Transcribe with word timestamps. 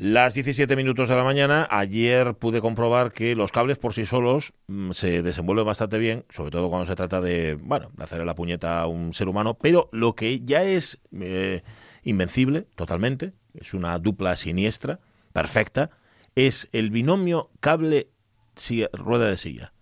Las 0.00 0.34
17 0.34 0.76
minutos 0.76 1.08
de 1.08 1.16
la 1.16 1.24
mañana, 1.24 1.66
ayer 1.72 2.34
pude 2.34 2.60
comprobar 2.60 3.10
que 3.10 3.34
los 3.34 3.50
cables 3.50 3.78
por 3.78 3.94
sí 3.94 4.06
solos 4.06 4.52
mm, 4.68 4.92
se 4.92 5.24
desenvuelven 5.24 5.66
bastante 5.66 5.98
bien, 5.98 6.24
sobre 6.28 6.52
todo 6.52 6.68
cuando 6.68 6.86
se 6.86 6.94
trata 6.94 7.20
de, 7.20 7.56
bueno, 7.60 7.90
de 7.96 8.04
hacerle 8.04 8.24
la 8.24 8.36
puñeta 8.36 8.80
a 8.80 8.86
un 8.86 9.12
ser 9.12 9.26
humano, 9.26 9.54
pero 9.54 9.88
lo 9.90 10.14
que 10.14 10.38
ya 10.38 10.62
es 10.62 11.00
eh, 11.20 11.62
invencible 12.04 12.68
totalmente, 12.76 13.32
es 13.54 13.74
una 13.74 13.98
dupla 13.98 14.36
siniestra, 14.36 15.00
perfecta, 15.32 15.90
es 16.36 16.68
el 16.70 16.90
binomio 16.90 17.50
cable-rueda 17.58 19.28
de 19.28 19.36
silla. 19.36 19.72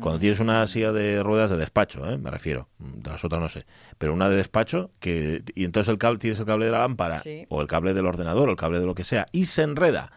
Cuando 0.00 0.20
tienes 0.20 0.38
una 0.38 0.64
silla 0.68 0.92
de 0.92 1.22
ruedas 1.24 1.50
de 1.50 1.56
despacho, 1.56 2.08
¿eh? 2.08 2.18
me 2.18 2.30
refiero, 2.30 2.68
de 2.78 3.10
las 3.10 3.24
otras 3.24 3.40
no 3.40 3.48
sé, 3.48 3.66
pero 3.98 4.14
una 4.14 4.28
de 4.28 4.36
despacho 4.36 4.92
que 5.00 5.42
y 5.56 5.64
entonces 5.64 5.90
el 5.90 5.98
cable 5.98 6.20
tienes 6.20 6.38
el 6.38 6.46
cable 6.46 6.66
de 6.66 6.72
la 6.72 6.78
lámpara 6.78 7.18
Sí. 7.18 7.46
o 7.48 7.60
el 7.60 7.66
cable 7.66 7.92
del 7.92 8.06
ordenador 8.06 8.48
o 8.48 8.52
el 8.52 8.56
cable 8.56 8.78
de 8.78 8.86
lo 8.86 8.94
que 8.94 9.02
sea 9.02 9.26
y 9.32 9.46
se 9.46 9.62
enreda 9.62 10.12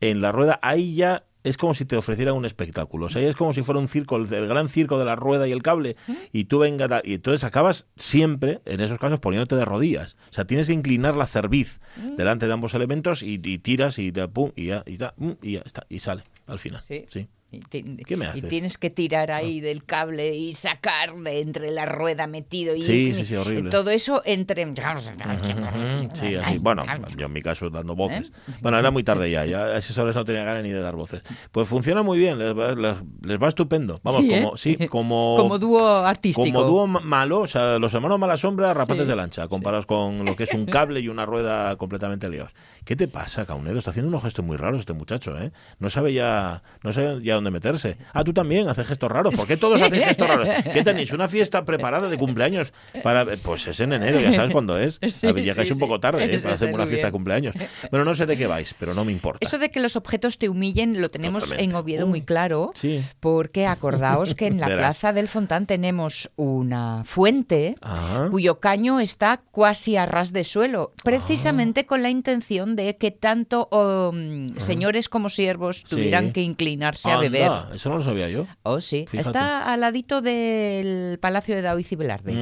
en 0.00 0.22
la 0.22 0.32
rueda, 0.32 0.58
ahí 0.62 0.94
ya 0.94 1.24
es 1.42 1.58
como 1.58 1.74
si 1.74 1.84
te 1.84 1.94
ofrecieran 1.98 2.34
un 2.34 2.46
espectáculo, 2.46 3.04
o 3.04 3.08
sea, 3.10 3.20
es 3.20 3.36
como 3.36 3.52
si 3.52 3.62
fuera 3.62 3.78
un 3.78 3.88
circo, 3.88 4.16
el, 4.16 4.26
gran 4.26 4.70
circo 4.70 4.98
de 4.98 5.04
la 5.04 5.14
rueda 5.16 5.46
y 5.46 5.52
el 5.52 5.62
cable 5.62 5.96
y 6.32 6.44
tú 6.44 6.60
venga 6.60 6.88
ta- 6.88 7.02
y 7.04 7.12
entonces 7.12 7.44
acabas 7.44 7.86
siempre 7.96 8.62
en 8.64 8.80
esos 8.80 8.98
casos 8.98 9.20
poniéndote 9.20 9.54
de 9.56 9.66
rodillas, 9.66 10.16
o 10.30 10.32
sea, 10.32 10.46
tienes 10.46 10.68
que 10.68 10.72
inclinar 10.72 11.14
la 11.14 11.26
cerviz 11.26 11.78
delante 12.16 12.46
de 12.46 12.54
ambos 12.54 12.72
elementos 12.72 13.22
y, 13.22 13.38
y 13.44 13.58
tiras 13.58 13.98
y 13.98 14.10
pum 14.12 14.52
y 14.56 14.66
ya 14.68 14.82
y, 14.86 14.96
pum, 14.96 15.36
y 15.42 15.52
ya 15.52 15.62
está 15.66 15.84
y 15.90 15.98
sale 15.98 16.24
al 16.46 16.58
final, 16.58 16.80
Sí. 16.80 17.04
sí. 17.08 17.28
Y, 17.72 17.96
¿Qué 18.04 18.16
me 18.16 18.24
y 18.26 18.28
haces? 18.28 18.44
Ah. 18.44 18.48
tienes 18.48 18.78
que 18.78 18.90
tirar 18.90 19.30
ahí 19.30 19.60
del 19.60 19.84
cable 19.84 20.34
y 20.36 20.52
sacar 20.52 21.14
de 21.14 21.40
entre 21.40 21.70
la 21.70 21.86
rueda 21.86 22.26
metido 22.26 22.74
y 22.74 22.82
Sí, 22.82 23.14
sí, 23.14 23.24
sí, 23.26 23.36
horrible. 23.36 23.70
todo 23.70 23.90
eso 23.90 24.22
entre 24.24 24.64
Sí, 26.14 26.34
así. 26.34 26.58
Bueno, 26.58 26.84
yo 27.16 27.26
en 27.26 27.32
mi 27.32 27.42
caso 27.42 27.70
dando 27.70 27.94
voces. 27.94 28.32
Bueno, 28.60 28.78
era 28.78 28.90
muy 28.90 29.02
tarde 29.02 29.30
ya, 29.30 29.44
ya 29.46 29.64
a 29.64 29.76
esas 29.78 29.96
horas 29.98 30.14
no 30.16 30.24
tenía 30.24 30.44
ganas 30.44 30.62
ni 30.62 30.70
de 30.70 30.80
dar 30.80 30.96
voces. 30.96 31.22
Pues 31.52 31.68
funciona 31.68 32.02
muy 32.02 32.18
bien, 32.18 32.38
les 32.38 32.56
va, 32.56 32.72
les- 32.74 33.02
les 33.22 33.42
va 33.42 33.48
estupendo. 33.48 33.96
Vamos, 34.02 34.20
Sí, 34.22 34.32
¿eh? 34.32 34.42
como, 34.42 34.56
sí, 34.56 34.76
como, 34.88 35.36
como 35.38 35.58
dúo 35.58 35.84
artístico. 35.98 36.44
como 36.46 36.62
dúo 36.66 36.86
ma- 36.86 37.00
malo, 37.00 37.40
o 37.40 37.46
sea, 37.46 37.78
los 37.78 37.92
hermanos 37.94 38.18
Mala 38.18 38.36
Sombra, 38.36 38.72
rapaces 38.72 39.04
Sí. 39.04 39.08
de 39.08 39.16
lancha, 39.16 39.48
comparados 39.48 39.86
con 39.86 40.24
lo 40.24 40.36
que 40.36 40.44
es 40.44 40.54
un 40.54 40.66
cable 40.66 41.00
y 41.00 41.08
una 41.08 41.26
rueda 41.26 41.76
completamente 41.76 42.28
liados. 42.28 42.52
¿Qué 42.84 42.96
te 42.96 43.08
pasa, 43.08 43.46
Caunedo? 43.46 43.78
Está 43.78 43.90
haciendo 43.90 44.08
unos 44.10 44.22
gestos 44.22 44.44
muy 44.44 44.56
raros 44.56 44.80
este 44.80 44.92
muchacho, 44.92 45.38
¿eh? 45.40 45.52
No 45.78 45.88
sabe 45.88 46.12
ya, 46.12 46.62
no 46.82 46.92
sabe 46.92 47.22
ya 47.22 47.40
dónde 47.44 47.50
meterse. 47.50 47.96
Ah, 48.12 48.24
tú 48.24 48.32
también 48.32 48.68
haces 48.68 48.86
gestos 48.86 49.10
raros. 49.10 49.34
¿Por 49.34 49.46
qué 49.46 49.56
todos 49.56 49.80
hacen 49.82 50.00
gestos 50.02 50.26
raros? 50.28 50.48
¿Qué 50.72 50.82
tenéis? 50.82 51.12
¿Una 51.12 51.28
fiesta 51.28 51.64
preparada 51.64 52.08
de 52.08 52.16
cumpleaños? 52.18 52.72
para 53.02 53.24
Pues 53.42 53.66
es 53.66 53.80
en 53.80 53.92
enero, 53.92 54.18
ya 54.20 54.32
sabes 54.32 54.52
cuándo 54.52 54.78
es. 54.78 54.98
Sí, 55.14 55.26
llegáis 55.32 55.68
sí, 55.68 55.74
un 55.74 55.78
poco 55.80 55.94
sí. 55.96 56.00
tarde 56.00 56.24
¿eh? 56.34 56.38
Para 56.38 56.54
hacer 56.54 56.72
una 56.74 56.86
fiesta 56.86 57.06
de 57.08 57.12
cumpleaños. 57.12 57.54
Bueno, 57.90 58.04
no 58.04 58.14
sé 58.14 58.26
de 58.26 58.36
qué 58.36 58.46
vais, 58.46 58.74
pero 58.78 58.94
no 58.94 59.04
me 59.04 59.12
importa. 59.12 59.38
Eso 59.40 59.58
de 59.58 59.70
que 59.70 59.80
los 59.80 59.96
objetos 59.96 60.38
te 60.38 60.48
humillen 60.48 61.00
lo 61.00 61.08
tenemos 61.08 61.44
Totalmente. 61.44 61.70
en 61.70 61.76
Oviedo 61.76 62.04
Uy, 62.04 62.10
muy 62.10 62.22
claro, 62.22 62.72
sí. 62.74 63.02
porque 63.20 63.66
acordaos 63.66 64.34
que 64.34 64.46
en 64.46 64.58
la 64.60 64.68
Verás. 64.68 64.96
Plaza 64.98 65.12
del 65.12 65.28
Fontán 65.28 65.66
tenemos 65.66 66.30
una 66.36 67.02
fuente 67.04 67.76
Ah. 67.82 68.28
cuyo 68.30 68.60
caño 68.60 69.00
está 69.00 69.42
cuasi 69.50 69.96
a 69.96 70.06
ras 70.06 70.32
de 70.32 70.44
suelo, 70.44 70.92
precisamente 71.04 71.86
con 71.86 72.02
la 72.02 72.10
intención 72.10 72.76
de 72.76 72.96
que 72.96 73.10
tanto 73.10 73.68
um, 73.70 74.48
señores 74.58 75.08
como 75.08 75.28
siervos 75.28 75.82
Ah. 75.84 75.88
Tuvieran 75.88 76.32
que 76.32 76.40
inclinarse 76.42 77.10
a 77.10 77.14
Anda, 77.14 77.26
Eso 77.72 77.90
no 77.90 77.96
lo 77.98 78.02
sabía 78.02 78.28
yo. 78.28 78.46
Oh, 78.62 78.80
sí. 78.80 79.04
Fíjate. 79.08 79.28
Está 79.28 79.72
al 79.72 79.80
ladito 79.80 80.20
del 80.20 81.18
Palacio 81.18 81.54
de 81.54 81.62
Daoiz 81.62 81.90
y 81.92 81.96
Velarde. 81.96 82.32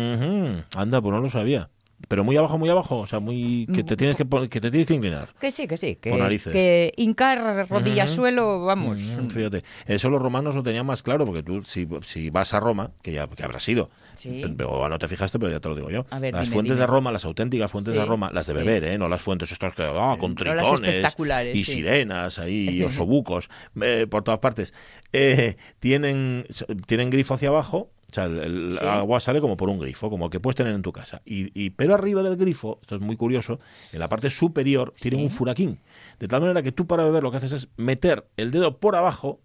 Anda, 0.77 1.01
pues 1.01 1.13
no 1.13 1.21
lo 1.21 1.29
sabía. 1.29 1.71
Pero 2.09 2.25
muy 2.25 2.37
abajo, 2.37 2.59
muy 2.59 2.69
abajo, 2.69 2.99
o 3.01 3.07
sea, 3.07 3.21
muy 3.21 3.67
que 3.73 3.85
te 3.85 3.97
tienes 3.97 4.17
que 4.17 4.27
que 4.49 4.61
te 4.61 4.71
tienes 4.71 4.87
que 4.87 4.95
inclinar. 4.95 5.29
Que 5.41 5.51
sí, 5.51 5.67
que 5.67 5.77
sí. 5.77 5.97
Que, 5.97 6.11
que 6.53 6.93
hincar 6.97 7.69
rodilla 7.69 8.07
suelo, 8.07 8.65
vamos. 8.65 9.01
Mm, 9.01 9.29
Fíjate, 9.29 9.63
eso 9.87 10.11
los 10.11 10.21
romanos 10.21 10.55
lo 10.55 10.63
tenían 10.63 10.87
más 10.87 11.03
claro, 11.03 11.25
porque 11.25 11.43
tú, 11.43 11.63
si, 11.65 11.87
si 12.05 12.31
vas 12.31 12.55
a 12.55 12.61
Roma, 12.61 12.91
que 13.03 13.13
ya 13.13 13.27
que 13.29 13.45
habrá 13.45 13.61
sido, 13.61 13.91
Sí. 14.15 14.43
pero 14.57 14.89
no 14.89 14.99
te 14.99 15.09
fijaste, 15.09 15.39
pero 15.39 15.51
ya 15.53 15.61
te 15.61 15.69
lo 15.69 15.75
digo 15.75 15.91
yo. 15.91 16.05
A 16.11 16.19
ver, 16.19 16.35
las 16.35 16.45
dime, 16.45 16.55
fuentes 16.55 16.75
dime. 16.77 16.81
de 16.83 16.87
Roma, 16.87 17.13
las 17.13 17.25
auténticas 17.25 17.71
fuentes 17.71 17.93
Sí, 17.93 17.99
de 17.99 18.05
Roma, 18.05 18.31
las 18.33 18.47
de 18.47 18.53
beber, 18.53 18.85
¿eh? 18.85 18.99
no 18.99 19.09
las 19.09 19.21
fuentes 19.23 19.51
estas 19.53 19.75
que, 19.75 19.83
ah, 19.83 20.17
con 20.19 20.35
No 20.35 20.45
las 20.45 20.57
tritones 20.65 20.89
espectaculares, 20.91 21.57
y 21.57 21.65
sirenas 21.65 22.39
ahí, 22.39 22.69
y 22.71 22.83
osobucos, 22.85 23.49
eh, 23.81 24.07
por 24.11 24.23
todas 24.23 24.41
partes. 24.41 24.75
Eh, 25.13 25.57
tienen, 25.81 26.47
tienen 26.87 27.11
grifo 27.11 27.35
hacia 27.35 27.49
abajo. 27.49 27.91
O 28.13 28.15
sea, 28.15 28.27
el, 28.27 28.39
el 28.39 28.77
Sí. 28.79 28.85
agua 28.85 29.21
sale 29.21 29.41
como 29.41 29.57
por 29.57 29.71
un 29.71 29.79
grifo, 29.79 30.11
como 30.11 30.27
el 30.27 30.31
que 30.31 30.39
puedes 30.39 30.55
tener 30.55 30.75
en 30.75 30.83
tu 30.83 30.93
casa. 30.93 31.23
Y, 31.25 31.51
y- 31.59 31.71
pero 31.71 31.95
arriba 31.95 32.23
del 32.23 32.37
grifo, 32.37 32.79
esto 32.83 32.97
es 32.97 33.01
muy 33.01 33.17
curioso, 33.17 33.59
en 33.91 34.01
la 34.01 34.09
parte 34.11 34.29
superior 34.29 34.93
tienen 35.01 35.21
Sí. 35.21 35.25
un 35.25 35.31
furaquín. 35.31 35.81
De 36.21 36.29
tal 36.29 36.43
manera 36.43 36.63
que 36.63 36.73
tú 36.73 36.87
para 36.87 37.05
beber 37.05 37.23
lo 37.23 37.31
que 37.31 37.39
haces 37.39 37.53
es 37.53 37.69
meter 37.79 38.27
el 38.37 38.51
dedo 38.51 38.79
por 38.79 38.97
abajo, 38.97 39.41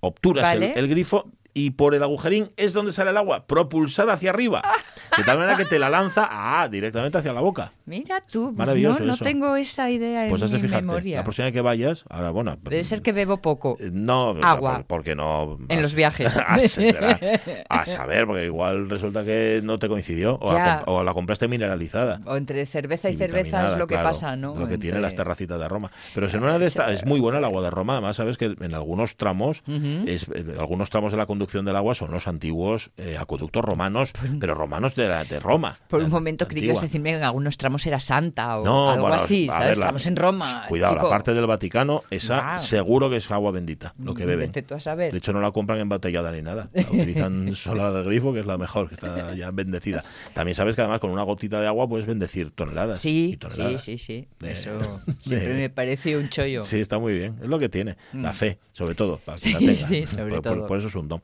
obturas 0.00 0.54
el, 0.54 0.88
grifo 0.88 1.30
y 1.54 1.70
por 1.70 1.94
el 1.94 2.02
agujerín 2.02 2.50
es 2.56 2.72
donde 2.72 2.92
sale 2.92 3.10
el 3.10 3.16
agua, 3.16 3.46
propulsada 3.46 4.14
hacia 4.14 4.30
arriba. 4.30 4.62
De 5.16 5.24
tal 5.24 5.36
manera 5.38 5.58
que 5.58 5.66
te 5.66 5.78
la 5.78 5.90
lanza 5.90 6.26
ah, 6.30 6.66
directamente 6.70 7.18
hacia 7.18 7.34
la 7.34 7.42
boca. 7.42 7.72
Mira 7.84 8.22
tú, 8.22 8.46
pues 8.46 8.56
Maravilloso 8.56 9.00
no, 9.00 9.08
no 9.08 9.12
eso. 9.14 9.24
tengo 9.26 9.56
esa 9.56 9.90
idea 9.90 10.26
Pues 10.30 10.40
en 10.40 10.44
has 10.46 10.50
de 10.52 10.56
mi 10.56 10.62
fijarte. 10.62 10.86
memoria. 10.86 11.16
La 11.18 11.22
próxima 11.24 11.44
vez 11.46 11.52
que 11.52 11.60
vayas, 11.60 12.04
ahora 12.08 12.30
bueno. 12.30 12.56
Debe 12.62 12.82
ser 12.82 13.02
que 13.02 13.12
bebo 13.12 13.36
poco. 13.42 13.76
eh, 13.78 13.90
No, 13.92 14.30
Agua. 14.42 14.76
por- 14.78 14.86
porque 14.86 15.14
no. 15.14 15.58
En 15.68 15.82
los 15.82 15.94
viajes. 15.94 16.34
A, 16.46 16.58
será- 16.60 17.20
a 17.68 17.84
saber, 17.84 18.26
porque 18.26 18.46
igual 18.46 18.88
resulta 18.88 19.22
que 19.22 19.60
no 19.62 19.78
te 19.78 19.86
coincidió 19.88 20.38
o, 20.40 20.50
la, 20.54 20.82
o 20.86 21.04
compraste 21.14 21.46
mineralizada. 21.46 22.20
O 22.24 22.36
entre 22.38 22.64
cerveza 22.64 23.10
y 23.10 23.16
cerveza 23.18 23.72
es 23.72 23.78
lo 23.78 23.86
que 23.86 23.94
claro, 23.96 24.08
pasa, 24.08 24.34
¿no? 24.34 24.54
Lo 24.56 24.66
que 24.66 24.78
tiene 24.78 24.96
Entre- 24.96 25.02
las 25.02 25.14
terracitas 25.14 25.60
de 25.60 25.68
Roma. 25.68 25.90
Pero 26.14 26.30
si 26.30 26.38
en 26.38 26.44
una 26.44 26.58
de 26.58 26.66
estas 26.66 26.90
es 26.92 27.04
muy 27.04 27.20
buena 27.20 27.36
el 27.36 27.44
agua 27.44 27.60
de 27.62 27.70
Roma. 27.70 27.92
Además, 27.94 28.16
sabes 28.16 28.38
que 28.38 28.56
en 28.58 28.74
algunos 28.74 29.16
tramos, 29.16 29.62
es, 30.06 30.26
eh, 30.34 30.56
algunos 30.58 30.88
tramos 30.88 31.12
de 31.12 31.18
la 31.18 31.26
conducción 31.42 31.64
del 31.64 31.74
agua 31.76 31.94
son 31.94 32.12
los 32.12 32.28
antiguos 32.28 32.90
eh, 32.96 33.16
acueductos 33.18 33.64
romanos, 33.64 34.12
pero 34.38 34.54
romanos 34.54 34.94
de, 34.94 35.08
la- 35.08 35.24
de 35.24 35.40
Roma. 35.40 35.76
Por 35.88 36.00
un 36.02 36.10
momento 36.10 36.46
creí 36.46 36.60
que 36.60 36.66
ibas 36.66 36.78
a 36.78 36.84
antigua. 36.84 36.88
decirme 36.88 37.10
que 37.10 37.16
en 37.16 37.24
algunos 37.24 37.56
tramos 37.58 37.84
era 37.86 37.98
santa 37.98 38.58
o 38.58 38.64
No, 38.64 38.90
algo 38.90 39.02
bueno, 39.08 39.16
así, 39.16 39.46
¿sabes? 39.48 39.68
ver, 39.70 39.78
la- 39.78 39.84
Estamos 39.86 40.06
en 40.06 40.16
Roma. 40.16 40.64
Cuidado, 40.68 40.94
chico. 40.94 41.04
la 41.06 41.10
parte 41.10 41.34
del 41.34 41.46
Vaticano, 41.46 42.04
esa 42.10 42.58
seguro 42.58 43.10
que 43.10 43.16
es 43.16 43.28
agua 43.32 43.50
bendita, 43.50 43.92
lo 43.98 44.14
que 44.14 44.24
beben. 44.24 44.46
Vete 44.52 44.62
tú 44.62 44.74
a 44.74 44.80
saber. 44.80 45.10
De 45.10 45.18
hecho, 45.18 45.32
no 45.32 45.40
la 45.40 45.50
compran 45.50 45.80
embotellada 45.80 46.30
ni 46.30 46.42
nada. 46.42 46.68
La 46.72 46.82
utilizan 46.82 47.54
sola 47.56 47.90
del 47.90 48.04
grifo, 48.04 48.32
que 48.32 48.40
es 48.40 48.46
la 48.46 48.56
mejor, 48.56 48.88
que 48.88 48.94
está 48.94 49.34
ya 49.34 49.50
bendecida. 49.50 50.04
También 50.34 50.54
sabes 50.54 50.76
que 50.76 50.82
además 50.82 51.00
con 51.00 51.10
una 51.10 51.22
gotita 51.24 51.60
de 51.60 51.66
agua 51.66 51.88
puedes 51.88 52.06
bendecir 52.06 52.52
toneladas. 52.52 53.00
Sí, 53.00 53.30
sí, 53.32 53.36
toneladas. 53.36 53.82
sí, 53.82 53.98
sí. 53.98 54.28
De- 54.38 54.52
Eso 54.52 54.70
de- 54.78 55.14
siempre 55.20 55.54
me 55.54 55.70
parece 55.70 56.16
un 56.16 56.28
chollo. 56.28 56.62
Sí, 56.62 56.78
está 56.78 56.98
muy 57.00 57.14
bien. 57.14 57.36
Es 57.42 57.48
lo 57.48 57.58
que 57.58 57.68
tiene. 57.68 57.96
La 58.12 58.32
fe, 58.32 58.58
sobre 58.70 58.94
todo, 58.94 59.18
para 59.18 59.38
que 59.38 59.42
Mm. 59.42 59.42
Sí, 59.42 59.52
la 59.52 59.58
tenga. 59.58 59.80
sí, 59.80 60.06
sobre 60.06 60.34
por, 60.34 60.42
por- 60.42 60.54
todo. 60.58 60.66
por 60.66 60.78
eso 60.78 60.86
es 60.88 60.94
un 60.94 61.08
don. 61.08 61.22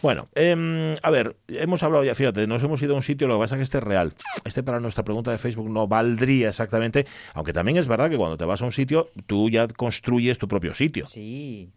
Bueno, 0.00 0.28
em, 0.34 0.96
a 1.02 1.10
ver, 1.10 1.36
hemos 1.48 1.82
hablado 1.82 2.04
ya, 2.04 2.14
fíjate, 2.14 2.46
nos 2.46 2.62
hemos 2.62 2.80
ido 2.82 2.92
a 2.94 2.96
un 2.96 3.02
sitio, 3.02 3.26
lo 3.26 3.34
que 3.34 3.40
pasa 3.40 3.56
es 3.56 3.58
que 3.58 3.64
este 3.64 3.78
es 3.78 3.84
real. 3.84 4.12
Este 4.44 4.62
para 4.62 4.78
nuestra 4.78 5.02
pregunta 5.02 5.30
de 5.30 5.38
Facebook 5.38 5.68
no 5.68 5.88
valdría 5.88 6.50
exactamente, 6.50 7.06
aunque 7.34 7.52
también 7.52 7.78
es 7.78 7.88
verdad 7.88 8.08
que 8.08 8.16
cuando 8.16 8.36
te 8.36 8.44
vas 8.44 8.62
a 8.62 8.64
un 8.64 8.72
sitio, 8.72 9.10
tú 9.26 9.50
ya 9.50 9.66
construyes 9.66 10.38
tu 10.38 10.46
propio 10.46 10.74
sitio. 10.74 11.06
Sí. 11.06 11.72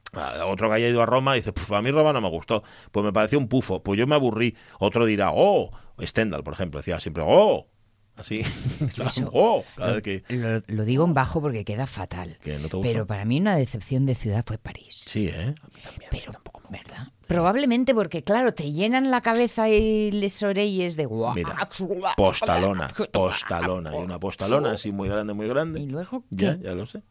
Otro 0.45 0.69
que 0.69 0.75
haya 0.75 0.87
ido 0.89 1.01
a 1.01 1.05
Roma 1.05 1.33
dice, 1.33 1.51
"Puf, 1.53 1.71
a 1.71 1.81
mí 1.81 1.89
Roma 1.89 2.13
no 2.13 2.21
me 2.21 2.29
gustó, 2.29 2.63
pues 2.91 3.03
me 3.03 3.11
pareció 3.13 3.39
un 3.39 3.47
pufo, 3.47 3.81
pues 3.81 3.97
yo 3.97 4.05
me 4.07 4.15
aburrí. 4.15 4.55
Otro 4.79 5.05
dirá, 5.05 5.31
oh, 5.33 5.71
Stendhal, 5.99 6.43
por 6.43 6.53
ejemplo, 6.53 6.79
decía 6.79 6.99
siempre, 6.99 7.23
oh, 7.25 7.67
así, 8.15 8.41
oh, 9.31 9.63
cada 9.75 9.93
vez 9.93 10.03
que... 10.03 10.23
Lo, 10.29 10.61
lo 10.67 10.85
digo 10.85 11.05
en 11.05 11.13
bajo 11.13 11.41
porque 11.41 11.65
queda 11.65 11.87
fatal. 11.87 12.37
Que 12.41 12.59
no 12.59 12.69
te 12.69 12.77
gusta. 12.77 12.91
Pero 12.91 13.07
para 13.07 13.25
mí 13.25 13.39
una 13.39 13.55
decepción 13.55 14.05
de 14.05 14.15
ciudad 14.15 14.43
fue 14.45 14.57
París. 14.57 14.95
Sí, 14.95 15.27
¿eh? 15.27 15.55
A 15.61 15.67
mí 15.67 15.81
también. 15.81 16.09
Pero, 16.11 16.33
¿verdad? 16.69 17.07
Probablemente 17.33 17.93
porque, 17.95 18.23
claro, 18.23 18.53
te 18.53 18.71
llenan 18.71 19.09
la 19.11 19.21
cabeza 19.21 19.69
y 19.69 20.11
les 20.11 20.41
orelles 20.43 20.95
de 20.95 21.05
guau. 21.05 21.33
Mira, 21.33 21.69
postalona, 22.17 22.89
postalona. 23.11 23.91
Y 23.95 23.97
una 23.99 24.19
postalona 24.19 24.71
así 24.71 24.91
muy 24.91 25.07
grande, 25.09 25.33
muy 25.33 25.47
grande. 25.47 25.79
¿Y 25.79 25.85
luego 25.87 26.23
Ya, 26.29 26.57
qué? 26.57 26.65
ya 26.65 26.73
lo 26.75 26.85
sé. 26.85 27.03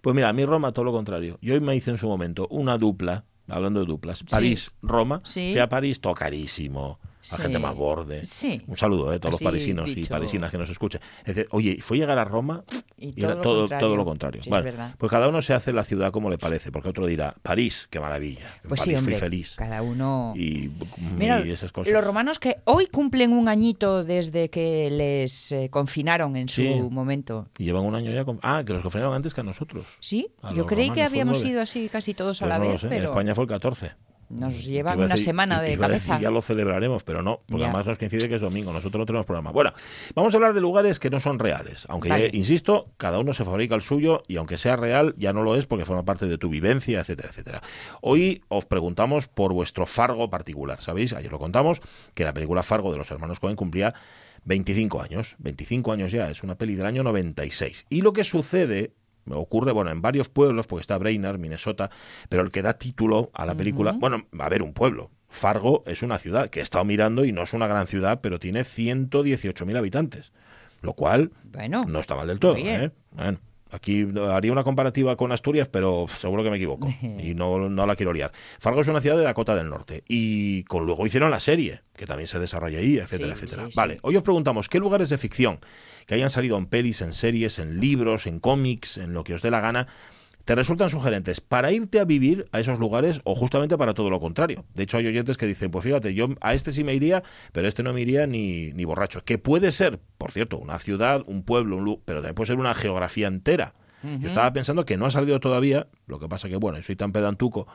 Pues 0.00 0.14
mira, 0.16 0.28
a 0.28 0.32
mí 0.32 0.44
Roma 0.44 0.72
todo 0.72 0.84
lo 0.86 0.92
contrario. 0.92 1.38
Yo 1.42 1.60
me 1.60 1.74
hice 1.76 1.90
en 1.90 1.98
su 1.98 2.08
momento 2.08 2.46
una 2.50 2.78
dupla, 2.78 3.24
hablando 3.48 3.80
de 3.80 3.86
duplas, 3.86 4.22
París-Roma. 4.24 5.20
Sí. 5.24 5.50
Fui 5.52 5.60
a 5.60 5.68
París, 5.68 6.00
todo 6.00 6.14
carísimo, 6.14 6.98
la 7.30 7.36
Sí. 7.36 7.42
gente 7.42 7.58
más 7.58 7.74
borde. 7.74 8.26
Sí. 8.26 8.62
Un 8.66 8.76
saludo 8.76 9.12
eh, 9.12 9.16
a 9.16 9.18
todos 9.18 9.34
Así 9.36 9.44
los 9.44 9.52
parisinos 9.52 9.88
y 9.96 10.04
parisinas 10.06 10.50
que 10.50 10.58
nos 10.58 10.70
escuchen. 10.70 11.00
Es 11.20 11.34
decir, 11.36 11.46
oye, 11.52 11.78
fue 11.80 11.98
llegar 11.98 12.18
a 12.18 12.24
Roma 12.24 12.64
Y 12.96 13.08
y 13.20 13.24
era 13.24 13.34
todo 13.34 13.34
lo 13.38 13.40
todo, 13.40 13.60
contrario. 14.04 14.40
todo 14.42 14.60
lo. 14.62 14.72
Sí, 14.72 14.78
pues 14.98 15.10
cada 15.10 15.28
uno 15.28 15.40
se 15.42 15.54
hace 15.54 15.72
la 15.72 15.84
ciudad 15.84 16.10
como 16.10 16.30
le 16.30 16.38
parece, 16.38 16.72
porque 16.72 16.88
otro 16.88 17.06
dirá, 17.06 17.34
París, 17.42 17.86
qué 17.90 18.00
maravilla. 18.00 18.46
En 18.62 18.68
Pues 18.68 18.80
sí, 18.80 18.86
París 18.90 18.98
hombre. 19.00 19.14
fui 19.14 19.20
feliz. 19.20 19.54
Cada 19.56 19.82
uno. 19.82 20.32
Y, 20.36 20.70
Mira, 21.16 21.40
y 21.46 21.50
esas 21.50 21.70
cosas. 21.72 21.92
los 21.92 22.04
romanos 22.04 22.38
que 22.38 22.56
hoy 22.64 22.86
cumplen 22.86 23.32
un 23.32 23.48
añito 23.48 24.04
desde 24.04 24.48
que 24.50 24.90
les 24.90 25.52
eh, 25.52 25.68
confinaron 25.70 26.36
en 26.36 26.48
su 26.48 26.62
momento. 26.90 27.48
Y 27.58 27.64
llevan 27.64 27.84
un 27.84 27.94
año 27.94 28.10
ya 28.10 28.24
con... 28.24 28.38
Ah, 28.42 28.62
que 28.66 28.72
los 28.72 28.82
confinaron 28.82 29.14
antes 29.14 29.34
que 29.34 29.40
a 29.40 29.44
nosotros. 29.44 29.86
Sí, 30.00 30.28
A 30.42 30.52
yo 30.52 30.66
creí 30.66 30.86
que 30.88 30.94
romanos 30.94 31.12
habíamos 31.12 31.40
sido 31.40 31.60
así 31.62 31.88
casi 31.88 32.14
todos 32.14 32.40
a 32.42 32.46
Pues 32.46 32.48
la 32.48 32.58
no 32.64 32.70
vez, 32.70 32.80
sé, 32.80 32.86
En 32.86 32.90
pero 32.90 33.04
España 33.04 33.34
fue 33.34 33.44
el 33.44 33.48
14. 33.50 33.92
Nos 34.28 34.64
llevan 34.64 35.00
una 35.00 35.16
semana 35.16 35.60
de 35.60 35.78
cabeza. 35.78 36.20
ya 36.20 36.30
lo 36.30 36.42
celebraremos, 36.42 37.02
pero 37.02 37.22
no, 37.22 37.40
porque 37.48 37.64
además 37.64 37.86
nos 37.86 37.98
coincide 37.98 38.28
que 38.28 38.34
es 38.34 38.42
domingo, 38.42 38.72
nosotros 38.72 39.00
no 39.00 39.06
tenemos 39.06 39.26
programa. 39.26 39.50
Bueno, 39.52 39.72
vamos 40.14 40.34
a 40.34 40.36
hablar 40.36 40.52
de 40.54 40.60
lugares 40.60 41.00
que 41.00 41.10
no 41.10 41.20
son 41.20 41.38
reales, 41.38 41.86
aunque 41.88 42.30
insisto, 42.32 42.90
cada 42.96 43.18
uno 43.18 43.32
se 43.32 43.44
fabrica 43.44 43.74
el 43.74 43.82
suyo 43.82 44.22
y 44.28 44.36
aunque 44.36 44.58
sea 44.58 44.76
real, 44.76 45.14
ya 45.16 45.32
no 45.32 45.42
lo 45.42 45.56
es 45.56 45.66
porque 45.66 45.84
forma 45.84 46.04
parte 46.04 46.26
de 46.26 46.38
tu 46.38 46.48
vivencia, 46.48 47.00
etcétera, 47.00 47.30
etcétera. 47.30 47.62
Hoy 48.00 48.42
os 48.48 48.66
preguntamos 48.66 49.28
por 49.28 49.52
vuestro 49.52 49.86
Fargo 49.86 50.30
particular, 50.30 50.80
¿sabéis? 50.82 51.12
Ayer 51.12 51.32
lo 51.32 51.38
contamos, 51.38 51.80
que 52.14 52.24
la 52.24 52.34
película 52.34 52.62
Fargo 52.62 52.92
de 52.92 52.98
los 52.98 53.10
hermanos 53.10 53.40
Cohen 53.40 53.56
cumplía 53.56 53.94
25 54.44 55.02
años, 55.02 55.36
25 55.38 55.92
años 55.92 56.12
ya, 56.12 56.30
es 56.30 56.42
una 56.42 56.56
peli 56.56 56.74
del 56.74 56.86
año 56.86 57.02
96. 57.02 57.86
Y 57.88 58.02
lo 58.02 58.12
que 58.12 58.24
sucede 58.24 58.92
ocurre, 59.32 59.72
bueno, 59.72 59.90
en 59.90 60.02
varios 60.02 60.28
pueblos, 60.28 60.66
porque 60.66 60.82
está 60.82 60.98
Brainerd, 60.98 61.38
Minnesota, 61.38 61.90
pero 62.28 62.42
el 62.42 62.50
que 62.50 62.62
da 62.62 62.74
título 62.74 63.30
a 63.34 63.46
la 63.46 63.54
película, 63.54 63.92
bueno, 63.92 64.26
va 64.38 64.44
a 64.44 64.46
haber 64.46 64.62
un 64.62 64.72
pueblo. 64.72 65.10
Fargo 65.28 65.82
es 65.86 66.02
una 66.02 66.18
ciudad 66.18 66.48
que 66.48 66.60
he 66.60 66.62
estado 66.62 66.84
mirando 66.84 67.24
y 67.24 67.32
no 67.32 67.42
es 67.42 67.52
una 67.52 67.66
gran 67.66 67.86
ciudad, 67.86 68.20
pero 68.22 68.38
tiene 68.38 68.62
118.000 68.62 69.76
habitantes, 69.76 70.32
lo 70.80 70.94
cual 70.94 71.32
bueno, 71.44 71.84
no 71.86 72.00
está 72.00 72.16
mal 72.16 72.28
del 72.28 72.38
todo. 72.38 72.56
¿eh? 72.56 72.90
Bueno, 73.12 73.38
Aquí 73.70 74.06
haría 74.30 74.52
una 74.52 74.64
comparativa 74.64 75.16
con 75.16 75.32
Asturias, 75.32 75.68
pero 75.68 76.06
seguro 76.08 76.42
que 76.42 76.50
me 76.50 76.56
equivoco 76.56 76.88
y 77.02 77.34
no, 77.34 77.68
no 77.68 77.86
la 77.86 77.96
quiero 77.96 78.12
liar. 78.12 78.32
Fargo 78.58 78.80
es 78.80 78.88
una 78.88 79.00
ciudad 79.00 79.16
de 79.16 79.24
Dakota 79.24 79.54
del 79.54 79.68
Norte 79.68 80.04
y 80.08 80.64
con 80.64 80.86
luego 80.86 81.06
hicieron 81.06 81.30
la 81.30 81.40
serie, 81.40 81.82
que 81.96 82.06
también 82.06 82.28
se 82.28 82.38
desarrolla 82.38 82.78
ahí, 82.78 82.98
etcétera, 82.98 83.34
etcétera. 83.34 83.68
vale, 83.74 83.98
hoy 84.02 84.16
os 84.16 84.22
preguntamos, 84.22 84.68
¿qué 84.68 84.78
lugares 84.78 85.10
de 85.10 85.18
ficción 85.18 85.60
que 86.06 86.14
hayan 86.14 86.30
salido 86.30 86.56
en 86.56 86.66
pelis, 86.66 87.02
en 87.02 87.12
series, 87.12 87.58
en 87.58 87.80
libros, 87.80 88.26
en 88.26 88.40
cómics, 88.40 88.96
en 88.96 89.12
lo 89.12 89.24
que 89.24 89.34
os 89.34 89.42
dé 89.42 89.50
la 89.50 89.60
gana, 89.60 89.86
te 90.48 90.54
resultan 90.54 90.88
sugerentes 90.88 91.42
para 91.42 91.72
irte 91.72 92.00
a 92.00 92.06
vivir 92.06 92.48
a 92.52 92.60
esos 92.60 92.78
lugares 92.78 93.20
o 93.24 93.34
justamente 93.34 93.76
para 93.76 93.92
todo 93.92 94.08
lo 94.08 94.18
contrario. 94.18 94.64
De 94.72 94.84
hecho, 94.84 94.96
hay 94.96 95.06
oyentes 95.06 95.36
que 95.36 95.44
dicen, 95.44 95.70
pues 95.70 95.84
fíjate, 95.84 96.14
yo 96.14 96.28
a 96.40 96.54
este 96.54 96.72
sí 96.72 96.84
me 96.84 96.94
iría, 96.94 97.22
pero 97.52 97.66
a 97.66 97.68
este 97.68 97.82
no 97.82 97.92
me 97.92 98.00
iría 98.00 98.26
ni, 98.26 98.72
ni 98.72 98.86
borracho. 98.86 99.22
Que 99.26 99.36
puede 99.36 99.72
ser, 99.72 100.00
por 100.16 100.32
cierto, 100.32 100.56
una 100.56 100.78
ciudad, 100.78 101.22
un 101.26 101.42
pueblo, 101.42 101.76
un 101.76 102.00
pero 102.02 102.20
también 102.20 102.34
puede 102.34 102.46
ser 102.46 102.56
una 102.56 102.72
geografía 102.72 103.26
entera. 103.26 103.74
Yo 104.02 104.26
estaba 104.26 104.50
pensando 104.54 104.86
que 104.86 104.96
no 104.96 105.04
ha 105.04 105.10
salido 105.10 105.38
todavía, 105.38 105.88
lo 106.06 106.18
que 106.18 106.30
pasa 106.30 106.48
que, 106.48 106.56
bueno, 106.56 106.82
soy 106.82 106.96
tan 106.96 107.12
pedantuco, 107.12 107.66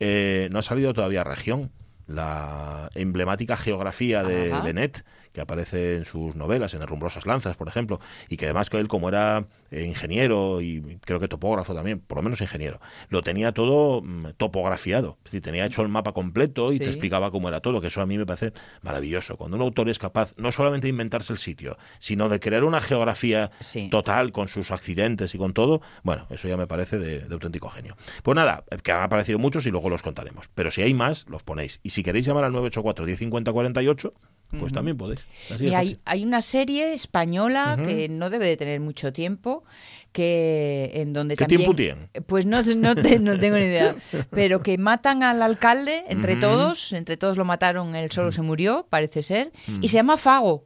eh, 0.00 0.48
no 0.50 0.58
ha 0.58 0.62
salido 0.62 0.92
todavía 0.94 1.22
región. 1.22 1.70
La 2.08 2.90
emblemática 2.94 3.56
geografía 3.56 4.24
de 4.24 4.52
Benet 4.64 5.04
que 5.36 5.42
aparece 5.42 5.96
en 5.96 6.06
sus 6.06 6.34
novelas, 6.34 6.72
en 6.72 6.80
Rumbrosas 6.86 7.26
Lanzas, 7.26 7.58
por 7.58 7.68
ejemplo, 7.68 8.00
y 8.30 8.38
que 8.38 8.46
además 8.46 8.70
que 8.70 8.78
él, 8.78 8.88
como 8.88 9.10
era 9.10 9.44
eh, 9.70 9.84
ingeniero 9.84 10.62
y 10.62 10.98
creo 11.04 11.20
que 11.20 11.28
topógrafo 11.28 11.74
también, 11.74 12.00
por 12.00 12.16
lo 12.16 12.22
menos 12.22 12.40
ingeniero, 12.40 12.80
lo 13.10 13.20
tenía 13.20 13.52
todo 13.52 14.00
mm, 14.00 14.28
topografiado, 14.38 15.18
es 15.18 15.24
decir, 15.24 15.42
tenía 15.42 15.66
hecho 15.66 15.82
el 15.82 15.88
mapa 15.88 16.12
completo 16.12 16.72
y 16.72 16.78
te 16.78 16.86
explicaba 16.86 17.30
cómo 17.30 17.48
era 17.48 17.60
todo, 17.60 17.82
que 17.82 17.88
eso 17.88 18.00
a 18.00 18.06
mí 18.06 18.16
me 18.16 18.24
parece 18.24 18.54
maravilloso. 18.80 19.36
Cuando 19.36 19.58
un 19.58 19.62
autor 19.62 19.90
es 19.90 19.98
capaz 19.98 20.32
no 20.38 20.50
solamente 20.52 20.86
de 20.86 20.92
inventarse 20.92 21.34
el 21.34 21.38
sitio, 21.38 21.76
sino 21.98 22.30
de 22.30 22.40
crear 22.40 22.64
una 22.64 22.80
geografía 22.80 23.50
total 23.90 24.32
con 24.32 24.48
sus 24.48 24.70
accidentes 24.70 25.34
y 25.34 25.38
con 25.38 25.52
todo, 25.52 25.82
bueno, 26.02 26.26
eso 26.30 26.48
ya 26.48 26.56
me 26.56 26.66
parece 26.66 26.98
de, 26.98 27.26
auténtico 27.30 27.68
genio. 27.68 27.94
Pues 28.22 28.34
nada, 28.34 28.64
que 28.82 28.90
han 28.90 29.02
aparecido 29.02 29.38
muchos 29.38 29.66
y 29.66 29.70
luego 29.70 29.90
los 29.90 30.00
contaremos. 30.00 30.48
Pero 30.54 30.70
si 30.70 30.80
hay 30.80 30.94
más, 30.94 31.26
los 31.28 31.42
ponéis. 31.42 31.78
Y 31.82 31.90
si 31.90 32.02
queréis 32.02 32.24
llamar 32.24 32.44
al 32.44 32.52
984 32.52 33.04
1050 33.04 33.52
48, 33.52 34.14
pues 34.58 34.72
también 34.72 34.96
podéis. 34.96 35.20
y 35.60 35.74
hay, 35.74 35.98
hay, 36.04 36.24
una 36.24 36.40
serie 36.40 36.94
española 36.94 37.78
que 37.84 38.08
no 38.08 38.30
debe 38.30 38.46
de 38.46 38.56
tener 38.56 38.80
mucho 38.80 39.12
tiempo, 39.12 39.64
que 40.12 40.90
en 40.94 41.12
donde 41.12 41.36
¿Qué 41.36 41.46
tiempo 41.46 41.74
tiene? 41.74 42.08
Pues 42.26 42.46
no, 42.46 42.62
no, 42.62 42.94
no, 42.94 42.94
tengo 42.94 43.56
ni 43.56 43.64
idea. 43.64 43.96
Pero 44.30 44.62
que 44.62 44.78
matan 44.78 45.22
al 45.22 45.42
alcalde 45.42 46.04
entre 46.08 46.36
todos, 46.36 46.92
entre 46.92 47.16
todos 47.16 47.36
lo 47.36 47.44
mataron, 47.44 47.94
él 47.96 48.10
solo 48.10 48.32
se 48.32 48.42
murió, 48.42 48.86
parece 48.88 49.22
ser, 49.22 49.52
y 49.80 49.88
se 49.88 49.94
llama 49.94 50.16
Fago. 50.16 50.64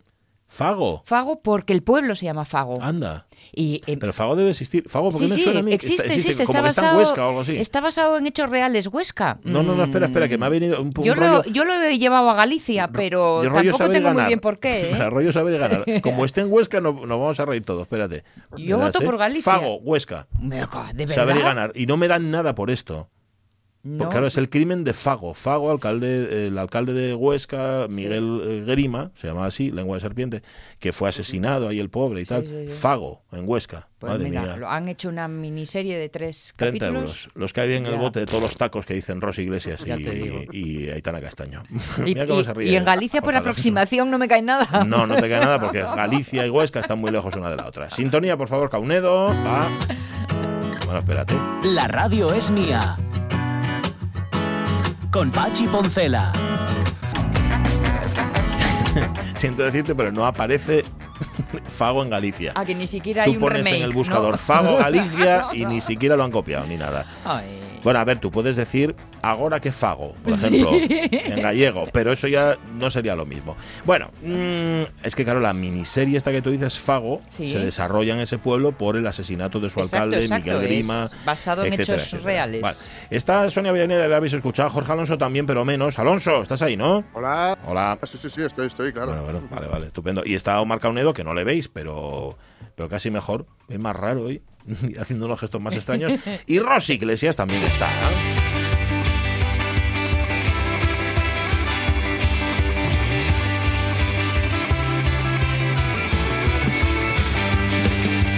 Fago. 0.51 1.03
Fago 1.07 1.41
porque 1.43 1.73
el 1.73 1.85
pueblo 1.85 2.17
se 2.17 2.25
llama 2.25 2.45
Fago. 2.45 2.83
Anda. 2.83 3.29
Y, 3.53 3.83
eh, 3.87 3.97
Pero 3.99 4.13
Fago 4.13 4.35
debe 4.35 4.51
existir. 4.51 4.89
Fago, 4.89 5.11
porque 5.11 5.29
me 5.29 5.39
suena 5.39 5.61
a 5.61 5.63
mí? 5.63 5.73
Existe, 5.73 6.03
está, 6.03 6.15
existe, 6.15 6.45
como 6.45 6.59
está, 6.59 6.83
basado, 6.83 6.91
en 6.91 6.99
Huesca 6.99 7.25
o 7.25 7.29
algo 7.29 7.41
así. 7.43 7.57
Está 7.57 7.81
basado 7.81 8.19
en 8.19 8.27
hechos 8.27 8.51
reales, 8.51 8.89
Huesca. 8.89 9.39
No, 9.45 9.63
no, 9.63 9.77
no, 9.77 9.85
espera, 9.85 10.07
espera, 10.07 10.29
que 10.29 10.39
me 10.39 10.47
ha 10.47 10.49
venido 10.49 10.83
un, 10.83 10.91
poco. 10.91 11.07
yo 11.07 11.15
Lo, 11.15 11.45
yo 11.45 11.65
lo 11.65 11.75
he 11.75 11.99
llevado 11.99 12.29
a 12.31 12.35
Galicia, 12.35 12.89
pero 12.89 13.43
tampoco 13.43 13.91
tengo 13.91 14.13
muy 14.13 14.25
bien 14.25 14.41
por 14.41 14.59
qué. 14.59 14.91
¿eh? 14.91 15.11
rollo 15.11 15.33
saber 15.33 15.57
ganar. 15.57 15.85
Como 16.03 16.25
esté 16.25 16.41
en 16.41 16.53
Huesca, 16.53 16.81
nos 16.81 16.97
no 16.97 17.21
vamos 17.21 17.39
a 17.39 17.45
reír 17.45 17.65
todos, 17.65 17.83
espérate. 17.83 18.25
Yo 18.57 18.77
voto 18.79 19.01
por 19.03 19.19
Galicia. 19.19 19.53
Fago, 19.53 19.77
Huesca. 19.77 20.27
¿De 20.41 20.59
verdad? 20.59 21.15
Saber 21.15 21.41
ganar. 21.41 21.73
Y 21.77 21.87
no 21.87 21.97
me 21.97 22.09
dan 22.09 22.33
nada 22.33 22.57
por 22.57 22.71
esto. 22.71 23.09
Porque 23.83 24.11
claro, 24.11 24.27
es 24.27 24.37
el 24.37 24.51
crimen 24.51 24.85
de 24.85 24.93
Fago. 24.93 25.33
Fago, 25.33 25.71
alcalde, 25.71 26.49
el 26.49 26.59
alcalde 26.59 26.93
de 26.93 27.15
Huesca, 27.15 27.87
Miguel 27.89 28.43
eh, 28.45 28.65
Grima, 28.67 29.11
se 29.15 29.29
llamaba 29.29 29.47
así, 29.47 29.71
lengua 29.71 29.97
de 29.97 30.03
serpiente, 30.03 30.43
que 30.79 30.93
fue 30.93 31.09
asesinado 31.09 31.67
ahí 31.67 31.79
el 31.81 31.89
pobre 31.89 32.21
y 32.21 32.27
tal. 32.27 32.69
Fago, 32.69 33.23
en 33.33 33.49
Huesca. 33.49 33.89
Pues 33.99 34.19
mira, 34.19 34.57
Lo 34.59 34.69
han 34.69 34.89
hecho 34.89 35.09
una 35.09 35.29
miniserie 35.29 35.97
de 35.97 36.11
tres 36.11 36.53
30 36.57 36.87
euros. 36.89 37.31
Los 37.35 37.55
que 37.55 37.63
hay 37.63 37.73
en 37.75 37.87
el 37.87 37.97
bote 37.97 38.21
de 38.21 38.27
todos 38.27 38.43
los 38.43 38.57
tacos 38.57 38.85
que 38.85 38.93
dicen 38.93 39.23
Rosy 39.23 39.43
Iglesias 39.43 39.83
y, 39.87 40.57
y, 40.57 40.91
Aitana 40.91 41.21
Castaño. 41.21 41.63
Y, 42.05 42.17
y, 42.17 42.77
en 42.77 42.85
Galicia, 42.85 43.23
por 43.23 43.35
aproximación, 43.35 44.11
no 44.11 44.19
me 44.19 44.29
cae 44.29 44.43
nada. 44.43 44.85
No, 44.85 45.07
no 45.07 45.15
te 45.17 45.29
cae 45.29 45.41
nada 45.41 45.59
porque 45.59 45.81
Galicia 45.81 46.47
y 46.47 46.51
Huesca 46.51 46.81
están 46.81 46.99
muy 46.99 47.11
lejos 47.11 47.35
una 47.35 47.51
de 47.51 47.57
la 47.57 47.67
otra. 47.67 47.91
Sintonía, 47.91 48.37
por 48.37 48.49
favor, 48.49 48.69
Caunedo. 48.69 49.29
Va. 49.29 49.69
Bueno, 50.85 50.99
espérate. 50.99 51.35
La 51.63 51.87
radio 51.87 52.33
es 52.33 52.51
mía 52.51 52.97
con 55.11 55.31
Pachi 55.31 55.67
Poncela. 55.67 56.33
Siento 59.35 59.63
decirte, 59.63 59.95
pero 59.95 60.13
no 60.13 60.27
aparece 60.27 60.85
Fago 61.69 62.03
en 62.03 62.11
Galicia. 62.11 62.53
Ah, 62.55 62.65
que 62.65 62.75
ni 62.75 62.87
siquiera 62.87 63.25
hay 63.25 63.35
Tú 63.35 63.41
pones 63.41 63.67
en 63.67 63.83
el 63.83 63.93
buscador 63.93 64.39
Fago 64.39 64.77
Galicia 64.79 65.49
y 65.53 65.65
ni 65.65 65.81
siquiera 65.81 66.17
lo 66.17 66.25
han 66.25 66.31
copiado 66.31 66.67
ni 66.67 66.77
nada. 66.77 67.07
Ay. 67.25 67.60
Bueno, 67.83 67.99
a 67.99 68.05
ver, 68.05 68.19
tú 68.19 68.31
puedes 68.31 68.57
decir 68.57 68.95
ahora 69.23 69.61
que 69.61 69.73
fago, 69.73 70.15
por 70.23 70.35
ejemplo, 70.35 70.71
en 70.73 71.43
gallego, 71.43 71.85
pero 71.93 72.13
eso 72.13 72.29
ya 72.29 72.59
no 72.79 72.91
sería 72.91 73.15
lo 73.15 73.27
mismo. 73.27 73.57
Bueno, 73.85 74.11
mm, 74.23 74.83
es 75.03 75.15
que 75.15 75.25
claro, 75.25 75.41
la 75.41 75.55
miniserie 75.55 76.17
esta 76.17 76.31
que 76.31 76.43
tú 76.43 76.51
dices, 76.51 76.79
Fago, 76.79 77.21
se 77.31 77.59
desarrolla 77.59 78.15
en 78.15 78.21
ese 78.21 78.39
pueblo 78.39 78.73
por 78.73 78.97
el 78.97 79.07
asesinato 79.07 79.61
de 79.61 79.71
su 79.71 79.81
alcalde, 79.81 80.29
Miguel 80.29 80.61
Grima. 80.63 81.09
basado 81.25 81.65
en 81.65 81.75
hechos 81.75 82.23
reales. 82.23 82.61
Vale. 82.61 82.77
Esta 83.11 83.49
Sonia 83.51 83.73
Villaneda 83.73 84.07
la 84.09 84.17
habéis 84.17 84.35
escuchado, 84.35 84.71
Jorge 84.71 84.93
Alonso 84.93 85.19
también, 85.19 85.47
pero 85.47 85.65
menos. 85.65 85.99
Alonso, 85.99 86.43
¿estás 86.43 86.63
ahí, 86.63 86.77
no? 86.77 87.05
Hola. 87.15 87.59
Hola. 87.67 87.99
Sí, 88.05 88.19
sí, 88.19 88.31
sí, 88.31 88.43
estoy, 88.43 88.67
estoy, 88.67 88.93
claro. 88.93 89.09
Bueno, 89.09 89.25
bueno, 89.25 89.49
vale, 89.51 89.69
vale, 89.69 89.87
estupendo. 89.87 90.23
Y 90.25 90.35
está 90.35 90.61
Omar 90.61 90.81
Caunedo, 90.81 91.13
que 91.13 91.25
no 91.25 91.35
le 91.35 91.45
veis, 91.45 91.69
pero, 91.69 92.37
pero 92.75 92.89
casi 92.89 93.11
mejor. 93.11 93.47
Es 93.69 93.79
más 93.79 93.97
raro 93.97 94.25
hoy. 94.25 94.43
haciendo 94.99 95.27
unos 95.27 95.41
gestos 95.41 95.61
más 95.61 95.75
extraños. 95.75 96.13
Y 96.47 96.59
Rosy 96.59 96.95
Iglesias 96.95 97.37
también 97.37 97.63
está. 97.63 97.89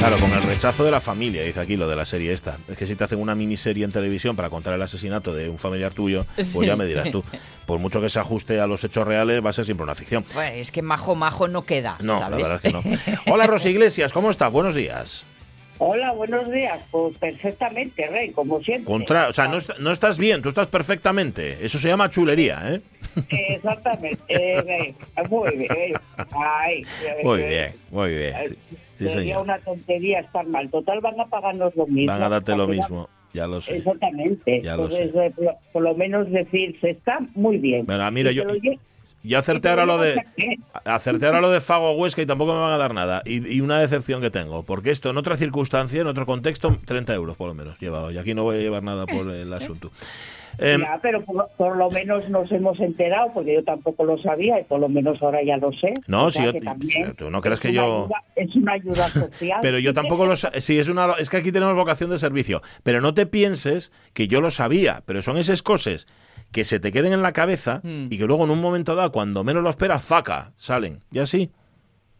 Claro, 0.02 0.18
con 0.18 0.32
el 0.32 0.42
rechazo 0.42 0.82
de 0.82 0.90
la 0.90 1.00
familia, 1.00 1.44
dice 1.44 1.60
aquí 1.60 1.76
lo 1.76 1.86
de 1.86 1.94
la 1.94 2.04
serie 2.04 2.32
esta. 2.32 2.58
Es 2.66 2.76
que 2.76 2.88
si 2.88 2.96
te 2.96 3.04
hacen 3.04 3.20
una 3.20 3.36
miniserie 3.36 3.84
en 3.84 3.92
televisión 3.92 4.34
para 4.34 4.50
contar 4.50 4.74
el 4.74 4.82
asesinato 4.82 5.32
de 5.32 5.48
un 5.48 5.60
familiar 5.60 5.94
tuyo, 5.94 6.26
pues 6.34 6.66
ya 6.66 6.74
me 6.74 6.86
dirás 6.86 7.12
tú. 7.12 7.22
Por 7.66 7.78
mucho 7.78 8.00
que 8.00 8.08
se 8.08 8.18
ajuste 8.18 8.58
a 8.58 8.66
los 8.66 8.82
hechos 8.82 9.06
reales, 9.06 9.44
va 9.44 9.50
a 9.50 9.52
ser 9.52 9.64
siempre 9.64 9.84
una 9.84 9.94
ficción. 9.94 10.24
Pues 10.34 10.54
es 10.54 10.72
que 10.72 10.82
majo, 10.82 11.14
majo 11.14 11.46
no 11.46 11.64
queda. 11.64 11.98
No, 12.00 12.18
la 12.18 12.30
verdad 12.30 12.60
es 12.60 12.62
que 12.62 12.72
no. 12.72 12.82
Hola, 13.32 13.46
Rosy 13.46 13.68
Iglesias, 13.68 14.12
¿cómo 14.12 14.30
estás? 14.30 14.50
Buenos 14.50 14.74
días. 14.74 15.24
Hola, 15.78 16.12
buenos 16.12 16.50
días. 16.50 16.80
Pues 16.90 17.16
perfectamente, 17.18 18.06
Rey, 18.06 18.30
como 18.30 18.60
siempre. 18.62 18.84
Contra, 18.84 19.28
o 19.28 19.32
sea, 19.32 19.48
no, 19.48 19.58
no, 19.80 19.90
estás 19.90 20.18
bien, 20.18 20.42
tú 20.42 20.48
estás 20.48 20.68
perfectamente. 20.68 21.64
Eso 21.64 21.78
se 21.78 21.88
llama 21.88 22.10
chulería, 22.10 22.60
¿eh? 22.66 22.80
Exactamente, 23.28 24.22
eh, 24.28 24.62
Rey. 24.62 24.94
Muy 25.28 25.56
bien. 25.56 25.94
Ay, 26.30 26.84
muy 27.24 27.42
bien, 27.42 27.72
muy 27.90 28.10
bien. 28.10 28.34
Sí, 28.98 29.08
sería 29.08 29.40
una 29.40 29.58
tontería 29.58 30.20
estar 30.20 30.46
mal. 30.46 30.70
Total, 30.70 31.00
van 31.00 31.18
a 31.20 31.26
pagarnos 31.26 31.74
lo 31.74 31.86
mismo. 31.86 32.12
Van 32.12 32.22
a 32.22 32.28
darte 32.28 32.54
lo 32.56 32.68
mismo. 32.68 33.08
Ya 33.32 33.46
lo 33.46 33.60
sé. 33.60 33.78
Exactamente. 33.78 34.60
Ya 34.60 34.76
lo 34.76 34.90
sé. 34.90 35.04
Eh, 35.04 35.32
por, 35.72 35.82
lo 35.82 35.94
menos 35.94 36.30
decir, 36.30 36.78
se 36.80 36.90
está 36.90 37.18
muy 37.34 37.56
bien. 37.56 37.86
Mira, 37.88 38.10
mira, 38.10 38.30
yo, 38.30 38.44
y 39.22 39.34
acerté 39.34 39.68
ahora 39.68 39.86
lo 39.86 39.98
de 39.98 40.24
acerté 40.84 41.26
ahora 41.26 41.40
lo 41.40 41.50
de 41.50 41.60
Fago 41.60 41.92
Huesca 41.92 42.22
y 42.22 42.26
tampoco 42.26 42.54
me 42.54 42.60
van 42.60 42.72
a 42.72 42.78
dar 42.78 42.94
nada. 42.94 43.22
Y, 43.24 43.60
una 43.60 43.78
decepción 43.78 44.20
que 44.20 44.30
tengo, 44.30 44.64
porque 44.64 44.90
esto 44.90 45.10
en 45.10 45.18
otra 45.18 45.36
circunstancia, 45.36 46.00
en 46.00 46.06
otro 46.06 46.26
contexto, 46.26 46.78
30 46.84 47.14
euros 47.14 47.36
por 47.36 47.48
lo 47.48 47.54
menos 47.54 47.78
llevado. 47.78 48.10
Y 48.10 48.18
aquí 48.18 48.34
no 48.34 48.42
voy 48.42 48.56
a 48.56 48.60
llevar 48.60 48.82
nada 48.82 49.06
por 49.06 49.30
el 49.30 49.52
asunto. 49.52 49.92
Em, 50.58 50.80
Ya, 50.80 50.98
pero 51.02 51.22
por, 51.24 51.48
por 51.56 51.76
lo 51.76 51.90
menos 51.90 52.28
nos 52.28 52.50
hemos 52.52 52.78
enterado, 52.80 53.30
porque 53.34 53.54
yo 53.54 53.64
tampoco 53.64 54.04
lo 54.04 54.18
sabía 54.18 54.60
y 54.60 54.64
por 54.64 54.80
lo 54.80 54.88
menos 54.88 55.20
ahora 55.22 55.42
ya 55.44 55.56
lo 55.56 55.72
sé. 55.72 55.92
No, 56.06 56.24
O 56.26 56.30
si 56.30 56.42
yo- 56.44 56.52
tú 57.16 57.30
no 57.30 57.40
creas 57.40 57.58
es 57.58 57.60
que 57.60 57.68
una 57.70 57.76
yo- 57.76 58.04
ayuda- 58.04 58.24
es 58.36 58.56
una 58.56 58.72
ayuda 58.72 59.08
social. 59.08 59.58
Pero 59.62 59.78
yo 59.78 59.92
tampoco 59.94 60.26
lo 60.26 60.36
sa- 60.36 60.52
sí 60.60 60.78
es 60.78 60.88
una 60.88 61.12
es 61.18 61.30
que 61.30 61.38
aquí 61.38 61.52
tenemos 61.52 61.74
vocación 61.74 62.10
de 62.10 62.18
servicio, 62.18 62.60
pero 62.82 63.00
no 63.00 63.14
te 63.14 63.26
pienses 63.26 63.92
que 64.12 64.28
yo 64.28 64.40
lo 64.40 64.50
sabía, 64.50 65.02
pero 65.06 65.22
son 65.22 65.36
esas 65.38 65.62
cosas 65.62 66.06
que 66.52 66.64
se 66.64 66.78
te 66.80 66.92
queden 66.92 67.12
en 67.14 67.22
la 67.22 67.32
cabeza 67.32 67.80
Mm. 67.82 68.04
y 68.10 68.18
que 68.18 68.26
luego 68.26 68.44
en 68.44 68.50
un 68.50 68.60
momento 68.60 68.94
dado 68.94 69.10
cuando 69.12 69.42
menos 69.44 69.62
lo 69.62 69.70
esperas, 69.70 70.04
faca, 70.04 70.52
salen. 70.56 71.00
Ya 71.10 71.24
sí. 71.26 71.50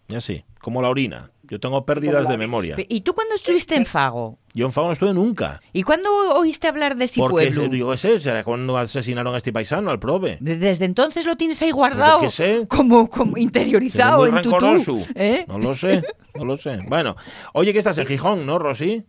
Ya 0.08 0.20
sí, 0.20 0.44
como 0.62 0.80
la 0.80 0.88
orina. 0.88 1.30
Yo 1.42 1.60
tengo 1.60 1.84
pérdidas 1.84 2.26
de 2.30 2.38
memoria. 2.38 2.76
¿Y 2.88 3.02
tú 3.02 3.12
cuándo 3.12 3.34
estuviste 3.34 3.74
en 3.74 3.84
Fago? 3.84 4.38
Yo 4.54 4.64
en 4.64 4.72
Fago 4.72 4.86
no 4.86 4.92
estuve 4.94 5.12
nunca. 5.12 5.60
¿Y 5.74 5.82
cuándo 5.82 6.08
oíste 6.36 6.66
hablar 6.68 6.96
de 6.96 7.04
ese 7.04 7.20
Porque 7.20 7.50
pueblo? 7.52 7.74
yo 7.76 7.90
qué 7.90 7.96
sé, 7.98 8.18
será 8.20 8.42
cuando 8.42 8.78
asesinaron 8.78 9.34
a 9.34 9.36
este 9.36 9.52
paisano, 9.52 9.90
al 9.90 9.98
prove. 9.98 10.38
De- 10.40 10.56
Desde 10.56 10.86
entonces 10.86 11.26
lo 11.26 11.36
tienes 11.36 11.60
ahí 11.60 11.70
guardado, 11.70 12.20
Pues 12.20 12.38
yo 12.38 12.44
qué 12.44 12.58
sé. 12.60 12.66
como, 12.68 13.10
como 13.10 13.36
interiorizado 13.36 14.20
muy 14.20 14.28
en 14.38 14.42
tu 14.42 14.50
tú. 14.50 15.04
¿eh? 15.14 15.44
No 15.46 15.58
lo 15.58 15.74
sé, 15.74 16.02
no 16.36 16.44
lo 16.46 16.56
sé. 16.56 16.78
Bueno, 16.88 17.16
oye, 17.52 17.72
que 17.74 17.80
estás 17.80 17.98
en 17.98 18.06
Gijón, 18.06 18.46
¿no, 18.46 18.58
Rosy? 18.58 19.04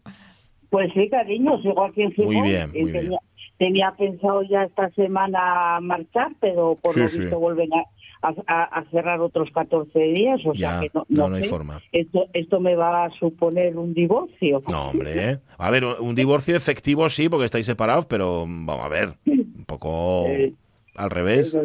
Pues 0.69 0.91
sí, 0.93 1.07
cariño, 1.09 1.61
sigo 1.61 1.85
aquí 1.85 2.01
en 2.01 2.11
Gijón. 2.11 2.33
Muy 2.33 2.49
bien, 2.49 2.71
muy 2.71 2.91
tenía, 2.91 3.01
bien. 3.01 3.19
tenía 3.57 3.93
pensado 3.97 4.41
ya 4.49 4.63
esta 4.63 4.89
semana 4.91 5.79
marchar, 5.81 6.29
pero 6.41 6.77
por 6.81 6.93
Sí, 6.95 6.99
lo 7.01 7.07
sí. 7.07 7.19
visto 7.21 7.39
vuelven 7.39 7.69
a, 7.73 7.83
a- 8.47 8.63
a 8.63 8.83
cerrar 8.91 9.19
otros 9.21 9.49
14 9.51 9.99
días. 9.99 10.39
O 10.45 10.53
Ya, 10.53 10.79
sea 10.79 10.79
que 10.81 10.91
no, 10.93 11.05
no, 11.09 11.23
no 11.23 11.29
no 11.29 11.35
hay 11.35 11.43
sé. 11.43 11.49
forma. 11.49 11.81
Esto, 11.91 12.25
esto 12.33 12.59
me 12.59 12.75
va 12.75 13.05
a 13.05 13.09
suponer 13.11 13.77
un 13.77 13.93
divorcio. 13.93 14.61
No, 14.69 14.89
hombre. 14.89 15.29
¿eh? 15.31 15.39
A 15.57 15.69
ver, 15.69 15.83
un 15.85 16.15
divorcio 16.15 16.55
efectivo 16.55 17.09
sí, 17.09 17.29
porque 17.29 17.45
estáis 17.45 17.65
separados, 17.65 18.05
pero 18.05 18.45
mm, 18.47 18.65
vamos 18.65 18.85
a 18.85 18.89
ver, 18.89 19.13
un 19.25 19.65
poco 19.65 20.25
Eh, 20.27 20.53
al 20.95 21.09
revés. 21.09 21.55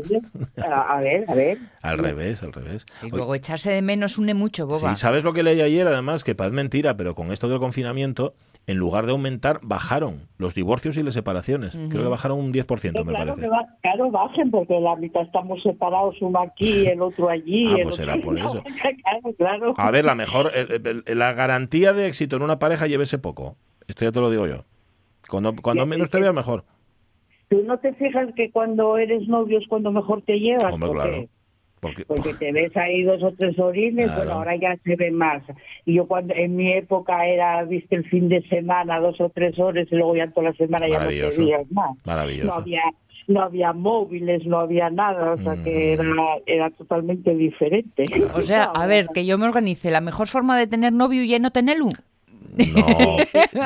A, 0.65 0.97
a 0.97 1.01
ver, 1.01 1.25
a 1.29 1.35
ver. 1.35 1.59
Al 1.83 1.99
revés, 1.99 2.43
al 2.43 2.53
revés. 2.53 2.87
Y 3.03 3.11
luego 3.11 3.35
echarse 3.35 3.71
de 3.71 3.83
menos 3.83 4.19
une 4.19 4.35
mucho, 4.35 4.67
boba. 4.67 4.95
Sí, 4.95 5.01
¿sabes 5.01 5.23
lo 5.25 5.33
que 5.33 5.43
leí 5.43 5.61
ayer? 5.61 5.87
Además, 5.87 6.25
que 6.25 6.35
parece 6.35 6.57
mentira, 6.57 6.97
pero 6.97 7.15
con 7.15 7.31
esto 7.33 7.49
del 7.49 7.59
confinamiento, 7.59 8.35
en 8.69 8.77
lugar 8.77 9.07
de 9.07 9.13
aumentar, 9.13 9.59
bajaron 9.63 10.29
los 10.37 10.55
divorcios 10.55 10.97
y 10.97 11.03
las 11.03 11.15
separaciones. 11.15 11.73
Creo 11.91 12.03
que 12.05 12.09
bajaron 12.09 12.39
un 12.39 12.53
10%, 12.53 12.93
Pero 12.93 13.05
me 13.05 13.13
claro, 13.13 13.31
parece. 13.35 13.41
que 13.43 13.49
va- 13.49 13.67
claro, 13.83 14.11
bajen, 14.13 14.51
porque 14.53 14.79
la 14.79 14.95
mitad 14.95 15.23
estamos 15.23 15.61
separados, 15.63 16.15
uno 16.21 16.39
aquí, 16.41 16.87
el 16.87 17.03
otro 17.03 17.29
allí. 17.29 17.67
Ah, 17.67 17.77
el 17.79 17.83
pues 17.83 17.99
otro- 17.99 18.13
será 18.13 18.23
por 18.23 18.39
eso. 18.39 18.63
claro, 18.63 19.35
claro. 19.37 19.75
A 19.77 19.91
ver, 19.91 20.05
la 20.05 20.15
mejor, 20.15 20.53
el- 20.55 21.03
el- 21.07 21.19
la 21.19 21.33
garantía 21.33 21.93
de 21.93 22.07
éxito 22.07 22.37
en 22.37 22.43
una 22.43 22.59
pareja, 22.61 22.87
llévese 22.87 23.19
poco. 23.19 23.57
Esto 23.89 24.05
ya 24.05 24.13
te 24.13 24.21
lo 24.21 24.31
digo 24.31 24.47
yo. 24.47 24.65
Cuando, 25.29 25.55
cuando 25.57 25.83
Sí, 25.85 25.89
menos 25.89 26.09
sí, 26.09 26.13
te 26.13 26.19
sí. 26.19 26.23
vea, 26.23 26.33
mejor. 26.33 26.65
Tú 27.49 27.63
no 27.65 27.79
te 27.79 27.95
fijas 27.95 28.29
que 28.37 28.51
cuando 28.53 28.99
eres 28.99 29.27
novio 29.27 29.59
es 29.59 29.67
cuando 29.67 29.91
mejor 29.91 30.21
te 30.23 30.39
llevas. 30.39 30.75
Hombre, 30.75 30.89
porque, 30.91 31.09
claro. 31.09 31.29
Porque, 31.81 32.05
porque 32.05 32.35
te 32.35 32.51
ves 32.53 32.77
ahí 32.77 33.03
dos 33.05 33.23
o 33.23 33.33
tres 33.33 33.59
orines, 33.59 34.07
Claro. 34.07 34.21
bueno, 34.25 34.33
ahora 34.39 34.57
ya 34.57 34.77
se 34.85 34.97
ve 34.97 35.11
más. 35.11 35.43
Y 35.85 35.95
yo 35.95 36.07
cuando 36.07 36.35
en 36.35 36.57
mi 36.57 36.73
época 36.73 37.27
era, 37.27 37.63
viste, 37.65 37.97
el 37.97 38.05
fin 38.09 38.29
de 38.29 38.43
semana, 38.49 38.99
dos 39.01 39.21
o 39.21 39.29
tres 39.31 39.59
horas, 39.59 39.87
y 39.91 39.95
luego 39.95 40.17
ya 40.17 40.31
toda 40.31 40.51
la 40.51 40.57
semana 40.57 40.89
ya 40.89 40.99
no 41.01 41.07
te 41.09 41.15
veías 41.39 41.71
más. 41.71 41.91
Maravilloso. 42.05 42.47
No 42.49 42.55
había, 42.55 42.83
no 43.29 43.43
había 43.43 43.73
móviles, 43.73 44.45
no 44.47 44.59
había 44.59 44.91
nada, 44.91 45.33
o 45.33 45.39
sea 45.39 45.55
Mm. 45.55 45.63
que 45.65 45.93
era, 45.93 46.05
era 46.47 46.71
totalmente 46.71 47.35
diferente. 47.35 48.05
O 48.35 48.43
sea, 48.43 48.65
a 48.65 48.87
ver, 48.87 49.07
que 49.15 49.25
yo 49.27 49.39
me 49.39 49.47
organice. 49.47 49.91
La 49.91 50.01
mejor 50.01 50.27
forma 50.29 50.59
de 50.59 50.67
tener 50.67 50.93
novio 50.93 51.23
y 51.23 51.39
no 51.39 51.51
tenerlo, 51.53 51.89
No, 52.57 53.17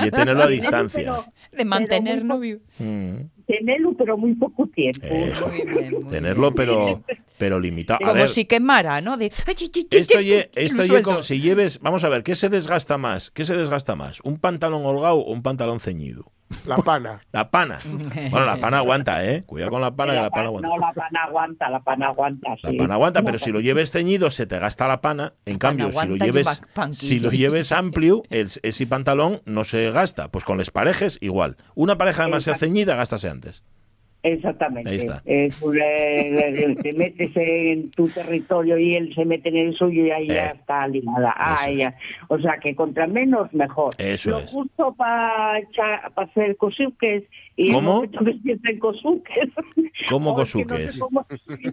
y 0.07 0.11
tenerlo 0.11 0.43
a 0.43 0.47
distancia. 0.49 1.01
Pero- 1.03 1.25
de 1.57 1.65
mantener 1.65 2.15
Pero 2.23 2.25
muy 2.27 2.29
novio. 2.29 2.59
Mm, 2.79 3.17
Tenerlo, 3.59 3.93
pero 3.97 4.17
muy 4.17 4.35
poco 4.35 4.67
tiempo. 4.69 5.07
Eso. 5.07 5.47
Muy 5.49 5.63
bien, 5.63 5.95
muy 6.03 6.11
Tenerlo, 6.11 6.55
pero, 6.55 7.03
pero 7.39 7.61
limitado. 7.61 7.99
A 8.03 8.09
Como 8.09 8.21
ver, 8.21 8.29
si 8.29 8.45
quemara, 8.47 9.01
¿no? 9.01 9.17
De... 9.17 9.27
esto 9.27 10.21
ye- 10.21 10.51
esto 10.55 10.83
ye 10.83 10.87
suelto. 10.87 11.03
como 11.11 11.23
si 11.23 11.41
lleves, 11.41 11.79
vamos 11.81 12.05
a 12.05 12.09
ver, 12.09 12.23
¿qué 12.23 12.35
se 12.35 12.49
desgasta 12.49 12.99
más? 12.99 13.31
¿Qué 13.31 13.45
se 13.45 13.57
desgasta 13.57 13.95
más? 13.97 14.21
¿Un 14.25 14.39
pantalón 14.39 14.87
holgado 14.87 15.17
o 15.19 15.33
un 15.33 15.43
pantalón 15.43 15.81
ceñido? 15.81 16.33
La 16.67 16.77
pana. 16.77 17.21
La 17.33 17.51
pana. 17.51 17.79
Bueno, 18.31 18.47
la 18.47 18.57
pana 18.59 18.79
aguanta, 18.79 19.25
¿eh? 19.25 19.43
Cuidado 19.45 19.71
con 19.73 19.81
la 19.81 19.91
pana, 19.95 20.13
que 20.13 20.19
la 20.23 20.31
pana 20.31 20.47
aguanta. 20.49 20.69
No, 20.69 20.79
la 20.79 20.93
pana 20.93 21.23
aguanta, 21.25 21.69
la 21.71 21.81
pana 21.81 22.07
aguanta. 22.09 22.49
La 22.63 22.71
pana 22.79 22.95
aguanta, 22.95 23.23
pero 23.23 23.39
si 23.39 23.51
lo 23.53 23.61
lleves 23.61 23.91
ceñido 23.93 24.31
se 24.31 24.47
te 24.47 24.59
gasta 24.59 24.89
la 24.89 25.01
pana. 25.01 25.33
En 25.47 25.59
cambio, 25.59 25.87
si 25.93 26.09
lo 26.09 26.17
lleves, 26.27 26.47
si 26.93 27.21
lo 27.21 27.31
lleves 27.31 27.73
amplio, 27.73 28.23
el- 28.31 28.51
ese 28.63 28.87
pantalón 28.87 29.43
no 29.45 29.65
se 29.65 29.91
gasta. 29.91 30.29
Pues 30.31 30.45
con 30.45 30.59
las 30.59 30.71
parejas 30.71 31.19
igual. 31.21 31.57
Una 31.75 31.97
pareja 31.99 32.25
demasiado 32.25 32.59
ceñida, 32.59 32.95
gástase 32.97 33.29
antes. 33.29 33.63
Exactamente. 34.25 34.89
Ahí 34.89 34.97
está. 34.99 35.21
Es 35.25 35.61
eh, 35.63 36.77
te 36.81 36.93
metes 36.93 37.31
en 37.35 37.91
tu 37.91 38.07
territorio 38.09 38.79
y 38.79 38.95
él 38.95 39.13
se 39.15 39.25
mete 39.25 39.49
en 39.49 39.57
el 39.57 39.75
suyo 39.75 40.07
y 40.07 40.11
ahí 40.13 40.29
ya 40.29 40.51
Eh, 40.51 40.53
está 40.55 40.87
ligada. 40.87 41.35
Ah, 41.37 41.67
es. 41.69 41.77
ya. 41.77 41.95
O 42.29 42.39
sea 42.39 42.59
que 42.59 42.75
contra 42.77 43.07
menos, 43.09 43.53
mejor. 43.53 43.91
Eso 43.99 44.31
Lo 44.31 44.39
es. 44.39 44.51
justo 44.53 44.95
para 44.95 45.61
hacer 46.17 46.57
cosuques 46.57 47.25
y 47.63 47.69
en 47.69 47.75
¿Cómo? 47.75 48.03
hacen 48.03 48.79
cosuques. 48.79 49.49
¿Cómo 50.09 50.43
es 50.43 50.53
que 50.53 50.65
no 50.65 50.77
sé 50.77 50.85
cosuques? 50.87 50.99
cómo- 50.99 51.27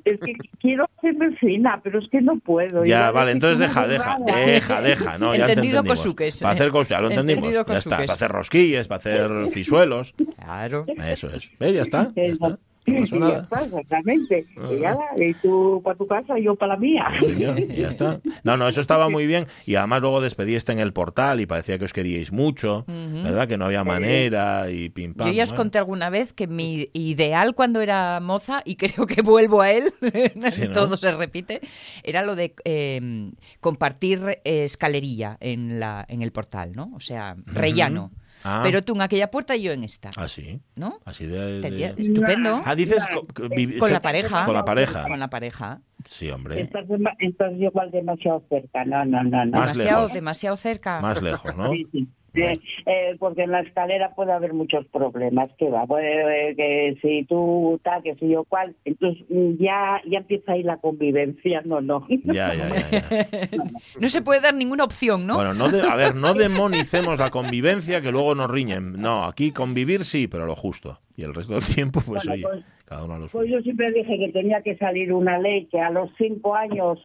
es 0.05 0.19
que 0.19 0.33
quiero 0.59 0.85
hacerme 0.97 1.35
fina, 1.37 1.79
pero 1.83 1.99
es 1.99 2.07
que 2.09 2.21
no 2.21 2.33
puedo. 2.39 2.85
Ya, 2.85 3.11
vale, 3.11 3.31
entonces 3.31 3.59
deja, 3.59 3.87
deja, 3.87 4.17
deja, 4.25 4.81
deja, 4.81 5.17
no, 5.17 5.35
ya 5.35 5.45
te 5.47 5.51
Entendido 5.53 5.79
entendimos. 5.79 5.99
cosuques, 5.99 6.39
Para 6.41 6.53
hacer 6.53 6.67
¿eh? 6.67 6.71
cosas, 6.71 6.89
ya 6.89 7.01
lo 7.01 7.09
entendimos. 7.09 7.37
Entendido 7.45 7.65
Ya 7.65 7.77
está, 7.77 7.89
cosuques. 7.89 8.05
para 8.07 8.13
hacer 8.15 8.31
rosquillas, 8.31 8.87
para 8.87 8.99
hacer 8.99 9.31
fisuelos. 9.51 10.13
Claro. 10.37 10.85
Eso 10.87 11.27
es. 11.29 11.49
¿Ves? 11.59 11.73
Ya 11.73 11.81
está, 11.81 12.11
ya 12.15 12.23
está. 12.23 12.59
Sí, 12.85 12.91
No 12.93 13.05
sí, 13.05 13.11
ya 13.13 13.19
nada. 13.19 13.41
está, 13.43 13.63
exactamente. 13.65 14.47
Ah. 14.57 14.69
Y, 14.71 14.79
ya, 14.79 14.97
y 15.17 15.33
tú 15.35 15.81
para 15.83 15.97
tu 15.97 16.07
casa, 16.07 16.39
yo 16.39 16.55
para 16.55 16.73
la 16.73 16.79
mía. 16.79 17.05
Sí, 17.19 17.25
señor, 17.25 17.59
ya 17.67 17.89
está. 17.89 18.19
No, 18.43 18.57
no, 18.57 18.67
eso 18.67 18.81
estaba 18.81 19.09
muy 19.09 19.27
bien. 19.27 19.45
Y 19.65 19.75
además 19.75 20.01
luego 20.01 20.21
despediste 20.21 20.71
en 20.71 20.79
el 20.79 20.93
portal 20.93 21.39
y 21.41 21.45
parecía 21.45 21.77
que 21.77 21.85
os 21.85 21.93
queríais 21.93 22.31
mucho, 22.31 22.85
¿verdad? 22.87 23.47
Que 23.47 23.57
no 23.57 23.65
había 23.65 23.83
manera 23.83 24.71
y 24.71 24.89
pim 24.89 25.13
pam. 25.13 25.27
Yo 25.27 25.33
ya 25.33 25.43
os 25.43 25.49
bueno. 25.49 25.63
conté 25.63 25.77
alguna 25.77 26.09
vez 26.09 26.33
que 26.33 26.47
mi 26.47 26.89
ideal 26.93 27.53
cuando 27.53 27.81
era 27.81 28.19
moza, 28.21 28.61
y 28.65 28.75
creo 28.75 29.05
que 29.05 29.21
vuelvo 29.21 29.61
a 29.61 29.71
él, 29.71 29.93
Sí, 30.49 30.67
¿no? 30.67 30.71
todo 30.73 30.97
se 30.97 31.11
repite, 31.11 31.61
era 32.03 32.23
lo 32.23 32.35
de 32.35 32.55
eh, 32.65 33.31
compartir 33.59 34.39
eh, 34.43 34.63
escalerilla 34.63 35.37
en, 35.41 35.79
la, 35.79 36.05
en 36.07 36.21
el 36.21 36.31
portal, 36.31 36.71
¿no? 36.73 36.91
O 36.95 36.99
sea, 36.99 37.35
rellano. 37.45 38.11
Ah. 38.43 38.61
Pero 38.63 38.83
tú 38.83 38.93
en 38.95 39.01
aquella 39.01 39.29
puerta 39.31 39.55
y 39.55 39.63
yo 39.63 39.71
en 39.71 39.83
esta, 39.83 40.11
Ah, 40.15 40.27
sí. 40.27 40.61
¿no? 40.75 40.99
Así 41.05 41.25
de. 41.25 41.61
de- 41.61 41.93
Estupendo. 41.97 42.61
Ah, 42.65 42.75
dices 42.75 43.05
Con 43.33 43.49
se- 43.87 43.93
la 43.93 44.01
pareja. 44.01 44.45
Con 44.45 44.53
la 44.53 44.65
pareja. 44.65 45.03
Con 45.07 45.19
la 45.19 45.29
pareja. 45.29 45.81
Sí, 46.05 46.29
hombre. 46.31 46.61
Estás, 46.61 46.85
estás 47.19 47.51
igual 47.53 47.91
demasiado 47.91 48.43
cerca. 48.49 48.85
No, 48.85 49.03
no, 49.05 49.23
no. 49.23 49.45
no. 49.45 49.59
Demasiado, 49.59 50.01
lejos. 50.01 50.13
demasiado 50.13 50.57
cerca. 50.57 51.01
Más 51.01 51.21
lejos, 51.21 51.55
¿no? 51.55 51.71
Sí, 51.71 51.85
sí. 51.91 52.07
Eh, 52.33 52.59
eh, 52.85 53.15
porque 53.19 53.43
en 53.43 53.51
la 53.51 53.61
escalera 53.61 54.13
puede 54.15 54.31
haber 54.31 54.53
muchos 54.53 54.85
problemas. 54.87 55.49
que 55.57 55.69
va? 55.69 55.85
Eh, 56.01 56.53
que 56.55 56.97
si 57.01 57.25
tú 57.25 57.79
tal, 57.83 58.03
que 58.03 58.15
si 58.15 58.29
yo 58.29 58.43
cual. 58.43 58.75
Entonces 58.85 59.23
mm, 59.29 59.53
ya, 59.61 60.01
ya 60.09 60.19
empieza 60.19 60.53
ahí 60.53 60.63
la 60.63 60.77
convivencia. 60.77 61.61
No, 61.65 61.81
no. 61.81 62.05
Ya, 62.25 62.53
ya, 62.53 62.67
ya. 62.69 62.89
ya. 62.99 63.27
No 63.99 64.09
se 64.09 64.21
puede 64.21 64.41
dar 64.41 64.53
ninguna 64.53 64.83
opción, 64.83 65.25
¿no? 65.27 65.35
Bueno, 65.35 65.53
no 65.53 65.69
de- 65.69 65.81
a 65.81 65.95
ver, 65.95 66.15
no 66.15 66.33
demonicemos 66.33 67.19
la 67.19 67.29
convivencia 67.31 68.01
que 68.01 68.11
luego 68.11 68.35
nos 68.35 68.49
riñen. 68.49 68.93
No, 68.93 69.25
aquí 69.25 69.51
convivir 69.51 70.03
sí, 70.05 70.27
pero 70.27 70.45
lo 70.45 70.55
justo. 70.55 70.99
Y 71.17 71.23
el 71.23 71.33
resto 71.33 71.53
del 71.53 71.63
tiempo, 71.65 72.01
pues 72.05 72.25
Bueno, 72.25 72.33
oye, 72.33 72.43
pues- 72.43 72.65
cada 72.85 73.03
uno 73.05 73.13
a 73.15 73.19
lo 73.19 73.27
Pues 73.27 73.31
suyo. 73.31 73.57
yo 73.57 73.61
siempre 73.63 73.91
dije 73.91 74.17
que 74.17 74.29
tenía 74.31 74.61
que 74.61 74.75
salir 74.77 75.11
una 75.13 75.37
ley 75.37 75.65
que 75.67 75.79
a 75.79 75.89
los 75.89 76.09
cinco 76.17 76.55
años 76.55 76.97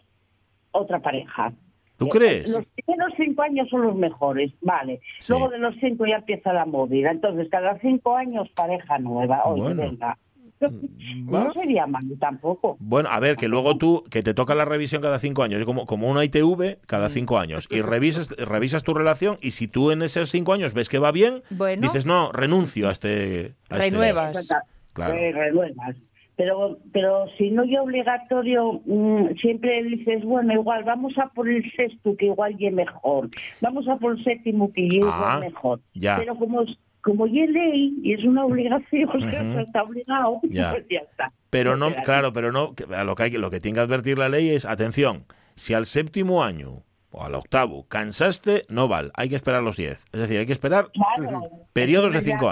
otra 0.71 1.01
pareja. 1.01 1.53
¿Tú 1.97 2.07
Eh, 2.07 2.11
crees? 2.11 2.49
Los 2.49 2.65
primeros 2.67 3.13
cinco 3.17 3.43
años 3.43 3.69
son 3.71 3.83
los 3.83 3.95
mejores, 3.97 4.53
vale. 4.63 5.01
Sí. 5.21 5.33
Luego 5.33 5.49
de 5.49 5.59
los 5.59 5.75
cinco 5.81 6.07
ya 6.07 6.17
empieza 6.17 6.53
la 6.53 6.67
movida. 6.67 7.11
Entonces, 7.11 7.49
cada 7.51 7.79
cinco 7.81 8.17
años 8.17 8.49
pareja 8.55 8.99
nueva. 8.99 9.43
Oye, 9.45 9.63
Bueno. 9.63 9.83
venga. 9.83 10.19
Va. 10.63 11.45
No 11.45 11.53
sería 11.53 11.87
malo 11.87 12.15
tampoco. 12.19 12.77
Bueno, 12.81 13.11
a 13.11 13.21
ver, 13.21 13.37
que 13.37 13.49
luego 13.49 13.77
tú, 13.77 14.03
que 14.11 14.23
te 14.23 14.33
toca 14.33 14.55
la 14.55 14.65
revisión 14.65 15.03
cada 15.03 15.19
cinco 15.19 15.43
años, 15.43 15.63
como, 15.67 15.85
como 15.85 16.09
una 16.09 16.25
ITV 16.25 16.79
cada 16.87 17.11
cinco 17.11 17.39
años, 17.39 17.67
y 17.71 17.83
revisas, 17.83 18.31
revisas 18.31 18.83
tu 18.83 18.95
relación, 18.95 19.37
y 19.43 19.51
si 19.51 19.69
tú 19.69 19.91
en 19.91 20.01
esos 20.03 20.31
cinco 20.31 20.55
años 20.55 20.73
ves 20.73 20.89
que 20.89 20.99
va 20.99 21.13
bien, 21.13 21.43
Bueno. 21.51 21.83
dices, 21.83 22.07
no, 22.07 22.33
renuncio 22.33 22.89
a 22.89 22.93
este... 22.93 23.53
a 23.69 23.77
este- 23.79 23.91
Renuevas. 23.91 24.49
Claro. 24.95 25.15
eh, 25.15 25.33
renuevas. 25.33 25.97
Pero, 26.37 26.79
pero 26.93 27.27
si 27.39 27.51
no 27.51 27.63
es 27.63 27.71
obligatorio, 27.79 28.81
mm, 28.87 29.37
siempre 29.41 29.83
dices, 29.85 30.25
bueno, 30.25 30.53
igual 30.53 30.83
vamos 30.85 31.17
a 31.19 31.29
por 31.29 31.49
el 31.49 31.63
sexto, 31.77 32.17
que 32.17 32.27
igual 32.27 32.57
y 32.59 32.71
mejor. 32.71 33.29
Vamos 33.61 33.87
a 33.89 33.97
por 33.97 34.19
el 34.19 34.25
séptimo, 34.25 34.73
que 34.73 34.81
y 34.81 34.97
Ah, 35.05 35.15
igual 35.15 35.41
mejor. 35.41 35.81
ya. 35.95 36.17
Pero 36.19 36.35
como 36.37 36.63
es- 36.63 36.79
como 37.03 37.27
ya 37.27 37.45
es 37.45 37.51
ley 37.51 37.95
y 38.03 38.15
es 38.15 38.25
una 38.25 38.47
obligación, 38.47 39.11
que 39.31 39.41
Ujú. 39.51 39.59
está 39.61 39.83
obligado, 39.83 40.41
Ya. 40.45 40.71
pues 40.73 40.87
ya 40.91 41.01
está. 41.01 41.33
Pero 41.51 41.77
no, 41.77 41.95
claro, 42.03 42.33
pero 42.33 42.51
no, 42.51 42.71
lo 43.05 43.15
que, 43.15 43.23
hay, 43.23 43.31
lo 43.33 43.51
que 43.51 43.61
tiene 43.61 43.77
que 43.77 43.81
advertir 43.83 44.19
la 44.19 44.29
ley 44.29 44.49
es, 44.51 44.65
atención, 44.65 45.27
si 45.55 45.75
al 45.75 45.87
séptimo 45.87 46.43
año 46.43 46.83
o 47.13 47.23
al 47.23 47.35
octavo 47.37 47.85
cansaste, 47.87 48.65
no 48.69 48.89
vale, 48.89 49.11
hay 49.15 49.29
que 49.29 49.37
esperar 49.37 49.63
los 49.63 49.77
diez. 49.77 50.05
Es 50.13 50.21
decir, 50.21 50.41
hay 50.41 50.47
que 50.47 50.53
esperar 50.53 50.89
Claro. 50.93 51.43
periodos 51.73 52.13
de 52.15 52.21
ya, 52.23 52.25
cinco 52.33 52.49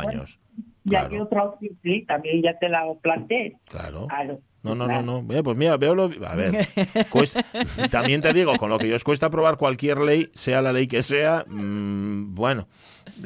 años. 0.85 0.93
Ya 0.93 1.01
Claro. 1.01 1.11
que 1.11 1.21
otra 1.23 1.45
opción, 1.45 1.79
sí, 1.83 2.05
también 2.07 2.43
ya 2.43 2.59
te 2.59 2.69
la 2.69 2.83
planteé. 3.01 3.57
Claro. 3.69 4.07
Claro. 4.09 4.41
No, 4.65 4.77
no, 4.77 4.85
no, 4.85 4.87
Claro. 4.87 5.03
no. 5.03 5.23
Mira, 5.23 5.43
pues 5.43 5.57
mira, 5.57 5.77
veo 5.77 5.95
lo... 5.97 6.05
A 6.27 6.37
ver, 6.37 6.69
cuesta- 7.11 7.45
también 7.91 8.21
te 8.23 8.33
digo, 8.33 8.57
con 8.59 8.71
lo 8.71 8.79
que 8.79 8.95
os 8.95 9.03
cuesta 9.03 9.27
aprobar 9.27 9.57
cualquier 9.57 9.99
ley, 9.99 10.29
sea 10.35 10.63
la 10.63 10.73
ley 10.73 10.87
que 10.87 11.03
sea, 11.03 11.45
mm, 11.49 12.35
bueno, 12.35 12.69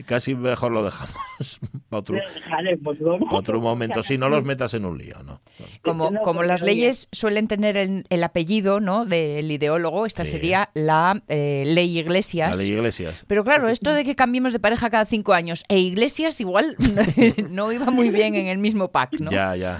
casi 0.06 0.34
mejor 0.34 0.72
lo 0.72 0.82
dejamos 0.84 1.14
para 1.88 2.00
otro, 2.00 2.16
Dejaremos, 2.34 2.98
¿no? 3.00 3.18
pa' 3.18 3.36
otro 3.36 3.60
momento. 3.60 4.02
Si 4.02 4.18
no 4.18 4.28
los 4.28 4.44
metas 4.44 4.74
en 4.74 4.84
un 4.84 4.98
lío, 4.98 5.22
¿no? 5.24 5.40
Como, 5.82 6.12
como 6.22 6.42
las 6.42 6.62
leyes 6.62 7.08
suelen 7.12 7.48
tener 7.48 7.76
el, 7.76 8.04
el 8.10 8.24
apellido 8.24 8.80
¿no? 8.80 9.04
del 9.04 9.50
ideólogo, 9.50 10.06
esta 10.06 10.24
Sí. 10.24 10.32
sería 10.32 10.70
la 10.74 11.22
eh, 11.28 11.64
ley 11.66 11.98
Iglesias. 11.98 12.50
La 12.50 12.56
ley 12.56 12.72
Iglesias. 12.72 13.24
Pero 13.26 13.44
claro, 13.44 13.68
esto 13.68 13.92
de 13.92 14.04
que 14.04 14.14
cambiemos 14.16 14.52
de 14.52 14.58
pareja 14.60 14.90
cada 14.90 15.04
cinco 15.06 15.32
años 15.34 15.64
e 15.68 15.78
Iglesias 15.78 16.40
igual 16.40 16.76
no 17.50 17.72
iba 17.72 17.86
muy 17.90 18.10
bien 18.10 18.34
en 18.34 18.48
el 18.48 18.58
mismo 18.58 18.88
pack, 18.90 19.20
¿no? 19.20 19.30
Ya, 19.30 19.54
ya. 19.56 19.78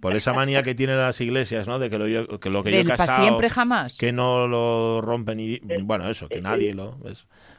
Por 0.00 0.16
esa 0.16 0.32
manía 0.32 0.62
que 0.62 0.74
tienen 0.74 0.96
las 0.98 1.20
iglesias, 1.20 1.66
¿no? 1.68 1.78
De 1.78 1.90
que 1.90 1.98
lo, 1.98 2.06
yo- 2.08 2.40
que 2.40 2.50
lo 2.50 2.62
que 2.62 2.72
yo 2.72 2.78
he 2.80 2.84
casado, 2.84 3.22
siempre 3.22 3.50
jamás. 3.50 3.96
que 3.98 4.12
no 4.12 4.46
lo 4.48 5.00
rompen 5.00 5.40
y... 5.40 5.58
Bueno, 5.82 6.08
eso, 6.08 6.28
que 6.28 6.40
nadie 6.40 6.74
lo... 6.74 6.98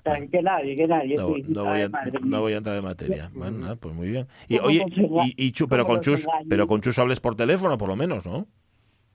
bueno. 0.05 0.27
Que 0.31 0.41
nadie, 0.41 0.75
que 0.75 0.87
nadie. 0.87 1.15
No, 1.15 1.33
sí. 1.35 1.43
no 1.47 1.65
voy 1.65 1.81
a, 1.81 1.89
no 2.23 2.41
voy 2.41 2.53
a 2.53 2.57
entrar 2.57 2.77
en 2.77 2.83
materia. 2.83 3.29
Bueno, 3.33 3.75
pues 3.77 3.93
muy 3.95 4.09
bien. 4.09 4.27
Y 4.49 4.57
¿Cómo 4.57 4.67
oye, 4.69 4.85
y, 5.37 5.45
y 5.47 5.51
Chu, 5.51 5.67
pero 5.67 5.83
cómo 5.83 5.95
con 5.95 6.01
Chus, 6.03 6.27
pero 6.49 6.67
con 6.67 6.81
Chus 6.81 6.97
hables 6.99 7.19
por 7.19 7.35
teléfono, 7.35 7.77
por 7.77 7.89
lo 7.89 7.95
menos, 7.95 8.25
¿no? 8.25 8.47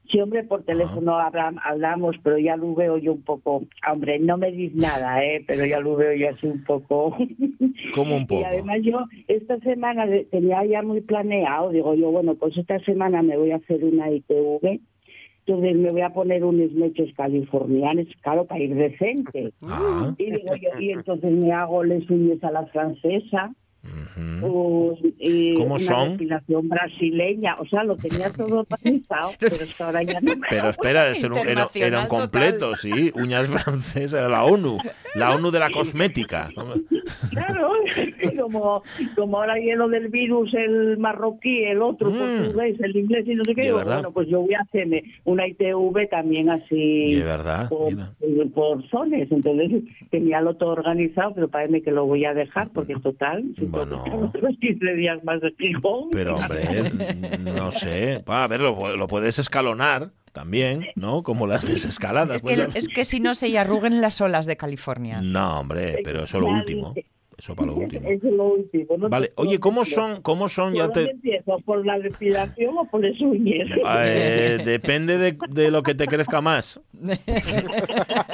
Sí, 0.08 0.20
hombre, 0.20 0.44
por 0.44 0.62
teléfono 0.62 1.18
habla- 1.18 1.52
hablamos, 1.64 2.14
pero 2.22 2.38
ya 2.38 2.54
lo 2.56 2.72
veo 2.76 2.96
yo 2.96 3.12
un 3.12 3.22
poco. 3.22 3.64
Hombre, 3.90 4.20
no 4.20 4.36
me 4.38 4.52
dices 4.52 4.76
nada, 4.76 5.24
¿eh? 5.24 5.42
Pero 5.44 5.66
ya 5.66 5.80
lo 5.80 5.96
veo 5.96 6.14
yo 6.14 6.28
así 6.30 6.46
un 6.46 6.62
poco. 6.62 7.16
Como 7.94 8.16
un 8.16 8.24
poco. 8.24 8.42
Y 8.42 8.44
además 8.44 8.78
yo 8.82 9.04
esta 9.26 9.58
semana 9.58 10.06
tenía 10.30 10.64
ya 10.64 10.82
muy 10.82 11.00
planeado, 11.00 11.70
digo 11.70 11.94
yo, 11.94 12.12
bueno, 12.12 12.36
pues 12.36 12.56
esta 12.56 12.78
semana 12.84 13.20
me 13.22 13.36
voy 13.36 13.50
a 13.50 13.56
hacer 13.56 13.82
una 13.84 14.08
ITV, 14.10 14.78
entonces 15.46 15.76
me 15.76 15.92
voy 15.92 16.00
a 16.00 16.10
poner 16.10 16.44
unos 16.44 16.72
mechos 16.72 17.08
californianos, 17.16 18.06
claro, 18.20 18.46
para 18.46 18.60
ir 18.60 18.74
decente. 18.74 19.52
Ah, 19.62 20.12
Y 20.18 20.24
digo 20.32 20.56
yo, 20.56 20.80
y 20.80 20.90
entonces 20.90 21.30
me 21.30 21.52
hago 21.52 21.84
les 21.84 22.08
uñas 22.10 22.42
a 22.42 22.50
la 22.50 22.66
francesa, 22.66 23.54
pues, 24.40 25.14
y 25.18 25.54
¿Cómo 25.54 25.74
una 25.74 25.78
son? 25.84 26.10
depilación 26.12 26.68
brasileña, 26.68 27.56
o 27.58 27.66
sea, 27.66 27.84
lo 27.84 27.96
tenía 27.96 28.30
todo 28.30 28.66
organizado, 28.68 29.32
pero 29.40 29.54
es 29.56 29.74
que 29.74 29.82
ahora 29.82 30.02
ya 30.02 30.20
no 30.20 30.36
me 30.36 30.46
Pero 30.48 30.68
espera, 30.68 31.08
era 31.08 31.26
un, 31.28 31.34
era- 31.36 31.46
era 31.48 31.60
un 31.60 31.66
Internacional 31.74 32.08
completo, 32.08 32.76
sí. 32.76 33.12
Uñas 33.14 33.48
francesas, 33.48 34.20
era 34.20 34.28
la 34.28 34.44
ONU. 34.44 34.78
La 35.14 35.34
ONU 35.34 35.50
de 35.50 35.58
la 35.58 35.70
cosmética. 35.70 36.48
Claro, 37.30 37.70
como, 38.40 38.82
como 39.14 39.38
ahora 39.38 39.54
hay 39.54 39.70
lo 39.72 39.88
del 39.88 40.08
virus, 40.08 40.52
el 40.54 40.98
marroquí, 40.98 41.64
el 41.64 41.82
otro 41.82 42.10
Mm. 42.10 42.18
portugués, 42.18 42.76
el 42.80 42.96
inglés 42.96 43.24
y 43.26 43.34
no 43.34 43.44
sé 43.44 43.54
qué, 43.54 43.62
De 43.62 43.66
digo, 43.68 43.78
verdad. 43.78 43.94
bueno, 43.96 44.12
pues 44.12 44.28
yo 44.28 44.40
voy 44.40 44.54
a 44.54 44.60
hacerme 44.60 45.02
una 45.24 45.46
ITV 45.46 46.08
también 46.10 46.50
así 46.50 47.14
De 47.14 47.24
verdad, 47.24 47.68
por, 48.54 48.88
zones. 48.88 49.30
Entonces 49.30 49.82
tenía 50.10 50.40
lo 50.40 50.54
todo 50.56 50.70
organizado, 50.70 51.32
pero 51.34 51.48
parece 51.48 51.82
que 51.82 51.90
lo 51.90 52.06
voy 52.06 52.24
a 52.24 52.34
dejar 52.34 52.68
porque 52.72 52.94
total, 52.96 53.44
si 53.58 53.66
Bueno. 53.76 54.02
tengo 54.04 54.26
otros 54.26 54.54
15 54.60 54.94
días 54.94 55.22
más 55.24 55.40
de 55.40 55.54
Gijón. 55.58 56.10
Pero, 56.10 56.36
hombre, 56.36 56.90
no 57.38 57.72
sé. 57.72 58.24
Va, 58.28 58.44
a 58.44 58.48
ver, 58.48 58.60
lo, 58.60 58.96
lo 58.96 59.08
puedes 59.08 59.38
escalonar 59.38 60.12
también, 60.32 60.86
¿no? 60.96 61.22
Como 61.22 61.46
las 61.46 61.66
desescaladas. 61.66 62.36
Es 62.36 62.42
que, 62.42 62.62
pues 62.62 62.76
es 62.76 62.88
que 62.88 63.04
si 63.06 63.20
no 63.20 63.32
se 63.32 63.58
arruguen 63.58 64.02
las 64.02 64.20
olas 64.20 64.44
de 64.44 64.56
California. 64.56 65.20
No, 65.22 65.60
hombre, 65.60 66.00
pero 66.04 66.24
eso 66.24 66.36
es 66.36 66.42
lo 66.42 66.50
último. 66.50 66.94
Eso 67.38 67.54
para 67.54 67.66
lo 67.66 67.76
último. 67.76 68.08
Eso 68.08 68.28
es 68.28 68.32
lo 68.34 68.44
último. 68.54 68.96
no 68.96 69.08
Vale, 69.10 69.32
oye, 69.36 69.60
¿cómo 69.60 69.84
son, 69.84 70.22
cómo 70.22 70.48
son 70.48 70.70
¿Por 70.70 70.76
ya 70.78 70.84
dónde 70.84 71.04
te... 71.04 71.10
empiezo? 71.10 71.58
¿Por 71.66 71.84
la 71.84 71.98
depilación 71.98 72.78
o 72.78 72.84
por 72.86 73.04
el 73.04 73.14
uñas? 73.22 73.68
Eh, 74.04 74.58
depende 74.64 75.18
de, 75.18 75.36
de 75.50 75.70
lo 75.70 75.82
que 75.82 75.94
te 75.94 76.06
crezca 76.06 76.40
más. 76.40 76.80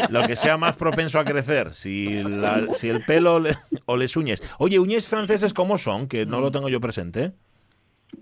Lo 0.08 0.22
que 0.26 0.36
sea 0.36 0.56
más 0.56 0.76
propenso 0.76 1.18
a 1.18 1.24
crecer. 1.24 1.74
Si, 1.74 2.22
la- 2.22 2.68
si 2.74 2.88
el 2.88 3.04
pelo 3.04 3.40
le- 3.40 3.56
o 3.86 3.96
les 3.96 4.16
uñes. 4.16 4.42
Oye, 4.58 4.78
uñes 4.78 5.08
franceses, 5.08 5.52
¿cómo 5.52 5.78
son? 5.78 6.06
Que 6.06 6.24
no 6.26 6.40
lo 6.40 6.50
tengo 6.52 6.68
yo 6.68 6.80
presente. 6.80 7.32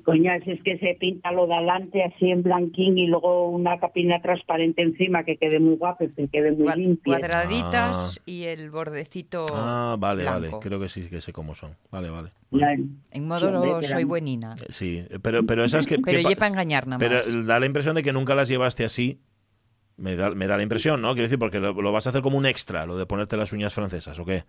Coña, 0.04 0.38
si 0.44 0.52
es 0.52 0.62
que 0.62 0.78
se 0.78 0.96
pinta 0.98 1.30
lo 1.32 1.46
de 1.46 1.54
adelante 1.54 2.02
así 2.02 2.30
en 2.30 2.42
blanquín 2.42 2.98
y 2.98 3.06
luego 3.06 3.48
una 3.50 3.78
capina 3.78 4.20
transparente 4.20 4.82
encima 4.82 5.24
que 5.24 5.36
quede 5.36 5.58
muy 5.60 5.76
guapo, 5.76 6.04
que 6.16 6.28
quede 6.28 6.52
muy 6.52 6.66
Cua- 6.66 6.76
limpia. 6.76 7.18
Cuadraditas 7.18 8.20
y 8.26 8.44
el 8.44 8.70
bordecito 8.70 9.46
Ah, 9.52 9.96
vale, 9.98 10.24
vale. 10.24 10.48
blanco. 10.48 10.60
Creo 10.60 10.80
que 10.80 10.88
sí, 10.88 11.08
que 11.08 11.20
sé 11.20 11.32
cómo 11.32 11.54
son. 11.54 11.72
Vale, 11.90 12.10
vale. 12.10 12.30
En 13.12 13.26
modo 13.28 13.60
pero- 13.62 13.82
soy 13.82 14.04
buenina. 14.04 14.54
Sí, 14.68 15.04
pero, 15.22 15.44
pero 15.44 15.64
esas 15.64 15.86
que... 15.86 15.98
Pero 15.98 16.18
ya 16.20 16.34
para 16.36 16.48
engañar 16.48 16.86
nada 16.86 16.98
pero 16.98 17.16
más. 17.16 17.46
da 17.46 17.60
la 17.60 17.66
impresión 17.66 17.94
de 17.94 18.02
que 18.02 18.12
nunca 18.12 18.34
las 18.34 18.48
llevaste 18.48 18.84
así. 18.84 19.18
Me 19.96 20.16
da, 20.16 20.30
me 20.30 20.46
da 20.46 20.56
la 20.56 20.62
impresión, 20.62 21.02
¿no? 21.02 21.08
Quiero 21.12 21.24
decir, 21.24 21.38
porque 21.38 21.58
lo, 21.60 21.74
lo 21.74 21.92
vas 21.92 22.06
a 22.06 22.10
hacer 22.10 22.22
como 22.22 22.38
un 22.38 22.46
extra, 22.46 22.86
lo 22.86 22.96
de 22.96 23.04
ponerte 23.06 23.36
las 23.36 23.52
uñas 23.52 23.74
francesas, 23.74 24.18
¿o 24.18 24.24
qué? 24.24 24.44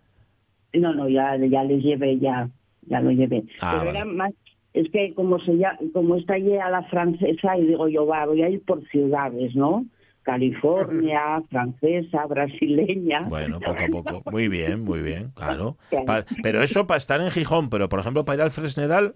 No, 0.74 0.94
no, 0.94 1.10
ya, 1.10 1.36
ya 1.38 1.64
les 1.66 1.84
llevé, 1.84 2.18
ya, 2.20 2.50
ya 2.88 3.02
lo 3.02 3.12
llevé. 3.12 3.44
Ah, 3.60 3.72
Pero 3.74 3.86
vale. 3.88 3.98
era 4.00 4.06
más, 4.06 4.32
es 4.74 4.90
que 4.92 5.14
como 5.14 5.40
se 5.40 5.58
ya, 5.58 5.78
como 5.94 6.16
está 6.16 6.36
allí 6.36 6.58
a 6.58 6.70
la 6.70 6.84
francesa 6.84 7.58
y 7.58 7.66
digo 7.68 7.88
yo, 7.90 8.06
va, 8.06 8.26
voy 8.26 8.42
a 8.44 8.50
ir 8.50 8.62
por 8.64 8.88
ciudades, 8.90 9.56
¿no? 9.56 9.86
California, 10.24 11.42
francesa, 11.50 12.26
brasileña. 12.28 13.22
Bueno, 13.28 13.60
poco 13.60 13.84
a 13.84 13.88
poco. 14.04 14.32
Muy 14.32 14.48
bien, 14.48 14.82
muy 14.84 15.02
bien, 15.02 15.32
claro. 15.34 15.78
Pa- 16.06 16.26
pero 16.44 16.62
eso 16.62 16.88
para 16.88 16.98
estar 17.00 17.20
en 17.22 17.32
Gijón, 17.32 17.70
pero 17.70 17.90
por 17.90 18.00
ejemplo 18.00 18.24
para 18.26 18.36
ir 18.38 18.42
al 18.44 18.52
Fresnedal, 18.52 19.16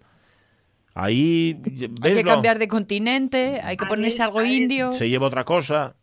ahí, 0.93 1.57
Hay 2.01 2.13
que 2.13 2.23
cambiar 2.23 2.59
de 2.59 2.67
continente, 2.67 3.59
hay 3.63 3.77
que 3.77 3.85
ponerse 3.85 4.23
algo 4.23 4.43
indio. 4.43 4.91
Se 4.91 5.09
lleva 5.09 5.27
otra 5.27 5.43
cosa, 5.43 5.95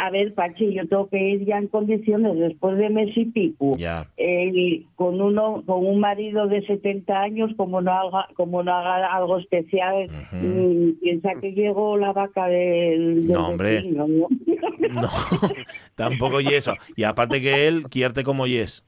A 0.00 0.10
ver, 0.10 0.32
Pachi, 0.32 0.72
yo 0.72 0.86
tengo 0.86 1.08
que 1.08 1.18
ir 1.18 1.44
ya 1.44 1.58
en 1.58 1.66
condiciones 1.66 2.38
después 2.38 2.78
de 2.78 2.88
mes 2.88 3.16
y 3.16 3.24
pico. 3.26 3.76
ya. 3.76 4.08
Eh, 4.16 4.84
con 4.94 5.20
uno 5.20 5.64
con 5.66 5.84
un 5.84 5.98
marido 5.98 6.46
de 6.46 6.64
70 6.64 7.20
años 7.20 7.50
como 7.56 7.80
no 7.80 7.92
haga 7.92 8.28
como 8.34 8.62
no 8.62 8.72
haga 8.72 9.12
algo 9.12 9.38
especial 9.38 10.06
mm, 10.32 11.00
piensa 11.00 11.30
que 11.40 11.52
llegó 11.52 11.96
la 11.96 12.12
vaca 12.12 12.46
del, 12.46 13.26
del 13.26 13.28
No, 13.28 13.48
hombre. 13.48 13.82
No, 14.88 15.10
tampoco 15.96 16.40
y 16.40 16.46
eso. 16.46 16.74
Y 16.96 17.02
aparte 17.02 17.42
que 17.42 17.66
él 17.66 17.88
quierte 17.90 18.22
como 18.22 18.46
yes. 18.46 18.84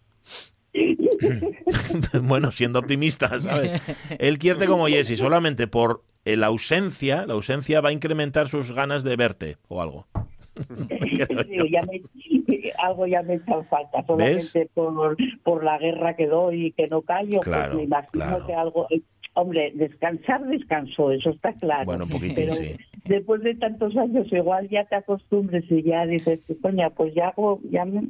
bueno, 2.22 2.52
siendo 2.52 2.78
optimista, 2.78 3.40
¿sabes? 3.40 3.82
Él 4.18 4.38
quierte 4.38 4.66
como 4.66 4.88
yes 4.88 5.10
y 5.10 5.16
solamente 5.16 5.66
por 5.66 6.04
eh, 6.24 6.36
la 6.36 6.46
ausencia, 6.46 7.26
la 7.26 7.34
ausencia 7.34 7.80
va 7.80 7.90
a 7.90 7.92
incrementar 7.92 8.48
sus 8.48 8.72
ganas 8.72 9.02
de 9.02 9.16
verte 9.16 9.56
o 9.68 9.82
algo. 9.82 10.06
Ya 11.70 11.82
me- 11.82 12.02
algo 12.82 13.06
ya 13.06 13.22
me 13.22 13.34
echa 13.34 13.62
falta 13.64 14.02
solamente 14.06 14.68
por, 14.74 15.16
por 15.44 15.64
la 15.64 15.78
guerra 15.78 16.14
que 16.16 16.26
doy 16.26 16.66
y 16.66 16.72
que 16.72 16.88
no 16.88 17.02
callo 17.02 17.40
Claro, 17.40 17.72
pues 17.72 17.76
me 17.76 17.82
imagino 17.84 18.10
claro. 18.26 18.46
que 18.46 18.54
algo 18.54 18.86
hombre 19.34 19.72
descansar 19.74 20.44
descansó 20.46 21.12
eso 21.12 21.30
está 21.30 21.52
claro 21.54 21.84
Bueno, 21.86 22.04
un 22.04 22.10
poquitín, 22.10 22.34
pero 22.34 22.52
sí. 22.54 22.76
después 23.04 23.42
de 23.42 23.54
tantos 23.54 23.96
años 23.96 24.26
igual 24.32 24.68
ya 24.68 24.84
te 24.86 24.96
acostumbres 24.96 25.64
y 25.70 25.82
ya 25.82 26.04
dices 26.06 26.40
coña 26.60 26.90
pues 26.90 27.14
ya 27.14 27.28
hago 27.28 27.60
ya 27.70 27.84
me 27.84 28.02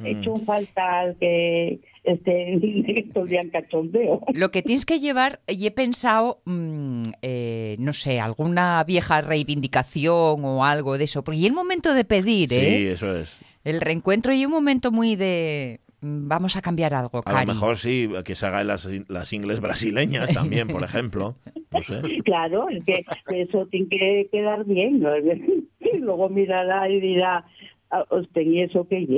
Mm. 0.00 0.06
hecho 0.06 0.32
un 0.34 0.44
falta 0.44 1.00
al 1.00 1.16
que 1.18 1.80
este 2.04 3.06
todo 3.14 3.24
el 3.26 3.50
cachondeo 3.50 4.20
Lo 4.32 4.50
que 4.50 4.62
tienes 4.62 4.86
que 4.86 5.00
llevar, 5.00 5.40
y 5.48 5.66
he 5.66 5.70
pensado, 5.70 6.40
mm, 6.44 7.02
eh, 7.22 7.76
no 7.78 7.92
sé, 7.92 8.20
alguna 8.20 8.82
vieja 8.84 9.20
reivindicación 9.22 10.44
o 10.44 10.64
algo 10.64 10.98
de 10.98 11.04
eso. 11.04 11.22
Porque 11.24 11.40
y 11.40 11.46
el 11.46 11.52
momento 11.52 11.94
de 11.94 12.04
pedir, 12.04 12.48
Sí, 12.50 12.54
¿eh? 12.56 12.92
eso 12.92 13.16
es. 13.16 13.38
El 13.64 13.80
reencuentro 13.80 14.32
y 14.32 14.44
un 14.44 14.52
momento 14.52 14.92
muy 14.92 15.16
de 15.16 15.80
mm, 16.00 16.28
vamos 16.28 16.56
a 16.56 16.62
cambiar 16.62 16.94
algo, 16.94 17.18
A 17.18 17.22
Cari. 17.22 17.46
lo 17.46 17.54
mejor 17.54 17.76
sí, 17.76 18.08
que 18.24 18.34
se 18.34 18.46
haga 18.46 18.60
en 18.60 18.68
las, 18.68 18.88
las 19.08 19.32
ingles 19.32 19.60
brasileñas 19.60 20.32
también, 20.32 20.68
por 20.68 20.82
ejemplo. 20.84 21.36
No 21.72 21.82
sé. 21.82 22.00
Claro, 22.24 22.68
es 22.68 22.84
que 22.84 23.04
eso 23.30 23.66
tiene 23.66 23.88
que 23.88 24.28
quedar 24.30 24.64
bien. 24.64 25.00
¿no? 25.00 25.10
Y 25.16 25.98
luego 26.00 26.28
mirará 26.28 26.88
y 26.88 27.00
dirá, 27.00 27.44
"Ah, 27.90 28.04
hostia, 28.10 28.42
¿y 28.46 28.60
eso 28.62 28.86
qué 28.88 28.98
es? 29.02 29.08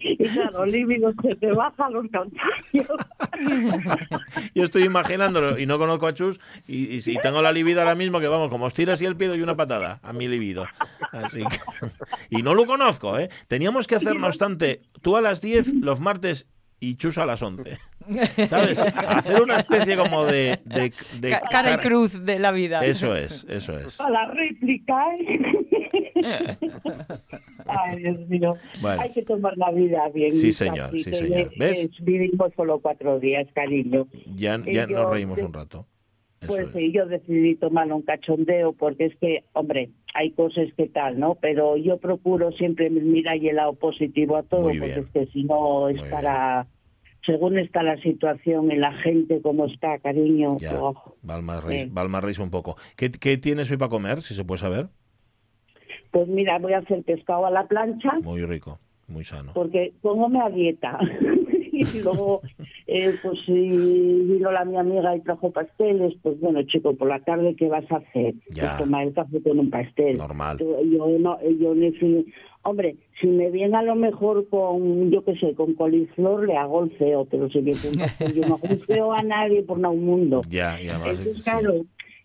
y 0.00 0.16
claro, 0.28 0.64
líbido 0.66 1.12
se 1.22 1.34
te 1.36 1.52
bajan 1.52 1.92
los 1.92 2.06
contagios. 2.10 2.88
Yo 4.54 4.64
estoy 4.64 4.84
imaginándolo 4.84 5.58
y 5.58 5.66
no 5.66 5.78
conozco 5.78 6.06
a 6.06 6.14
Chus 6.14 6.40
y, 6.66 6.94
y 6.94 7.00
si 7.02 7.16
tengo 7.18 7.42
la 7.42 7.52
libido 7.52 7.80
ahora 7.80 7.94
mismo 7.94 8.20
que 8.20 8.28
vamos, 8.28 8.48
como 8.48 8.66
os 8.66 8.74
tiras 8.74 9.00
y 9.02 9.06
el 9.06 9.16
pido 9.16 9.34
y 9.36 9.42
una 9.42 9.56
patada 9.56 10.00
a 10.02 10.12
mi 10.12 10.28
libido. 10.28 10.66
Así 11.12 11.40
que- 11.44 11.58
y 12.30 12.42
no 12.42 12.54
lo 12.54 12.66
conozco, 12.66 13.18
¿eh? 13.18 13.28
Teníamos 13.48 13.86
que 13.86 13.96
hacer, 13.96 14.16
no 14.16 14.26
obstante, 14.26 14.82
tú 15.02 15.16
a 15.16 15.20
las 15.20 15.40
10 15.40 15.74
los 15.74 16.00
martes 16.00 16.46
y 16.80 16.96
Chus 16.96 17.18
a 17.18 17.26
las 17.26 17.42
11. 17.42 17.76
¿Sabes? 18.48 18.80
Hacer 18.80 19.42
una 19.42 19.56
especie 19.56 19.96
como 19.96 20.24
de... 20.24 20.58
de, 20.64 20.92
de 21.20 21.30
Ca- 21.30 21.42
cara 21.50 21.74
y 21.74 21.76
cruz 21.76 22.24
de 22.24 22.38
la 22.38 22.50
vida. 22.52 22.80
Eso 22.84 23.14
es, 23.14 23.44
eso 23.48 23.78
es. 23.78 24.00
A 24.00 24.08
la 24.10 24.26
réplica, 24.32 24.94
¿eh? 25.16 25.38
Ay, 27.66 27.98
Dios 27.98 28.18
mío. 28.28 28.54
Bueno. 28.80 29.02
Hay 29.02 29.10
que 29.10 29.22
tomar 29.22 29.56
la 29.56 29.70
vida 29.70 30.08
bien. 30.12 30.30
Sí, 30.32 30.52
señor, 30.52 30.90
sí, 30.92 31.02
señor. 31.04 31.38
es- 31.52 31.58
¿Ves? 31.58 31.78
es- 31.84 32.04
vivimos 32.04 32.50
solo 32.56 32.80
cuatro 32.80 33.18
días, 33.20 33.46
cariño. 33.54 34.06
Ya, 34.34 34.58
ya 34.66 34.86
yo- 34.86 34.98
nos 34.98 35.10
reímos 35.10 35.40
un 35.42 35.52
rato. 35.52 35.86
Eso 36.40 36.48
Pues 36.48 36.60
es. 36.68 36.72
sí, 36.72 36.90
yo 36.92 37.04
decidí 37.06 37.54
tomarlo 37.56 37.96
un 37.96 38.02
cachondeo 38.02 38.72
porque 38.72 39.04
es 39.06 39.16
que, 39.20 39.44
hombre, 39.52 39.90
hay 40.14 40.32
cosas 40.32 40.68
que 40.76 40.88
tal, 40.88 41.18
¿no? 41.18 41.36
Pero 41.36 41.76
yo 41.76 41.98
procuro 41.98 42.52
siempre 42.52 42.90
mirar 42.90 43.36
el 43.36 43.56
lado 43.56 43.74
positivo 43.74 44.36
a 44.36 44.42
todo, 44.42 44.64
porque 44.64 44.86
es 44.86 45.10
que 45.12 45.26
si 45.26 45.44
no 45.44 45.88
es 45.88 46.00
Muy 46.00 46.10
para... 46.10 46.66
Según 47.26 47.58
está 47.58 47.82
la 47.82 47.98
situación 47.98 48.70
en 48.70 48.80
la 48.80 48.92
gente, 48.94 49.42
cómo 49.42 49.66
está, 49.66 49.98
cariño. 49.98 50.56
Ya, 50.58 50.82
oh, 50.82 50.94
reís, 51.62 51.82
sí. 51.82 51.88
Valma 51.92 52.20
reís 52.22 52.38
un 52.38 52.50
poco. 52.50 52.76
¿Qué, 52.96 53.10
¿Qué 53.10 53.36
tienes 53.36 53.70
hoy 53.70 53.76
para 53.76 53.90
comer, 53.90 54.22
si 54.22 54.34
se 54.34 54.42
puede 54.42 54.60
saber? 54.60 54.88
Pues 56.10 56.28
mira, 56.28 56.58
voy 56.58 56.72
a 56.72 56.78
hacer 56.78 57.02
pescado 57.02 57.44
a 57.46 57.50
la 57.50 57.68
plancha 57.68 58.12
Muy 58.22 58.42
rico, 58.44 58.80
muy 59.06 59.24
sano. 59.24 59.52
porque 59.54 59.92
póngome 60.00 60.40
a 60.40 60.48
dieta. 60.48 60.98
y 61.80 61.98
luego, 62.02 62.42
eh, 62.86 63.18
pues 63.22 63.38
si 63.46 63.52
vino 63.52 64.50
la 64.52 64.64
mi 64.64 64.76
amiga 64.76 65.16
y 65.16 65.20
trajo 65.20 65.50
pasteles, 65.50 66.14
pues 66.22 66.38
bueno, 66.40 66.62
chico, 66.64 66.94
por 66.94 67.08
la 67.08 67.20
tarde, 67.20 67.54
¿qué 67.56 67.68
vas 67.68 67.90
a 67.90 67.96
hacer? 67.96 68.34
Ya. 68.50 68.62
Pues 68.62 68.76
tomar 68.78 69.06
el 69.06 69.14
café 69.14 69.42
con 69.42 69.58
un 69.58 69.70
pastel. 69.70 70.18
Normal. 70.18 70.58
Yo, 70.58 70.80
yo 70.82 71.18
no, 71.18 71.38
yo 71.58 71.74
ni 71.74 71.92
fui- 71.92 72.26
Hombre, 72.62 72.96
si 73.18 73.26
me 73.26 73.50
viene 73.50 73.74
a 73.78 73.82
lo 73.82 73.94
mejor 73.94 74.46
con, 74.50 75.10
yo 75.10 75.24
qué 75.24 75.34
sé, 75.36 75.54
con 75.54 75.72
coliflor, 75.74 76.46
le 76.46 76.56
hago 76.58 76.84
el 76.84 76.90
feo, 76.92 77.24
pero 77.24 77.48
si 77.48 77.62
me 77.62 77.72
yo 77.72 78.46
no 78.46 78.54
hago 78.62 78.68
feo 78.86 79.12
a 79.12 79.22
nadie 79.22 79.62
por 79.62 79.78
nada 79.78 79.94
un 79.94 80.04
mundo. 80.04 80.42
Ya, 80.50 80.78
y 80.80 80.88
además... 80.88 81.18
Entonces, 81.20 81.36
sí. 81.36 81.40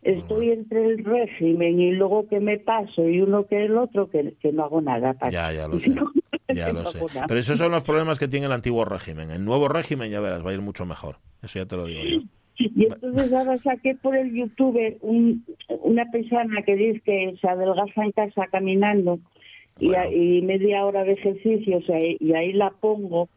Estoy 0.05 0.51
entre 0.51 0.85
el 0.85 1.03
régimen 1.03 1.79
y 1.79 1.91
luego 1.91 2.27
que 2.27 2.39
me 2.39 2.57
paso 2.59 3.09
y 3.09 3.21
uno 3.21 3.47
que 3.47 3.65
el 3.65 3.77
otro, 3.77 4.09
que, 4.09 4.35
que 4.39 4.51
no 4.51 4.63
hago 4.63 4.79
nada. 4.79 5.13
Pachi. 5.13 5.33
Ya, 5.33 5.51
ya 5.51 5.67
lo 5.67 5.79
sé. 5.79 5.95
Ya 6.53 6.67
lo 6.71 6.83
no 6.83 6.85
sé. 6.85 6.99
Pero 7.27 7.39
esos 7.39 7.57
son 7.57 7.71
los 7.71 7.83
problemas 7.83 8.19
que 8.19 8.27
tiene 8.27 8.45
el 8.45 8.51
antiguo 8.51 8.85
régimen. 8.85 9.31
El 9.31 9.43
nuevo 9.43 9.67
régimen, 9.67 10.11
ya 10.11 10.19
verás, 10.19 10.45
va 10.45 10.51
a 10.51 10.53
ir 10.53 10.61
mucho 10.61 10.85
mejor. 10.85 11.17
Eso 11.41 11.59
ya 11.59 11.65
te 11.65 11.75
lo 11.75 11.85
digo 11.85 12.03
yo. 12.03 12.21
Y 12.57 12.85
entonces 12.85 13.33
ahora 13.33 13.57
saqué 13.57 13.95
por 13.95 14.15
el 14.15 14.33
YouTube 14.33 14.97
un, 15.01 15.43
una 15.81 16.09
persona 16.09 16.61
que 16.61 16.75
dice 16.75 17.01
que 17.01 17.35
se 17.41 17.49
adelgaza 17.49 18.05
en 18.05 18.11
casa 18.11 18.47
caminando 18.49 19.19
Bueno. 19.79 19.97
a- 19.99 20.07
y 20.13 20.41
media 20.41 20.85
hora 20.85 21.03
de 21.03 21.13
ejercicio, 21.13 21.77
o 21.77 21.81
sea, 21.81 21.99
y 21.99 22.33
ahí 22.33 22.53
la 22.53 22.69
pongo. 22.71 23.27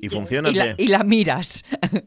¿Y 0.00 0.08
funciona 0.08 0.50
Y 0.50 0.54
la, 0.54 0.74
y 0.78 0.86
la 0.86 1.02
miras. 1.02 1.64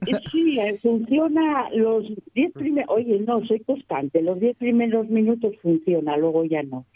Y 0.07 0.11
Sí, 0.31 0.57
eh, 0.59 0.79
funciona 0.81 1.69
los 1.75 2.05
10 2.33 2.53
primeros, 2.53 2.89
oye, 2.95 3.19
no, 3.27 3.45
soy 3.45 3.59
constante, 3.61 4.21
los 4.21 4.39
10 4.39 4.55
primeros 4.57 5.09
minutos 5.09 5.53
funciona, 5.61 6.15
luego 6.17 6.45
ya 6.45 6.63
no. 6.63 6.85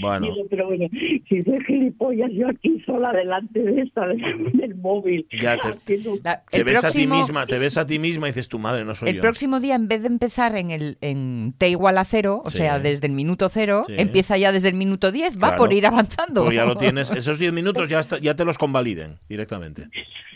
Bueno, 0.00 0.26
Digo, 0.32 0.46
pero 0.50 0.66
bueno, 0.66 0.86
si 1.28 1.42
soy 1.42 1.64
gilipollas 1.66 2.30
yo 2.32 2.48
aquí 2.48 2.80
sola 2.86 3.12
delante 3.12 3.60
de 3.60 3.82
esta, 3.82 4.06
del 4.06 4.74
móvil. 4.76 5.26
Ya 5.42 5.56
te- 5.58 5.68
haciendo- 5.68 6.18
La- 6.22 6.42
te 6.50 6.58
el 6.58 6.64
ves 6.64 6.84
a 6.84 6.90
ti 6.90 7.06
misma, 7.06 7.46
te 7.46 7.58
ves 7.58 7.76
a 7.76 7.86
ti 7.86 7.98
misma 7.98 8.28
y 8.28 8.30
dices, 8.30 8.48
tu 8.48 8.58
madre 8.58 8.84
no 8.84 8.94
soy 8.94 9.10
El 9.10 9.16
yo. 9.16 9.22
próximo 9.22 9.60
día, 9.60 9.74
en 9.74 9.88
vez 9.88 10.02
de 10.02 10.08
empezar 10.08 10.56
en 10.56 10.70
el 10.70 10.98
en 11.00 11.54
T 11.58 11.68
igual 11.68 11.98
a 11.98 12.04
cero, 12.04 12.42
o 12.44 12.50
Sí. 12.50 12.58
sea, 12.58 12.78
desde 12.78 13.06
el 13.06 13.12
minuto 13.12 13.48
cero, 13.48 13.82
Sí. 13.86 13.94
Empieza 14.02 14.36
ya 14.38 14.52
desde 14.52 14.68
el 14.68 14.74
minuto 14.74 15.12
10, 15.12 15.36
va 15.36 15.40
Claro. 15.48 15.56
por 15.58 15.72
ir 15.72 15.86
avanzando. 15.86 16.42
Porque 16.42 16.56
ya 16.56 16.64
lo 16.64 16.76
tienes, 16.78 17.10
esos 17.10 17.38
10 17.38 17.52
minutos 17.52 17.88
ya, 17.88 18.00
está- 18.00 18.18
ya 18.18 18.34
te 18.34 18.44
los 18.44 18.58
convaliden 18.58 19.16
directamente. 19.28 19.84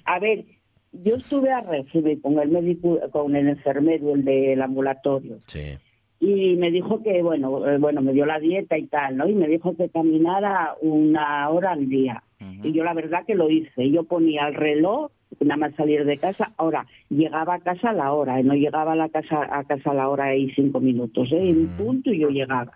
A 0.04 0.18
ver, 0.18 0.44
yo 0.92 1.16
estuve 1.16 1.50
a 1.50 1.60
régimen 1.62 2.20
con 2.20 2.38
el 2.38 2.48
médico, 2.50 2.98
con 3.12 3.34
el 3.36 3.48
enfermero, 3.48 4.14
el 4.14 4.24
del 4.24 4.60
ambulatorio, 4.60 5.38
Sí. 5.46 5.78
y 6.20 6.56
me 6.56 6.70
dijo 6.70 7.02
que, 7.02 7.22
bueno, 7.22 7.66
eh, 7.68 7.78
bueno, 7.78 8.02
me 8.02 8.12
dio 8.12 8.26
la 8.26 8.38
dieta 8.38 8.76
y 8.76 8.86
tal, 8.86 9.16
¿no? 9.16 9.28
Y 9.28 9.34
me 9.34 9.48
dijo 9.48 9.74
que 9.76 9.88
caminara 9.88 10.74
una 10.80 11.48
hora 11.48 11.72
al 11.72 11.88
día. 11.88 12.22
Y 12.62 12.72
yo 12.72 12.82
la 12.84 12.92
verdad 12.92 13.24
que 13.26 13.36
lo 13.36 13.48
hice. 13.50 13.88
Yo 13.90 14.02
ponía 14.04 14.48
el 14.48 14.54
reloj, 14.54 15.10
nada 15.40 15.56
más 15.56 15.74
salir 15.74 16.04
de 16.04 16.18
casa. 16.18 16.52
Ahora, 16.56 16.86
llegaba 17.08 17.54
a 17.54 17.60
casa 17.60 17.90
a 17.90 17.92
la 17.94 18.12
hora, 18.12 18.40
y 18.40 18.44
no 18.44 18.54
llegaba 18.54 18.92
a 18.92 18.96
la 18.96 19.08
casa 19.08 19.48
a 19.50 19.64
casa 19.64 19.90
a 19.90 19.94
la 19.94 20.08
hora 20.08 20.34
y 20.36 20.50
cinco 20.52 20.80
minutos, 20.80 21.30
¿eh? 21.32 21.48
En 21.50 21.68
punto 21.76 22.12
y 22.12 22.18
yo 22.20 22.28
llegaba. 22.28 22.72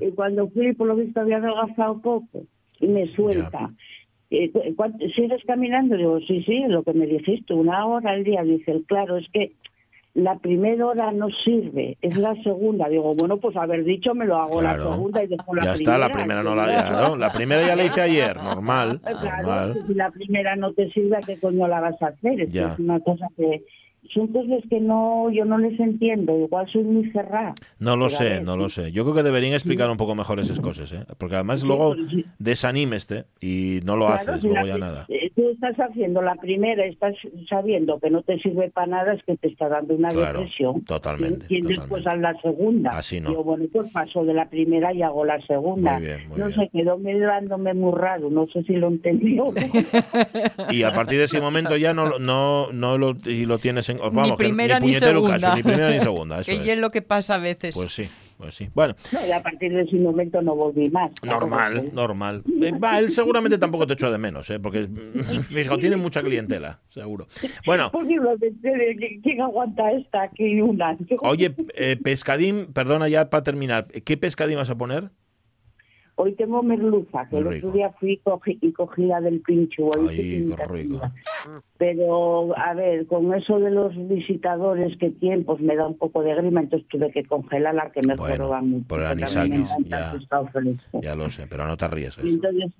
Y 0.00 0.10
cuando 0.12 0.48
fui, 0.48 0.72
por 0.74 0.88
lo 0.88 0.96
visto, 0.96 1.20
había 1.20 1.38
adelgazado 1.38 2.00
poco. 2.00 2.44
Y 2.80 2.86
me 2.88 3.06
suelta. 3.08 3.70
Eh, 4.30 4.50
¿cuánto- 4.74 5.08
¿Sigues 5.10 5.42
caminando? 5.46 5.96
Digo, 5.96 6.20
sí, 6.20 6.42
sí, 6.42 6.64
lo 6.68 6.82
que 6.82 6.92
me 6.92 7.06
dijiste, 7.06 7.54
una 7.54 7.86
hora 7.86 8.10
al 8.10 8.24
día. 8.24 8.42
Dice, 8.42 8.82
claro, 8.86 9.16
es 9.16 9.28
que 9.30 9.52
la 10.16 10.38
primera 10.38 10.86
hora 10.86 11.12
no 11.12 11.28
sirve, 11.44 11.98
es 12.00 12.16
la 12.16 12.34
segunda. 12.42 12.88
Digo, 12.88 13.14
bueno, 13.16 13.36
pues 13.36 13.54
haber 13.56 13.84
dicho, 13.84 14.14
me 14.14 14.24
lo 14.24 14.36
hago 14.36 14.60
Claro. 14.60 14.84
la 14.84 14.90
segunda 14.92 15.22
y 15.22 15.26
dejo 15.26 15.54
la 15.54 15.64
Ya 15.64 15.72
primera. 15.74 15.92
está, 15.94 15.98
la 15.98 16.12
primera 16.12 16.42
no 16.42 16.54
la 16.56 16.66
ya, 16.68 16.90
¿no? 16.90 17.16
La 17.16 17.30
primera 17.32 17.66
ya 17.66 17.76
la 17.76 17.84
hice 17.84 18.00
ayer, 18.00 18.36
normal, 18.42 19.00
Claro, 19.04 19.20
normal. 19.42 19.84
si 19.86 19.94
la 19.94 20.10
primera 20.10 20.56
no 20.56 20.72
te 20.72 20.90
sirve, 20.90 21.18
¿qué 21.26 21.38
coño 21.38 21.68
la 21.68 21.80
vas 21.80 22.00
a 22.02 22.06
hacer? 22.06 22.46
Ya. 22.48 22.72
es 22.72 22.78
una 22.78 22.98
cosa 23.00 23.28
que... 23.36 23.62
Son 24.12 24.28
cosas 24.28 24.62
que 24.70 24.80
no, 24.80 25.30
yo 25.30 25.44
no 25.44 25.58
les 25.58 25.78
entiendo. 25.80 26.36
Igual 26.38 26.68
soy 26.70 26.82
muy 26.84 27.10
cerrada. 27.10 27.54
No 27.78 27.96
lo 27.96 28.06
a 28.06 28.10
sé, 28.10 28.40
no 28.40 28.56
lo 28.56 28.68
sé. 28.68 28.92
Yo 28.92 29.04
creo 29.04 29.14
que 29.16 29.22
deberían 29.22 29.54
explicar 29.54 29.90
un 29.90 29.96
poco 29.96 30.14
mejor 30.14 30.40
esas 30.40 30.60
cosas, 30.60 30.92
¿eh? 30.92 31.04
Porque 31.18 31.34
además 31.36 31.62
luego 31.62 31.96
desanímeste 32.38 33.24
y 33.40 33.80
no 33.84 33.96
lo 33.96 34.06
Claro, 34.06 34.20
haces, 34.32 34.40
si 34.42 34.48
luego 34.48 34.66
ya 34.66 34.78
nada. 34.78 35.06
eh, 35.08 35.30
Tú 35.34 35.50
estás 35.50 35.76
haciendo 35.76 36.22
la 36.22 36.34
primera, 36.36 36.84
estás 36.86 37.14
sabiendo 37.48 37.98
que 38.00 38.08
no 38.10 38.22
te 38.22 38.38
sirve 38.38 38.70
para 38.70 38.86
nada, 38.86 39.12
es 39.14 39.22
que 39.24 39.36
te 39.36 39.48
está 39.48 39.68
dando 39.68 39.94
una 39.94 40.10
Claro, 40.10 40.38
depresión. 40.40 40.82
totalmente, 40.84 41.46
Y, 41.50 41.60
después 41.60 42.06
haz 42.06 42.18
la 42.18 42.34
segunda. 42.40 42.90
Así 42.90 43.20
no. 43.20 43.30
Digo, 43.30 43.44
bueno, 43.44 43.64
pues 43.72 43.90
paso 43.92 44.24
de 44.24 44.32
la 44.34 44.48
primera 44.48 44.94
y 44.94 45.02
hago 45.02 45.24
la 45.24 45.40
segunda. 45.46 45.94
Muy 45.98 46.06
bien, 46.06 46.28
muy 46.28 46.38
no 46.38 46.46
bien. 46.46 46.58
sé, 46.60 46.70
quedó 46.72 46.96
mirándome 46.98 47.74
muy 47.74 47.92
raro, 47.92 48.30
no 48.30 48.46
sé 48.48 48.62
si 48.62 48.74
lo 48.74 48.88
entendió. 48.88 49.52
Y 50.70 50.82
a 50.82 50.92
partir 50.94 51.18
de 51.18 51.24
ese 51.24 51.40
momento 51.40 51.76
ya 51.76 51.92
no, 51.94 52.06
lo- 52.06 52.18
no, 52.18 52.72
no 52.72 52.98
lo, 52.98 53.14
y 53.24 53.46
lo 53.46 53.58
tienes 53.58 53.88
en... 53.88 53.95
Vamos, 53.98 54.30
que 54.32 54.36
primera 54.44 54.78
ni 54.80 54.86
puñetero 54.86 55.12
segunda. 55.20 55.38
caso, 55.38 55.56
ni 55.56 55.62
primera 55.62 55.90
ni 55.90 56.00
segunda, 56.00 56.40
eso 56.40 56.52
que 56.62 56.72
es. 56.72 56.78
lo 56.78 56.90
que 56.90 57.02
pasa 57.02 57.34
a 57.36 57.38
veces. 57.38 57.74
Pues 57.74 57.92
sí, 57.92 58.08
pues 58.38 58.54
sí. 58.54 58.68
Bueno, 58.74 58.94
no, 59.12 59.26
y 59.26 59.32
a 59.32 59.42
partir 59.42 59.72
de 59.72 59.82
ese 59.82 59.96
momento 59.96 60.42
no 60.42 60.54
volví 60.54 60.88
más. 60.90 61.10
normal, 61.22 61.90
normal. 61.92 62.42
Eh, 62.62 62.72
Va, 62.72 62.98
él 62.98 63.10
seguramente 63.10 63.58
tampoco 63.58 63.86
te 63.86 63.94
echó 63.94 64.10
de 64.10 64.18
menos, 64.18 64.48
¿eh? 64.50 64.58
Porque, 64.60 64.88
fijo, 65.42 65.78
tiene 65.78 65.96
mucha 65.96 66.22
clientela, 66.22 66.80
seguro. 66.88 67.26
Bueno, 67.64 67.90
de- 68.06 69.20
¿Quién 69.22 69.40
aguanta 69.40 69.90
esta 69.92 70.22
aquí 70.22 70.60
una? 70.60 70.96
oye, 71.20 71.54
eh, 71.74 71.96
pescadín, 72.02 72.72
perdona 72.72 73.08
ya 73.08 73.30
para 73.30 73.42
terminar, 73.42 73.86
¿qué 73.88 74.16
pescadín 74.16 74.56
vas 74.56 74.70
a 74.70 74.76
poner? 74.76 75.10
Hoy 76.18 76.34
tengo 76.34 76.62
merluza, 76.62 77.28
que 77.28 77.36
el 77.36 77.46
otro 77.46 77.72
día 77.72 77.90
fui 78.00 78.12
y 78.12 78.16
cogí, 78.18 78.58
y 78.62 78.72
cogí 78.72 79.02
la 79.04 79.20
del 79.20 79.42
pincho. 79.42 79.84
hoy 79.84 80.06
Ay, 80.08 80.16
qué 80.16 80.66
rico. 80.66 81.00
Pero, 81.78 82.56
a 82.58 82.74
ver, 82.74 83.06
con 83.06 83.32
eso 83.34 83.58
de 83.58 83.70
los 83.70 83.92
visitadores 84.08 84.96
que 84.98 85.10
tienen, 85.10 85.44
pues 85.44 85.60
me 85.60 85.76
da 85.76 85.86
un 85.86 85.98
poco 85.98 86.22
de 86.22 86.34
grima, 86.34 86.60
entonces 86.60 86.88
tuve 86.88 87.10
que 87.10 87.24
congelarla, 87.24 87.90
que 87.92 88.00
me 88.06 88.16
Bueno, 88.16 88.62
mucho. 88.62 88.86
por 88.88 89.00
el 89.00 89.06
porque 89.06 89.06
a 89.06 89.14
mí 89.14 89.16
me 89.16 89.24
anisakis, 89.24 89.70
encanta 89.78 90.12
ya. 91.02 91.14
lo 91.14 91.28
sé, 91.30 91.46
pero 91.46 91.66
no 91.66 91.76
te 91.76 91.88
ríes. 91.88 92.18
Y 92.22 92.28
entonces 92.28 92.72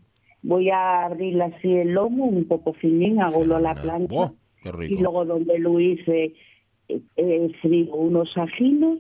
voy 0.43 0.71
a 0.71 1.05
abrir 1.07 1.41
así 1.43 1.73
el 1.73 1.93
lomo, 1.93 2.25
un 2.25 2.47
poco 2.47 2.73
finín, 2.75 3.21
hago 3.21 3.43
a 3.55 3.61
la 3.61 3.75
plancha. 3.75 4.33
¡Qué 4.63 4.87
y 4.89 4.97
luego 4.99 5.25
donde 5.25 5.59
lo 5.59 5.79
hice, 5.79 6.35
eh, 6.89 7.51
frigo 7.61 7.97
unos 7.97 8.37
ajinos, 8.37 8.99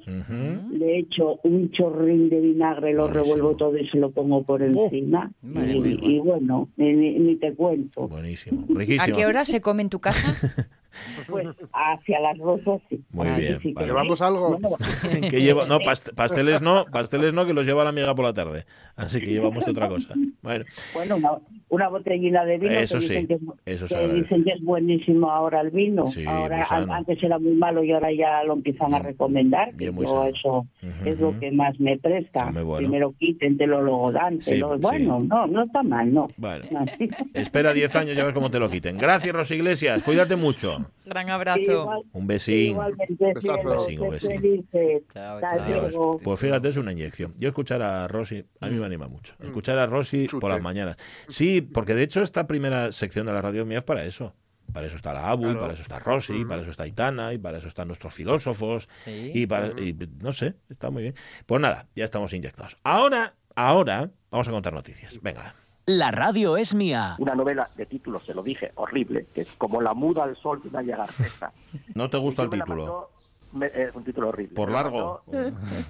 le 0.70 0.98
echo 0.98 1.38
un 1.44 1.70
chorrín 1.70 2.28
de 2.28 2.40
vinagre, 2.40 2.92
lo 2.92 3.04
Buenísimo. 3.08 3.24
revuelvo 3.34 3.56
todo 3.56 3.76
y 3.78 3.86
se 3.88 3.98
lo 3.98 4.10
pongo 4.10 4.42
por 4.42 4.62
encima. 4.62 5.30
Madre 5.42 5.96
y, 6.02 6.18
bueno, 6.18 6.68
ni, 6.76 6.92
ni- 6.94 7.18
ni 7.18 7.36
te 7.36 7.54
cuento. 7.54 8.08
Buenísimo, 8.08 8.66
¿A 9.00 9.06
qué 9.06 9.26
hora 9.26 9.44
se 9.44 9.60
come 9.60 9.82
en 9.82 9.88
tu 9.90 10.00
casa? 10.00 10.28
Pues 11.28 11.46
hacia 11.72 12.20
las 12.20 12.38
dos 12.38 12.60
sí. 12.88 13.00
Muy 13.10 13.28
bien, 13.30 13.58
sí 13.60 13.72
vale. 13.72 13.88
¿Llevamos 13.88 14.20
algo? 14.22 14.58
Que 15.30 15.40
llevo, 15.42 15.66
no, 15.66 15.78
past- 15.80 16.14
pasteles 16.14 16.62
no, 16.62 16.84
pasteles 16.90 17.32
no, 17.34 17.46
que 17.46 17.52
los 17.54 17.66
lleva 17.66 17.84
la 17.84 17.90
amiga 17.90 18.14
por 18.14 18.24
la 18.24 18.32
tarde. 18.32 18.64
Así 18.96 19.20
que 19.20 19.26
llevamos 19.26 19.66
otra 19.68 19.88
cosa. 19.88 20.14
Bueno, 20.42 20.64
bueno, 20.94 21.16
una, 21.16 21.30
una 21.68 21.88
botellina 21.88 22.44
de 22.44 22.58
vino 22.58 22.72
Eso 22.72 22.94
que, 22.98 23.00
sí, 23.00 23.08
dicen 23.08 23.26
que, 23.26 23.34
es, 23.34 23.82
eso 23.82 23.98
que 23.98 24.08
dicen 24.08 24.44
que 24.44 24.52
es 24.52 24.62
buenísimo 24.62 25.30
ahora 25.30 25.60
el 25.60 25.70
vino. 25.70 26.06
Sí, 26.06 26.24
ahora 26.26 26.64
an- 26.70 26.90
antes 26.90 27.22
era 27.22 27.38
muy 27.38 27.52
malo 27.54 27.82
y 27.84 27.92
ahora 27.92 28.12
ya 28.12 28.42
lo 28.44 28.54
empiezan 28.54 28.94
a 28.94 28.98
Bien, 28.98 29.04
recomendar. 29.12 29.70
que 29.70 29.76
bien, 29.76 29.94
muy 29.94 30.06
yo 30.06 30.24
eso 30.26 30.66
Ujú, 30.82 31.04
es 31.08 31.18
lo 31.20 31.38
que 31.38 31.50
más 31.50 31.78
me 31.80 31.98
presta. 31.98 32.50
Muy 32.52 32.62
bueno. 32.62 32.78
Primero 32.88 33.14
quítentelo, 33.18 33.82
luego 33.82 34.12
dántelo. 34.12 34.74
Sí, 34.76 34.80
bueno, 34.80 35.20
sí. 35.22 35.28
no, 35.28 35.46
no 35.46 35.64
está 35.64 35.82
mal, 35.82 36.12
no. 36.12 36.28
Bueno. 36.36 36.64
espera 37.34 37.72
10 37.72 37.94
años 37.96 38.16
ya 38.16 38.24
ves 38.24 38.34
cómo 38.34 38.50
te 38.50 38.58
lo 38.60 38.70
quiten. 38.70 38.96
Gracias, 38.98 39.34
Rosa 39.34 39.54
Iglesias. 39.54 40.02
Cuídate 40.02 40.36
mucho. 40.36 40.78
Gran 41.04 41.30
abrazo. 41.30 41.60
Igual- 41.60 42.02
Un 42.12 42.26
besín. 42.26 42.70
Igualmente, 42.72 43.32
cielo, 43.40 43.70
Besín, 43.70 44.00
un 44.00 44.10
besín. 44.10 44.66
Chao, 45.12 45.40
chao. 45.40 46.18
Pues 46.22 46.40
fíjate, 46.40 46.68
es 46.68 46.76
una 46.76 46.92
inyección. 46.92 47.34
Yo 47.38 47.48
escuchar 47.48 47.82
a 47.82 48.08
Rosy, 48.08 48.44
a 48.60 48.68
mí 48.68 48.76
me 48.76 48.84
anima 48.86 49.08
mucho. 49.08 49.34
Escuchar 49.42 49.78
a 49.78 49.86
Rosy 49.86 50.26
Chute. 50.26 50.40
por 50.40 50.50
las 50.50 50.60
mañanas. 50.62 50.96
Sí, 51.28 51.60
porque 51.60 51.94
de 51.94 52.02
hecho 52.02 52.22
esta 52.22 52.46
primera 52.46 52.92
sección 52.92 53.26
de 53.26 53.32
la 53.32 53.42
radio 53.42 53.64
mía 53.66 53.78
es 53.78 53.84
para 53.84 54.04
eso. 54.04 54.34
Para 54.72 54.88
eso 54.88 54.96
está 54.96 55.14
la 55.14 55.30
ABU, 55.30 55.42
y 55.42 55.44
Claro. 55.46 55.60
para 55.60 55.72
eso 55.74 55.82
está 55.82 55.98
Rosy, 56.00 56.40
y 56.40 56.44
para 56.44 56.60
eso 56.62 56.70
está 56.72 56.82
Aitana, 56.82 57.32
y 57.32 57.38
para 57.38 57.58
eso 57.58 57.68
están 57.68 57.86
nuestros 57.86 58.12
filósofos, 58.12 58.88
Sí. 59.04 59.30
y 59.32 59.46
para, 59.46 59.68
y 59.80 59.96
no 60.20 60.32
sé, 60.32 60.56
está 60.68 60.90
muy 60.90 61.02
bien. 61.02 61.14
Pues 61.46 61.60
nada, 61.62 61.86
ya 61.94 62.04
estamos 62.04 62.32
inyectados. 62.32 62.76
Ahora, 62.82 63.36
ahora, 63.54 64.10
vamos 64.30 64.48
a 64.48 64.50
contar 64.50 64.72
noticias. 64.74 65.18
Venga. 65.22 65.54
La 65.86 66.10
radio 66.10 66.56
es 66.56 66.74
mía. 66.74 67.14
una 67.18 67.34
novela 67.36 67.70
de 67.76 67.86
título, 67.86 68.20
se 68.20 68.34
lo 68.34 68.42
dije, 68.42 68.72
horrible, 68.74 69.26
que 69.34 69.42
es 69.42 69.52
como 69.56 69.80
La 69.80 69.94
muda 69.94 70.24
al 70.24 70.36
sol 70.36 70.60
de 70.62 70.70
Nadia 70.70 70.96
Garcesa. 70.96 71.52
¿No 71.94 72.10
te 72.10 72.16
gusta 72.18 72.42
el 72.42 72.50
título? 72.50 72.76
mandó- 72.76 73.10
me- 73.52 73.66
es 73.72 73.94
un 73.94 74.02
título 74.04 74.28
horrible. 74.30 74.54
¿Por 74.56 74.70
largo? 74.70 75.22
mandó, 75.26 75.48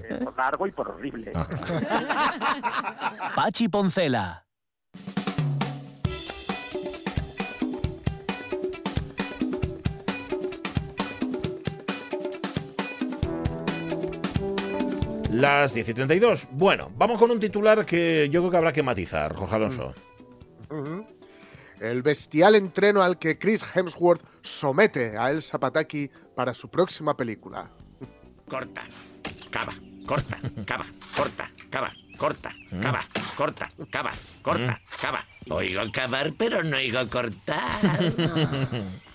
eh, 0.08 0.20
por 0.22 0.36
largo 0.36 0.66
y 0.66 0.70
por 0.72 0.88
horrible. 0.90 1.32
Ah. 1.34 1.48
Pachi 3.34 3.68
Poncela. 3.68 4.45
Las 15.36 15.74
10 15.74 15.88
y 15.90 15.94
32. 15.94 16.48
Bueno, 16.52 16.90
vamos 16.96 17.18
con 17.18 17.30
un 17.30 17.38
titular 17.38 17.84
que 17.84 18.28
yo 18.30 18.40
creo 18.40 18.50
que 18.50 18.56
habrá 18.56 18.72
que 18.72 18.82
matizar, 18.82 19.34
Jorge 19.34 19.54
Alonso. 19.54 19.94
Ujú. 20.70 21.06
El 21.78 22.02
bestial 22.02 22.54
entreno 22.54 23.02
al 23.02 23.18
que 23.18 23.38
Chris 23.38 23.62
Hemsworth 23.74 24.22
somete 24.40 25.18
a 25.18 25.30
Elsa 25.30 25.58
Pataki 25.58 26.10
para 26.34 26.54
su 26.54 26.70
próxima 26.70 27.14
película. 27.14 27.68
corta, 28.48 28.84
cava, 29.50 29.74
corta, 30.06 30.38
cava, 30.64 30.86
corta, 31.14 31.50
cava, 31.68 31.92
corta, 32.16 32.50
cava, 32.80 33.04
corta, 33.36 33.68
cava, 33.90 34.12
corta, 34.40 34.80
cava. 35.00 35.26
Oigo 35.50 35.82
cavar, 35.92 36.32
pero 36.38 36.64
no 36.64 36.78
oigo 36.78 37.06
cortar. 37.10 37.70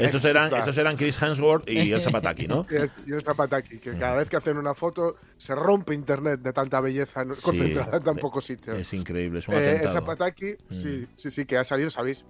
Esos 0.00 0.24
eran, 0.24 0.52
esos 0.54 0.76
eran 0.78 0.96
Chris 0.96 1.20
Hemsworth 1.22 1.68
y 1.68 1.92
Elsa 1.92 2.10
Pataki, 2.10 2.46
¿no? 2.48 2.66
Y 2.70 2.76
es- 2.76 2.90
y 3.06 3.12
Elsa 3.12 3.34
Pataki, 3.34 3.78
que 3.78 3.96
cada 3.96 4.16
vez 4.16 4.28
que 4.28 4.36
hacen 4.36 4.56
una 4.58 4.74
foto 4.74 5.16
se 5.36 5.54
rompe 5.54 5.94
internet 5.94 6.40
de 6.40 6.52
tanta 6.52 6.80
belleza. 6.80 7.22
Sí, 7.34 7.40
concentrada 7.42 7.96
en 7.98 8.02
tan 8.02 8.16
pocos 8.16 8.44
sitios. 8.46 8.76
Es 8.76 8.92
increíble, 8.92 9.38
es 9.38 9.48
un 9.48 9.54
Eh, 9.54 9.58
atentado. 9.58 9.86
Elsa 9.88 10.04
Pataki, 10.04 10.56
Mm. 10.68 10.74
sí, 10.74 11.06
sí, 11.14 11.30
sí, 11.30 11.44
que 11.46 11.56
ha 11.58 11.64
salido, 11.64 11.90
sabéis. 11.90 12.24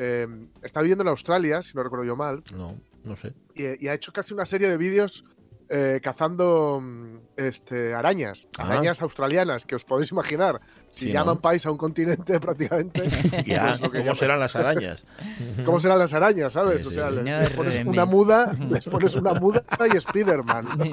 eh, 0.00 0.28
está 0.62 0.80
viviendo 0.80 1.02
en 1.02 1.08
Australia, 1.08 1.60
si 1.60 1.72
no 1.74 1.82
recuerdo 1.82 2.04
yo 2.04 2.14
mal, 2.14 2.42
No, 2.54 2.76
no 3.02 3.16
sé. 3.16 3.32
y, 3.56 3.84
y 3.84 3.88
ha 3.88 3.94
hecho 3.94 4.12
casi 4.12 4.32
una 4.32 4.46
serie 4.46 4.68
de 4.68 4.76
vídeos 4.76 5.24
eh, 5.70 6.00
cazando 6.02 6.80
mm, 6.82 7.16
este, 7.36 7.94
arañas, 7.94 8.48
arañas 8.58 9.02
australianas, 9.02 9.64
que 9.66 9.76
os 9.76 9.84
podéis 9.84 10.10
imaginar. 10.12 10.60
Si 10.90 11.04
Sí, 11.06 11.12
llaman 11.12 11.34
¿no? 11.36 11.40
país 11.42 11.66
a 11.66 11.70
un 11.70 11.76
continente 11.76 12.40
prácticamente, 12.46 13.02
Ya, 13.46 13.66
pues 13.68 13.80
lo 13.80 13.90
que 13.90 13.98
¿cómo 13.98 14.04
llaman. 14.06 14.16
serán 14.16 14.40
las 14.40 14.56
arañas? 14.56 15.04
¿Cómo 15.66 15.78
serán 15.80 15.98
las 15.98 16.14
arañas, 16.14 16.54
sabes? 16.54 16.84
O 16.86 16.90
sea, 16.90 17.10
les 17.10 17.50
pones 17.50 17.86
una 17.86 18.04
muda, 18.06 18.54
les 18.70 18.86
pones 18.86 19.14
una 19.14 19.34
muda 19.34 19.62
y 19.94 20.00
Spiderman. 20.00 20.66
O 20.66 20.84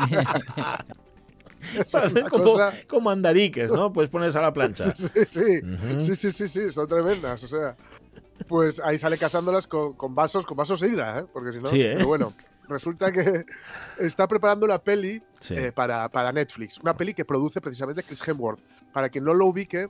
sea, 1.83 1.85
es 1.85 1.91
Parecen 1.91 2.17
una 2.19 2.29
como, 2.29 2.43
cosa- 2.43 2.73
como 2.87 3.09
andariques, 3.09 3.71
¿no? 3.71 3.91
Puedes 3.91 4.09
ponerse 4.09 4.37
a 4.37 4.41
la 4.41 4.53
plancha. 4.53 4.95
Sí, 4.95 5.07
sí, 5.25 5.61
sí, 5.99 6.15
sí, 6.15 6.31
sí, 6.31 6.47
sí, 6.47 6.71
son 6.71 6.87
tremendas. 6.87 7.43
O 7.43 7.47
sea, 7.47 7.75
pues 8.47 8.79
ahí 8.81 8.97
sale 8.99 9.17
cazándolas 9.17 9.65
con, 9.65 9.93
con 9.93 10.13
vasos, 10.13 10.45
con 10.45 10.57
vasos 10.57 10.81
hidra, 10.83 11.19
¿eh? 11.21 11.25
Porque 11.33 11.53
si 11.53 11.59
no, 11.59 11.67
Sí, 11.67 11.81
¿eh? 11.81 11.93
pero 11.95 12.07
bueno, 12.07 12.33
resulta 12.67 13.11
que 13.11 13.45
está 13.99 14.27
preparando 14.27 14.65
una 14.65 14.79
peli 14.79 15.21
Sí. 15.39 15.55
eh, 15.55 15.71
para, 15.71 16.09
para 16.09 16.31
Netflix, 16.31 16.79
una 16.79 16.95
peli 16.97 17.13
que 17.13 17.25
produce 17.25 17.61
precisamente 17.61 18.03
Chris 18.03 18.27
Hemsworth. 18.27 18.59
Para 18.91 19.09
quien 19.09 19.23
no 19.23 19.33
lo 19.33 19.45
ubique, 19.47 19.89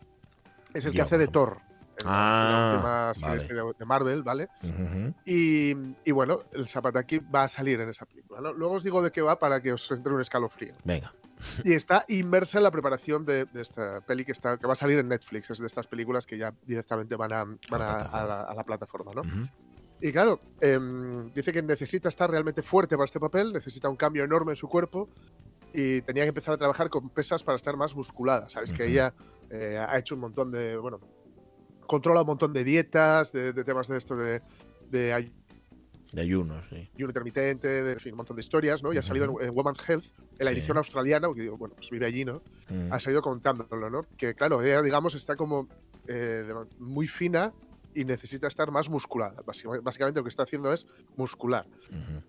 es 0.74 0.86
el 0.86 0.92
que 0.92 0.98
Yo, 0.98 1.04
hace 1.06 1.18
de 1.18 1.28
Thor. 1.28 1.58
en 2.02 2.08
Ah, 2.08 3.14
vale. 3.22 3.48
de, 3.48 3.86
Marvel, 3.86 4.22
¿vale? 4.24 4.50
Y, 5.26 5.74
y 6.04 6.12
bueno, 6.12 6.42
el 6.52 6.68
Zapataki 6.68 7.20
va 7.20 7.44
a 7.44 7.48
salir 7.48 7.80
en 7.80 7.90
esa 7.90 8.06
película. 8.06 8.42
¿no? 8.42 8.52
Luego 8.54 8.76
os 8.76 8.84
digo 8.84 9.02
de 9.02 9.12
qué 9.12 9.22
va 9.22 9.40
para 9.40 9.62
que 9.62 9.72
os 9.74 9.90
entre 9.92 10.12
un 10.14 10.20
escalofrío. 10.22 10.74
Venga. 10.84 11.14
Y 11.64 11.74
está 11.74 12.06
inmersa 12.08 12.58
en 12.60 12.64
la 12.64 12.72
preparación 12.72 13.26
de, 13.26 13.46
de 13.46 13.62
esta 13.62 14.02
peli 14.02 14.24
que, 14.26 14.32
está, 14.32 14.58
que 14.58 14.68
va 14.68 14.74
a 14.74 14.78
salir 14.78 15.00
en 15.00 15.08
Netflix. 15.10 15.50
Es 15.50 15.60
de 15.60 15.66
estas 15.68 15.86
películas 15.88 16.26
que 16.26 16.38
ya 16.38 16.54
directamente 16.66 17.16
van 17.16 17.34
a, 17.34 17.44
van 17.70 17.82
a, 17.82 18.26
la, 18.26 18.42
a 18.44 18.54
la 18.54 18.64
plataforma, 18.64 19.12
¿no? 19.14 19.22
Y 20.02 20.12
claro, 20.12 20.40
em, 20.62 21.32
dice 21.34 21.52
que 21.54 21.62
necesita 21.62 22.10
estar 22.10 22.30
realmente 22.30 22.62
fuerte 22.62 22.96
para 22.96 23.06
este 23.06 23.20
papel, 23.20 23.54
necesita 23.54 23.90
un 23.90 23.96
cambio 23.96 24.24
enorme 24.24 24.52
en 24.52 24.56
su 24.58 24.68
cuerpo 24.68 25.10
y 25.74 26.02
tenía 26.02 26.24
que 26.24 26.30
empezar 26.30 26.54
a 26.54 26.58
trabajar 26.58 26.90
con 26.90 27.10
pesas 27.10 27.44
para 27.44 27.56
estar 27.56 27.76
más 27.78 27.96
musculada. 27.96 28.50
Sabes 28.50 28.72
que 28.74 28.86
ella 28.88 29.14
eh, 29.50 29.78
ha 29.78 29.98
hecho 29.98 30.16
un 30.16 30.22
montón 30.22 30.52
de, 30.52 30.76
bueno, 30.78 31.00
controla 31.88 32.22
un 32.22 32.28
montón 32.28 32.52
de 32.54 32.64
dietas, 32.64 33.32
de, 33.32 33.54
de 33.54 33.64
temas 33.64 33.88
de 33.88 33.98
esto 33.98 34.16
de, 34.16 34.42
de 34.90 35.32
De 36.12 36.22
ayunos, 36.22 36.66
sí. 36.70 36.90
ayuno 36.96 37.10
intermitente, 37.12 37.68
de 37.68 37.94
en 37.94 38.00
fin, 38.00 38.14
un 38.14 38.18
montón 38.18 38.36
de 38.36 38.42
historias, 38.42 38.84
¿no? 38.84 38.94
Y 38.94 38.98
ha 38.98 39.02
salido 39.02 39.26
en, 39.40 39.48
en 39.50 39.56
Women's 39.56 39.80
Health, 39.88 40.06
en 40.40 40.46
la 40.46 40.52
Sí. 40.52 40.58
edición 40.58 40.78
australiana, 40.78 41.28
porque 41.28 41.42
digo, 41.44 41.58
bueno, 41.58 41.76
pues 41.76 41.90
vive 41.90 42.06
allí, 42.06 42.26
¿no? 42.26 42.42
Mm. 42.70 42.92
ha 42.92 43.00
salido 43.00 43.22
contándolo, 43.22 43.90
¿no? 43.90 44.06
Que 44.18 44.34
claro, 44.36 44.62
ella, 44.62 44.82
digamos, 44.82 45.16
está 45.16 45.36
como 45.36 45.68
eh, 46.08 46.46
muy 46.80 47.08
fina 47.08 47.52
y 47.96 48.06
necesita 48.06 48.48
estar 48.48 48.70
más 48.72 48.90
musculada. 48.90 49.42
Básicamente, 49.46 50.20
lo 50.20 50.24
que 50.24 50.30
está 50.30 50.44
haciendo 50.44 50.72
es 50.72 50.86
muscular. 51.16 51.66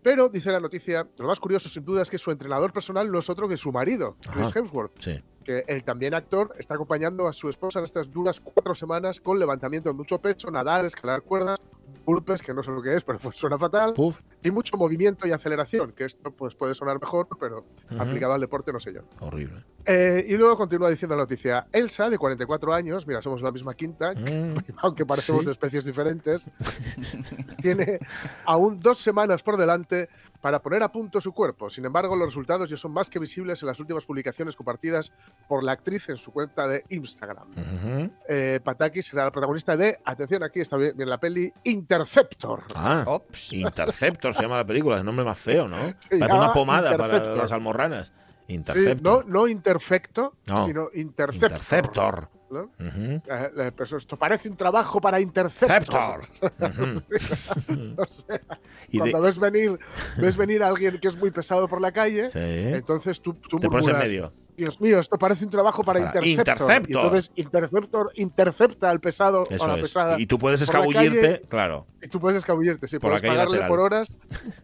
Pero, 0.03 0.29
dice 0.29 0.51
la 0.53 0.61
noticia, 0.61 1.07
lo 1.19 1.27
más 1.27 1.41
curioso 1.41 1.69
sin 1.69 1.85
duda 1.85 2.03
es 2.03 2.11
que 2.11 2.19
su 2.19 2.31
entrenador 2.31 2.73
personal 2.73 3.11
no 3.11 3.19
es 3.19 3.29
otro 3.29 3.49
que 3.49 3.57
su 3.57 3.73
marido, 3.73 4.17
Chris. 4.33 4.55
Hemsworth, 4.55 4.93
Sí. 5.01 5.23
que 5.45 5.65
el 5.67 5.85
también 5.85 6.15
actor 6.15 6.53
está 6.59 6.75
acompañando 6.75 7.27
a 7.27 7.33
su 7.33 7.49
esposa 7.49 7.81
en 7.81 7.85
estas 7.85 8.11
duras 8.11 8.41
cuatro 8.41 8.75
semanas 8.75 9.21
con 9.21 9.39
levantamiento 9.39 9.89
de 9.89 9.95
mucho 9.95 10.19
pecho, 10.21 10.51
nadar, 10.51 10.85
escalar 10.85 11.23
cuerdas, 11.23 11.59
burpees, 12.07 12.41
que 12.41 12.55
no 12.55 12.63
sé 12.63 12.71
lo 12.71 12.81
que 12.81 12.95
es, 12.95 13.05
pero 13.05 13.19
pues 13.19 13.37
suena 13.37 13.59
fatal, 13.59 13.93
Puf. 13.93 14.21
y 14.43 14.51
mucho 14.51 14.77
movimiento 14.79 15.27
y 15.27 15.33
aceleración, 15.33 15.93
que 15.93 16.05
esto 16.05 16.31
pues 16.31 16.55
puede 16.55 16.75
sonar 16.75 16.99
mejor, 17.01 17.29
pero 17.39 17.67
aplicado 17.99 18.33
al 18.33 18.41
deporte 18.41 18.73
no 18.73 18.81
sé 18.81 18.95
yo. 18.95 19.03
Horrible. 19.21 19.65
Eh, 19.85 20.25
y 20.29 20.37
luego 20.37 20.57
continúa 20.57 20.89
diciendo 20.89 21.15
la 21.17 21.23
noticia. 21.23 21.67
Elsa, 21.73 22.09
de 22.09 22.17
44 22.19 22.73
años, 22.73 23.07
mira, 23.07 23.21
somos 23.21 23.43
la 23.43 23.53
misma 23.53 23.75
quinta, 23.75 24.15
Mm. 24.15 24.55
aunque 24.79 25.05
parecemos 25.05 25.43
Sí. 25.43 25.47
de 25.47 25.53
especies 25.53 25.85
diferentes, 25.85 26.49
tiene 27.61 27.99
aún 28.45 28.81
dos 28.81 28.99
semanas 28.99 29.43
por 29.43 29.57
delante 29.57 30.09
para 30.47 30.63
poner 30.63 30.81
a 30.85 30.93
punto 30.93 31.21
su 31.21 31.33
cuerpo. 31.33 31.69
Sin 31.69 31.85
embargo, 31.87 32.15
los 32.15 32.29
resultados 32.29 32.71
ya 32.71 32.77
son 32.77 32.93
más 32.93 33.11
que 33.11 33.19
visibles 33.19 33.61
en 33.63 33.67
las 33.67 33.81
últimas 33.81 34.05
publicaciones 34.05 34.55
compartidas 34.55 35.11
por 35.49 35.65
la 35.65 35.73
actriz 35.73 36.09
en 36.09 36.17
su 36.19 36.31
cuenta 36.31 36.69
de 36.69 36.85
Instagram. 36.89 37.51
Ujú. 37.51 38.11
Eh, 38.29 38.61
Pataki 38.63 39.03
será 39.03 39.25
la 39.25 39.33
protagonista 39.33 39.77
de, 39.77 39.99
atención 40.05 40.45
aquí, 40.45 40.61
está 40.61 40.77
bien 40.77 40.97
bien 40.97 41.09
la 41.11 41.19
peli, 41.19 41.53
Interceptor. 41.65 42.63
Ah, 42.77 43.03
Ops. 43.09 43.55
Interceptor 43.55 44.35
se 44.35 44.43
llama 44.43 44.59
la 44.59 44.65
película, 44.65 44.99
es 44.99 45.03
nombre 45.05 45.25
más 45.25 45.37
feo, 45.37 45.67
¿no? 45.67 45.79
Se 45.99 46.17
Parece 46.17 46.39
una 46.39 46.53
pomada 46.53 46.97
para 46.97 47.19
las 47.35 47.51
almorranas. 47.51 48.13
Sí, 48.47 48.55
Interceptor. 48.55 49.27
no, 49.27 49.29
no 49.29 49.49
Interfecto, 49.49 50.35
No. 50.47 50.65
sino 50.65 50.91
Interceptor. 50.95 51.51
Interceptor. 51.51 52.29
¿No? 52.51 52.71
Eh, 52.79 53.73
pues 53.77 53.93
esto 53.93 54.17
parece 54.17 54.49
un 54.49 54.57
trabajo 54.57 55.01
para 55.01 55.21
Interceptor. 55.21 56.23
Interceptor. 56.43 56.71
Ujú. 56.71 57.95
O 58.03 58.05
sea, 58.07 58.41
Y 58.91 58.99
cuando 58.99 59.19
de- 59.21 59.27
ves 59.27 59.39
venir 59.39 59.79
ves 60.19 60.37
venir 60.37 60.63
a 60.63 60.69
alguien 60.69 60.99
que 60.99 61.09
es 61.09 61.17
muy 61.17 61.31
pesado 61.31 61.67
por 61.69 61.81
la 61.81 61.93
calle, 61.93 62.31
Sí. 62.31 62.39
entonces 62.41 63.21
tú, 63.21 63.35
tú 63.35 63.59
Te 63.59 63.69
pones 63.69 63.87
en 63.89 63.99
medio. 63.99 64.33
Dios 64.57 64.81
mío, 64.81 64.99
esto 64.99 65.19
parece 65.19 65.45
un 65.45 65.51
trabajo 65.51 65.83
para, 65.85 66.01
Para 66.13 66.27
Interceptor. 66.27 66.71
Interceptor. 66.71 66.91
Y 66.91 66.95
entonces 66.97 67.31
Interceptor 67.37 68.13
intercepta 68.15 68.91
al 68.91 69.01
pesado 69.01 69.43
o 69.43 69.51
Eso 69.51 69.67
la 69.67 69.77
es. 69.77 69.83
pesada. 69.83 70.21
Y 70.21 70.27
tú 70.27 70.39
puedes 70.39 70.61
la 70.61 70.65
escabullirte, 70.65 71.21
calle, 71.21 71.43
claro. 71.49 71.87
y 72.03 72.09
tú 72.09 72.19
puedes 72.21 72.39
escabullirte, 72.39 72.89
sí, 72.89 72.99
por 72.99 73.13
la 73.13 73.19
puedes 73.19 73.31
pagarle 73.33 73.57
lateral. 73.59 73.69
por 73.69 73.81
horas 73.81 74.17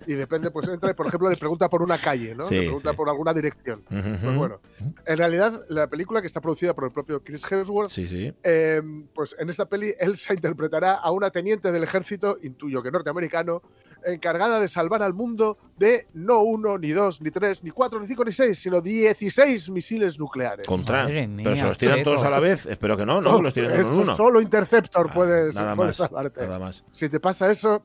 y 0.07 0.15
depende, 0.15 0.51
pues 0.51 0.69
entra 0.69 0.91
y 0.91 0.95
por 0.95 1.07
ejemplo 1.07 1.29
le 1.31 1.37
pregunta 1.37 1.69
por 1.69 1.83
una 1.83 1.99
calle, 1.99 2.35
¿no? 2.35 2.45
Sí, 2.45 2.55
le 2.55 2.61
pregunta 2.63 2.91
sí. 2.91 2.97
por 2.97 3.09
alguna 3.09 3.35
dirección. 3.35 3.83
Ujú. 3.91 4.01
Pues 4.23 4.37
bueno, 4.37 4.61
en 5.05 5.19
realidad 5.19 5.63
la 5.69 5.87
película 5.89 6.21
que 6.21 6.27
está 6.27 6.41
producida 6.41 6.75
por 6.75 6.85
el 6.85 6.91
propio 6.93 7.23
Chris 7.23 7.45
Hemsworth 7.51 7.91
Sí, 7.91 8.09
sí. 8.09 8.33
eh, 8.43 8.81
pues 9.15 9.37
en 9.39 9.51
esta 9.51 9.67
peli 9.67 9.95
Elsa 9.99 10.35
interpretará 10.35 10.95
a 10.95 11.11
una 11.11 11.31
teniente 11.31 11.71
del 11.71 11.85
ejército, 11.85 12.39
intuyo 12.43 12.83
que 12.83 12.91
norteamericano, 12.91 13.63
encargada 14.07 14.59
de 14.61 14.69
salvar 14.69 15.03
al 15.03 15.15
mundo 15.15 15.59
de 15.79 16.07
no 16.15 16.41
uno, 16.41 16.79
ni 16.79 16.91
dos, 16.91 17.21
ni 17.21 17.31
tres, 17.31 17.63
ni 17.63 17.71
cuatro, 17.71 18.01
ni 18.01 18.07
cinco, 18.07 18.25
ni 18.25 18.33
seis, 18.33 18.59
sino 18.59 18.81
16 18.81 19.71
misiles 19.71 20.19
nucleares. 20.19 20.67
Contra. 20.67 21.05
Madre 21.05 21.27
mía, 21.27 21.45
Pero 21.45 21.57
se 21.57 21.65
los 21.65 21.79
tiran 21.79 22.03
todos 22.03 22.23
a 22.23 22.31
la 22.31 22.41
vez. 22.41 22.67
Espero 22.67 22.97
que 22.97 23.07
no, 23.07 23.21
¿no? 23.21 23.41
Los 23.43 23.57
en 23.57 23.71
esto 23.71 23.93
uno. 23.93 24.17
solo 24.17 24.41
Interceptor 24.41 25.09
Ah, 25.11 25.15
puedes, 25.15 25.55
nada 25.55 25.77
puedes 25.77 25.99
más. 25.99 26.09
salvarte. 26.09 26.43
Nada 26.43 26.59
más. 26.59 26.85
Si 26.93 27.09
te 27.09 27.21
pasa 27.21 27.51
eso, 27.51 27.85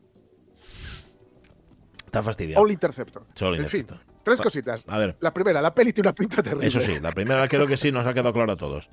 Está 2.05 2.23
fastidiado. 2.23 2.63
All 2.63 2.71
Interceptor. 2.71 3.25
Solo 3.33 3.55
en 3.55 3.65
fin, 3.67 3.81
Interceptor. 3.81 4.13
tres 4.23 4.41
cositas. 4.41 4.85
A 4.87 4.97
ver, 4.97 5.17
La 5.19 5.33
primera, 5.33 5.61
la 5.61 5.73
peli 5.73 5.91
tiene 5.93 6.07
una 6.09 6.15
pinta 6.15 6.41
terrible. 6.41 6.67
eso 6.67 6.79
sí, 6.79 6.99
la 7.01 7.11
primera 7.11 7.47
creo 7.47 7.67
que 7.67 7.77
sí 7.77 7.91
nos 7.91 8.07
ha 8.07 8.13
quedado 8.13 8.33
claro 8.33 8.53
a 8.53 8.55
todos. 8.55 8.89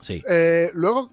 Sí. 0.00 0.22
Eh, 0.28 0.70
luego, 0.72 1.12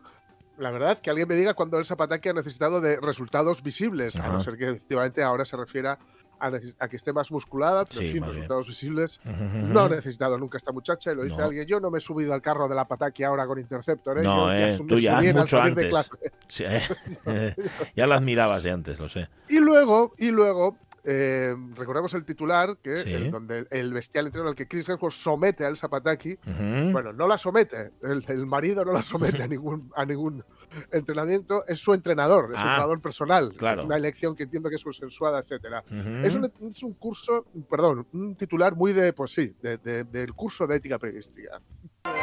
la 0.57 0.71
verdad, 0.71 0.97
que 0.99 1.09
alguien 1.09 1.27
me 1.27 1.35
diga 1.35 1.53
cuando 1.53 1.77
el 1.79 1.85
Zapataki 1.85 2.29
ha 2.29 2.33
necesitado 2.33 2.81
de 2.81 2.99
resultados 2.99 3.61
visibles, 3.63 4.15
a 4.17 4.27
no 4.29 4.41
ser 4.43 4.57
que 4.57 4.69
efectivamente 4.69 5.23
ahora 5.23 5.45
se 5.45 5.55
refiera 5.57 5.97
a, 6.39 6.51
que 6.87 6.95
esté 6.95 7.13
más 7.13 7.31
musculada, 7.31 7.83
pero 7.85 7.99
Sí, 7.99 8.05
en 8.07 8.11
fin, 8.13 8.21
bien. 8.21 8.33
resultados 8.35 8.67
visibles. 8.67 9.19
No 9.25 9.81
ha 9.85 9.89
necesitado 9.89 10.37
nunca 10.37 10.57
esta 10.57 10.71
muchacha, 10.71 11.11
y 11.11 11.15
lo 11.15 11.23
dice 11.23 11.37
No. 11.37 11.45
alguien. 11.45 11.65
Yo 11.65 11.79
no 11.79 11.89
me 11.89 11.97
he 11.97 12.01
subido 12.01 12.33
al 12.33 12.41
carro 12.43 12.67
de 12.67 12.75
la 12.75 12.85
Pataki 12.87 13.23
ahora 13.23 13.47
con 13.47 13.59
Interceptor, 13.59 14.19
¿eh? 14.19 14.21
No, 14.23 14.45
Yo 14.47 14.53
eh, 14.53 14.79
tú 14.87 14.99
ya 14.99 15.19
mucho 15.33 15.59
antes. 15.59 15.89
clase. 15.89 16.09
Sí, 16.47 16.63
eh. 16.67 17.55
ya 17.95 18.05
las 18.07 18.21
mirabas 18.21 18.61
de 18.63 18.71
antes, 18.71 18.99
lo 18.99 19.09
sé. 19.09 19.29
Y 19.49 19.57
luego, 19.59 20.13
y 20.19 20.29
luego, 20.29 20.77
eh, 21.09 21.55
recordamos 21.75 22.13
el 22.15 22.25
titular, 22.25 22.77
que 22.83 22.97
Sí. 22.97 23.13
el- 23.13 23.31
donde 23.31 23.59
el, 23.59 23.67
el 23.71 23.93
bestial 23.93 24.25
entrenador 24.25 24.49
al 24.49 24.55
que 24.55 24.67
Chris 24.67 24.89
Hemsworth 24.89 25.13
somete 25.15 25.63
a 25.63 25.69
Elsa 25.69 25.87
Pataki. 25.87 26.33
Ujú. 26.33 26.91
Bueno, 26.91 27.13
no 27.13 27.27
la 27.29 27.37
somete, 27.37 27.91
el, 28.03 28.25
el 28.27 28.45
marido 28.45 28.83
no 28.83 28.91
la 28.91 29.03
somete 29.03 29.41
a 29.41 29.47
ningún, 29.47 29.89
a 29.95 30.03
ningún 30.05 30.43
entrenamiento, 30.91 31.65
es 31.65 31.79
su 31.79 31.93
entrenador, 31.93 32.51
es 32.51 32.57
su 32.59 32.65
Ah, 32.65 32.69
entrenador 32.71 33.01
personal. 33.01 33.53
claro. 33.55 33.85
Una 33.85 33.95
elección 33.95 34.35
que 34.35 34.43
entiendo 34.43 34.69
que 34.69 34.75
es 34.75 34.83
consensuada, 34.83 35.39
etcétera. 35.39 35.83
Es, 36.23 36.35
un, 36.35 36.51
es 36.69 36.83
un 36.83 36.93
curso, 36.95 37.45
perdón, 37.69 38.05
un 38.11 38.35
titular 38.35 38.75
muy 38.75 38.91
de, 38.91 39.13
pues 39.13 39.31
sí, 39.31 39.55
de- 39.61 39.77
de- 39.77 40.03
del 40.03 40.33
curso 40.33 40.67
de 40.67 40.75
ética 40.75 40.99
periodística. 40.99 41.61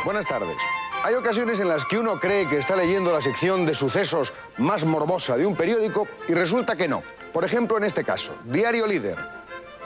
Buenas 0.05 0.27
tardes. 0.27 0.57
Hay 1.03 1.15
ocasiones 1.15 1.59
en 1.61 1.69
las 1.69 1.85
que 1.87 1.99
uno 1.99 2.21
cree 2.21 2.49
que 2.49 2.59
está 2.59 2.77
leyendo 2.77 3.13
la 3.13 3.21
sección 3.23 3.65
de 3.65 3.75
sucesos 3.75 4.33
más 4.59 4.85
morbosa 4.85 5.37
de 5.39 5.47
un 5.47 5.57
periódico 5.57 6.07
y 6.29 6.35
resulta 6.35 6.77
que 6.77 6.87
no. 6.89 7.03
Por 7.35 7.45
ejemplo, 7.45 7.77
en 7.77 7.83
este 7.83 8.05
caso, 8.05 8.33
Diario 8.45 8.87
Líder. 8.87 9.19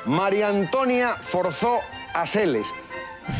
María 0.05 0.49
Antonia 0.49 1.17
forzó 1.19 1.81
a 2.13 2.27
Seles. 2.27 2.69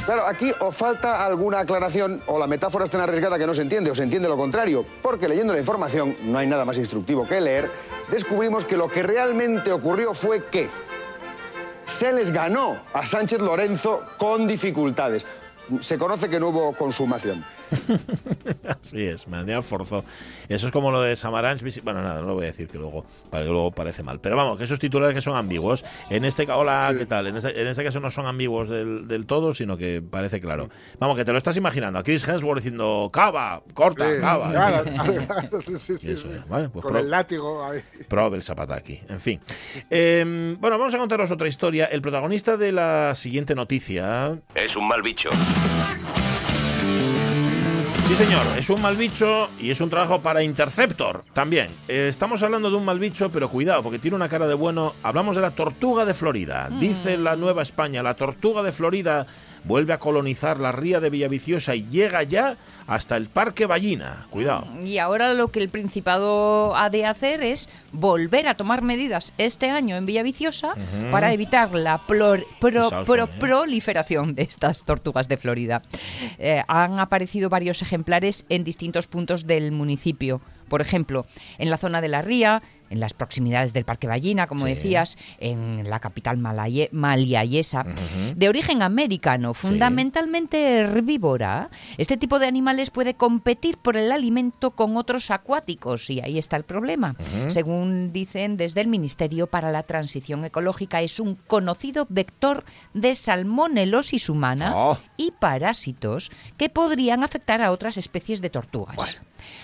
Claro, 0.07 0.27
aquí 0.27 0.51
o 0.61 0.73
falta 0.73 1.27
alguna 1.27 1.61
aclaración 1.61 2.23
o 2.27 2.39
la 2.39 2.47
metáfora 2.47 2.87
es 2.87 2.91
tan 2.91 3.03
arriesgada 3.03 3.39
que 3.39 3.47
no 3.47 3.53
se 3.53 3.61
entiende 3.61 3.91
o 3.91 3.95
se 3.95 4.03
entiende 4.03 4.27
lo 4.27 4.39
contrario, 4.39 4.85
porque 5.03 5.29
leyendo 5.29 5.53
la 5.53 5.61
información, 5.61 6.17
no 6.23 6.39
hay 6.39 6.47
nada 6.47 6.65
más 6.65 6.79
instructivo 6.79 7.29
que 7.29 7.39
leer, 7.39 7.71
descubrimos 8.11 8.65
que 8.65 8.79
lo 8.79 8.89
que 8.89 9.03
realmente 9.03 9.71
ocurrió 9.73 10.15
fue 10.15 10.47
que 10.47 10.71
se 11.85 12.11
les 12.11 12.33
ganó 12.33 12.81
a 12.95 13.07
Sánchez 13.07 13.41
Lorenzo 13.41 14.05
con 14.17 14.49
dificultades. 14.49 15.27
Se 15.81 15.99
conoce 15.99 16.31
que 16.31 16.41
no 16.41 16.49
hubo 16.49 16.73
consumación. 16.73 17.45
Así 18.69 19.05
es, 19.05 19.27
me 19.29 19.63
forzó. 19.63 20.05
Eso 20.49 20.67
es 20.67 20.73
como 20.73 20.91
lo 20.91 21.01
de 21.03 21.17
Samaranch. 21.17 21.63
Bueno, 21.83 22.03
nada, 22.03 22.21
no 22.21 22.29
lo 22.29 22.35
voy 22.35 22.45
a 22.45 22.49
decir 22.49 22.69
que 22.69 22.79
luego, 22.79 23.05
para 23.31 23.45
que 23.45 23.51
luego 23.51 23.71
parece 23.71 24.03
mal. 24.03 24.21
Pero 24.21 24.37
vamos, 24.37 24.59
que 24.59 24.65
esos 24.65 24.79
titulares 24.79 25.15
que 25.15 25.23
son 25.23 25.37
ambiguos. 25.37 25.85
En 26.11 26.25
este 26.25 26.47
ca- 26.47 26.57
hola, 26.57 26.95
¿qué 26.97 27.07
tal? 27.07 27.27
En 27.27 27.37
este, 27.37 27.61
en 27.61 27.67
este 27.69 27.85
caso 27.85 28.01
no 28.01 28.11
son 28.11 28.27
ambiguos 28.27 28.69
del, 28.69 29.07
del 29.09 29.27
todo, 29.27 29.53
sino 29.53 29.77
que 29.77 30.03
parece 30.03 30.41
claro. 30.41 30.69
Vamos, 30.99 31.17
que 31.17 31.25
te 31.25 31.33
lo 31.33 31.39
estás 31.39 31.57
imaginando. 31.57 31.99
A 31.99 32.03
Chris 32.03 32.27
Hemsworth 32.27 32.59
diciendo, 32.63 33.11
cava, 33.13 33.63
corta, 33.75 34.09
Sí, 34.09 34.21
cava. 34.21 34.51
claro, 34.53 35.61
sí, 35.61 35.79
sí, 35.79 35.97
sí, 35.99 36.11
Eso 36.13 36.29
sí. 36.33 36.39
vale, 36.49 36.69
pues 36.69 36.83
Con 36.83 36.93
pro- 36.93 37.01
el 37.01 37.11
látigo. 37.11 37.65
ahí. 37.65 37.83
Probe 38.09 38.37
el 38.37 38.43
Zapataki. 38.43 39.01
En 39.09 39.21
fin. 39.21 39.41
Eh, 39.91 40.57
bueno, 40.59 40.79
vamos 40.79 40.95
a 40.95 40.99
contaros 40.99 41.31
otra 41.31 41.49
historia. 41.49 41.87
El 41.87 42.03
protagonista 42.03 42.57
de 42.57 42.73
la 42.73 43.15
siguiente 43.15 43.55
noticia 43.55 44.39
Es 44.55 44.77
un 44.77 44.87
mal 44.89 45.03
bicho. 45.03 45.31
Sí, 48.09 48.15
señor, 48.15 48.47
es 48.57 48.71
un 48.71 48.81
mal 48.81 48.97
bicho 48.97 49.51
y 49.61 49.71
es 49.71 49.83
un 49.83 49.91
trabajo 49.91 50.23
para 50.23 50.43
Interceptor 50.43 51.25
también. 51.35 51.69
Eh, 51.89 52.07
estamos 52.09 52.43
hablando 52.43 52.71
de 52.71 52.77
un 52.79 52.85
mal 52.87 52.99
bicho, 52.99 53.31
pero 53.31 53.51
cuidado, 53.51 53.83
porque 53.83 53.99
tiene 53.99 54.17
una 54.17 54.31
cara 54.31 54.47
de 54.47 54.55
bueno. 54.55 54.95
Hablamos 55.03 55.37
de 55.37 55.43
la 55.43 55.51
tortuga 55.51 56.07
de 56.07 56.15
Florida. 56.15 56.71
Dice 56.81 57.19
la 57.19 57.37
Nueva 57.37 57.61
España, 57.61 58.03
la 58.03 58.15
tortuga 58.15 58.63
de 58.63 58.73
Florida 58.73 59.27
vuelve 59.69 59.93
a 59.93 59.99
colonizar 59.99 60.59
la 60.59 60.73
ría 60.73 60.99
de 60.99 61.11
Villaviciosa 61.11 61.75
y 61.77 61.87
llega 61.89 62.23
ya 62.25 62.57
hasta 62.87 63.17
el 63.17 63.27
Parque 63.29 63.67
Ballina. 63.67 64.27
Cuidado. 64.31 64.67
Y 64.83 64.99
ahora 64.99 65.35
lo 65.35 65.49
que 65.49 65.61
el 65.61 65.69
Principado 65.69 66.75
ha 66.75 66.89
de 66.91 67.05
hacer 67.05 67.43
es 67.43 67.69
volver 67.93 68.49
a 68.49 68.55
tomar 68.55 68.83
medidas 68.83 69.33
este 69.39 69.71
año 69.71 69.97
en 69.97 70.07
Villaviciosa 70.07 70.75
para 71.13 71.33
evitar 71.33 71.73
la 71.75 71.99
plor- 71.99 72.47
pro- 72.61 72.85
Pesados 72.85 73.07
pro- 73.07 73.27
son, 73.27 73.35
¿eh? 73.35 73.39
proliferación 73.39 74.35
de 74.35 74.43
estas 74.43 74.85
tortugas 74.85 75.29
de 75.29 75.37
Florida. 75.37 75.83
Eh, 76.39 76.63
han 76.67 76.99
aparecido 76.99 77.51
varios 77.51 77.83
ejemplares 77.83 78.47
en 78.49 78.65
distintos 78.65 79.07
puntos 79.07 79.47
del 79.47 79.71
municipio. 79.71 80.41
Por 80.69 80.81
ejemplo, 80.83 81.27
en 81.59 81.71
la 81.71 81.77
zona 81.79 82.01
de 82.01 82.09
la 82.09 82.23
ría, 82.23 82.63
en 82.91 83.01
las 83.01 83.13
proximidades 83.15 83.73
del 83.73 83.85
Parque 83.85 84.07
Ballina, 84.07 84.47
como 84.47 84.67
Sí. 84.67 84.75
decías, 84.75 85.17
en 85.39 85.89
la 85.89 86.01
capital 86.01 86.39
maliayesa, 86.93 87.85
de 88.37 88.49
origen 88.49 88.83
americano, 88.83 89.55
fundamentalmente 89.55 90.79
herbívora. 90.79 91.71
Este 91.97 92.17
tipo 92.17 92.39
de 92.39 92.47
animales 92.47 92.91
puede 92.91 93.15
competir 93.15 93.79
por 93.79 93.97
el 93.97 94.13
alimento 94.13 94.71
con 94.73 94.97
otros 94.97 95.31
acuáticos 95.31 96.11
y 96.11 96.21
ahí 96.21 96.39
está 96.39 96.57
el 96.57 96.65
problema. 96.65 97.15
Según 97.49 98.13
dicen 98.13 98.57
desde 98.57 98.81
el 98.81 98.87
Ministerio 98.89 99.47
para 99.47 99.71
la 99.71 99.83
Transición 99.83 100.45
Ecológica, 100.45 101.03
es 101.03 101.21
un 101.21 101.35
conocido 101.37 102.07
vector 102.09 102.65
de 102.95 103.15
salmonelosis 103.15 104.29
humana 104.29 104.73
Oh. 104.75 104.99
y 105.17 105.33
parásitos 105.33 106.31
que 106.57 106.69
podrían 106.69 107.23
afectar 107.25 107.63
a 107.63 107.71
otras 107.73 107.97
especies 107.97 108.41
de 108.43 108.51
tortugas. 108.51 109.17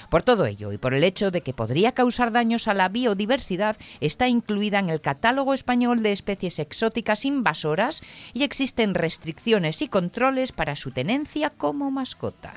Por 0.08 0.22
todo 0.22 0.46
ello 0.46 0.72
y 0.72 0.78
por 0.78 0.94
el 0.94 1.02
hecho 1.02 1.30
de 1.30 1.40
que 1.40 1.52
podría 1.52 1.92
causar 1.92 2.30
daños 2.30 2.68
a 2.68 2.74
la 2.74 2.88
biodiversidad, 2.88 3.13
está 4.00 4.28
incluida 4.28 4.78
en 4.78 4.90
el 4.90 5.00
catálogo 5.00 5.54
español 5.54 6.02
de 6.02 6.12
especies 6.12 6.58
exóticas 6.58 7.24
invasoras 7.24 8.02
y 8.32 8.42
existen 8.42 8.94
restricciones 8.94 9.82
y 9.82 9.88
controles 9.88 10.52
para 10.52 10.76
su 10.76 10.90
tenencia 10.90 11.50
como 11.50 11.90
mascota. 11.90 12.54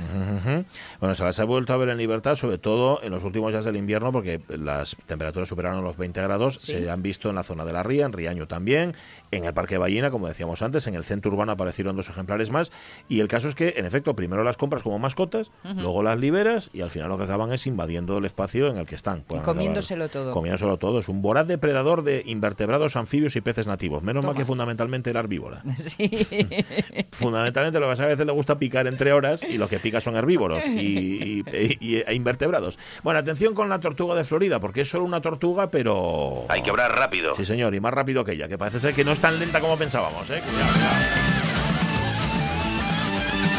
Bueno, 1.00 1.16
se 1.16 1.24
las 1.24 1.40
ha 1.40 1.46
vuelto 1.46 1.74
a 1.74 1.78
ver 1.78 1.90
en 1.90 1.98
libertad, 1.98 2.36
sobre 2.36 2.58
todo 2.58 3.02
en 3.04 3.12
los 3.12 3.24
últimos 3.24 3.52
días 3.52 3.66
del 3.66 3.76
invierno, 3.76 4.12
porque 4.12 4.42
las 4.50 4.96
temperaturas 5.06 5.50
superaron 5.50 5.84
los 5.84 5.98
20 5.98 6.22
grados. 6.22 6.58
Sí. 6.62 6.74
Se 6.74 6.90
han 6.90 7.02
visto 7.02 7.30
en 7.30 7.36
la 7.36 7.44
zona 7.44 7.66
de 7.66 7.74
la 7.74 7.84
ría, 7.84 8.06
en 8.06 8.14
Riaño 8.14 8.48
también, 8.48 8.96
en 9.32 9.46
el 9.46 9.54
Parque 9.54 9.78
Ballina, 9.78 10.12
como 10.12 10.28
decíamos 10.28 10.62
antes, 10.62 10.88
en 10.88 10.96
el 10.96 11.04
centro 11.04 11.32
urbano 11.32 11.52
aparecieron 11.52 11.96
dos 11.96 12.10
ejemplares 12.10 12.50
más. 12.50 12.72
Y 13.10 13.20
el 13.20 13.28
caso 13.28 13.48
es 13.48 13.56
que, 13.56 13.76
en 13.78 13.86
efecto, 13.86 14.16
primero 14.16 14.44
las 14.44 14.58
compras 14.58 14.84
como 14.84 15.00
mascotas, 15.00 15.52
luego 15.64 16.04
las 16.04 16.20
liberas 16.20 16.70
y 16.74 16.82
al 16.82 16.90
final 16.90 17.10
lo 17.10 17.18
que 17.18 17.26
acaban 17.26 17.52
es 17.52 17.68
invadiendo 17.68 18.18
el 18.18 18.26
espacio 18.26 18.68
en 18.68 18.78
el 18.78 18.86
que 18.86 18.96
están. 18.96 19.22
Comiéndoselo 19.22 20.10
todo. 20.10 20.32
Comiéndoselo 20.32 20.47
todo. 20.80 21.00
Es 21.00 21.08
un 21.10 21.22
voraz 21.22 21.48
depredador 21.48 22.04
de 22.04 22.24
invertebrados, 22.26 22.96
anfibios 22.96 23.36
y 23.36 23.42
peces 23.42 23.68
nativos. 23.68 24.04
Menos 24.04 24.24
mal 24.26 24.36
que 24.36 24.46
fundamentalmente 24.46 25.10
era 25.10 25.20
herbívora. 25.22 25.62
Sí. 25.78 26.10
Fundamentalmente 27.12 27.80
lo 27.80 27.86
que 27.88 27.92
pasa 27.92 28.04
es 28.04 28.08
que 28.08 28.12
a 28.12 28.16
veces 28.16 28.26
le 28.26 28.32
gusta 28.32 28.58
picar 28.60 28.88
entre 28.88 29.14
horas 29.14 29.42
y 29.44 29.58
lo 29.58 29.68
que 29.68 29.80
pica 29.80 30.02
son 30.02 30.16
herbívoros 30.16 30.66
y, 30.68 31.42
y- 31.42 31.78
y- 31.80 32.04
e 32.06 32.14
invertebrados. 32.14 32.78
Bueno, 33.04 33.20
atención 33.20 33.54
con 33.54 33.70
la 33.70 33.80
tortuga 33.80 34.16
de 34.16 34.24
Florida, 34.24 34.60
porque 34.60 34.82
es 34.82 34.90
solo 34.90 35.06
una 35.06 35.22
tortuga, 35.22 35.70
pero... 35.72 36.46
Hay 36.50 36.62
que 36.62 36.72
obrar 36.72 36.96
rápido. 36.96 37.36
Sí, 37.36 37.46
señor, 37.46 37.74
y 37.76 37.80
más 37.80 37.94
rápido 37.94 38.24
que 38.24 38.34
ella, 38.34 38.48
que 38.48 38.58
parece 38.58 38.80
ser 38.80 38.94
que 38.94 39.04
no 39.04 39.12
es 39.12 39.20
tan 39.20 39.40
lenta 39.40 39.60
como 39.60 39.78
pensábamos, 39.78 40.30
¿eh? 40.30 40.42
Cuidado, 40.46 40.74
cuidado. 40.74 41.27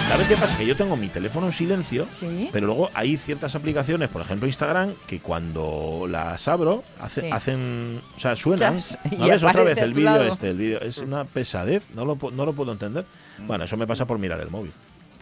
¿Sabes 0.09 0.27
qué 0.29 0.37
pasa? 0.37 0.57
Que 0.57 0.65
yo 0.67 0.75
tengo 0.75 0.97
mi 0.97 1.09
teléfono 1.09 1.47
en 1.47 1.53
silencio, 1.53 2.09
Sí. 2.11 2.49
pero 2.51 2.67
luego 2.67 2.89
hay 2.95 3.17
ciertas 3.19 3.55
aplicaciones, 3.55 4.09
por 4.09 4.23
ejemplo 4.23 4.47
Instagram, 4.47 4.95
que 5.07 5.21
cuando 5.21 6.07
las 6.09 6.49
abro, 6.49 6.83
hace- 6.99 7.21
Sí. 7.23 7.31
hacen, 7.31 8.01
o 8.17 8.19
sea, 8.21 8.35
suenan. 8.35 8.77
Chas, 8.79 8.99
¿No 9.17 9.27
y 9.27 9.31
ves 9.31 9.43
otra 9.45 9.63
vez 9.63 9.77
el 9.79 9.93
vídeo 9.93 10.23
este? 10.23 10.51
El 10.51 10.57
vídeo 10.59 10.81
es 10.81 10.99
una 10.99 11.25
pesadez, 11.25 11.91
no 11.95 12.05
lo, 12.07 12.17
no 12.33 12.47
lo 12.47 12.53
puedo 12.55 12.73
entender. 12.73 13.05
Bueno, 13.47 13.65
eso 13.65 13.77
me 13.77 13.87
pasa 13.87 14.07
por 14.07 14.19
mirar 14.19 14.41
el 14.41 14.51
móvil. 14.51 14.73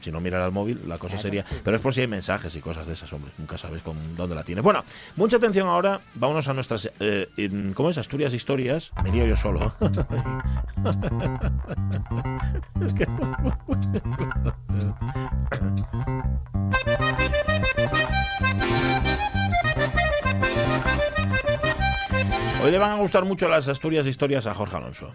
Si 0.06 0.12
no 0.12 0.20
mirar 0.20 0.40
al 0.42 0.52
móvil, 0.52 0.82
la 0.86 0.98
cosa 0.98 1.14
Claro. 1.16 1.22
sería. 1.22 1.44
Pero 1.64 1.74
es 1.74 1.82
por 1.82 1.92
si 1.92 2.00
hay 2.00 2.06
mensajes 2.06 2.54
y 2.54 2.60
cosas 2.60 2.86
de 2.86 2.94
esas, 2.94 3.12
hombre. 3.12 3.32
Nunca 3.38 3.58
sabes 3.58 3.82
con 3.82 4.14
dónde 4.14 4.36
la 4.36 4.44
tienes. 4.44 4.62
Bueno, 4.62 4.84
mucha 5.16 5.36
atención 5.38 5.66
ahora. 5.66 6.00
Vámonos 6.14 6.46
a 6.46 6.54
nuestras. 6.54 6.88
Eh, 7.00 7.72
¿Cómo 7.74 7.90
es? 7.90 7.98
Asturias 7.98 8.32
Historias. 8.32 8.92
Me 9.02 9.10
lío 9.10 9.26
yo 9.26 9.36
solo. 9.36 9.74
Es 12.86 12.94
que- 12.94 13.06
Hoy 22.62 22.70
le 22.70 22.78
van 22.78 22.92
a 22.92 22.96
gustar 22.96 23.24
mucho 23.24 23.48
las 23.48 23.68
Asturias 23.68 24.06
Historias 24.06 24.46
a 24.46 24.54
Jorge 24.54 24.76
Alonso. 24.76 25.12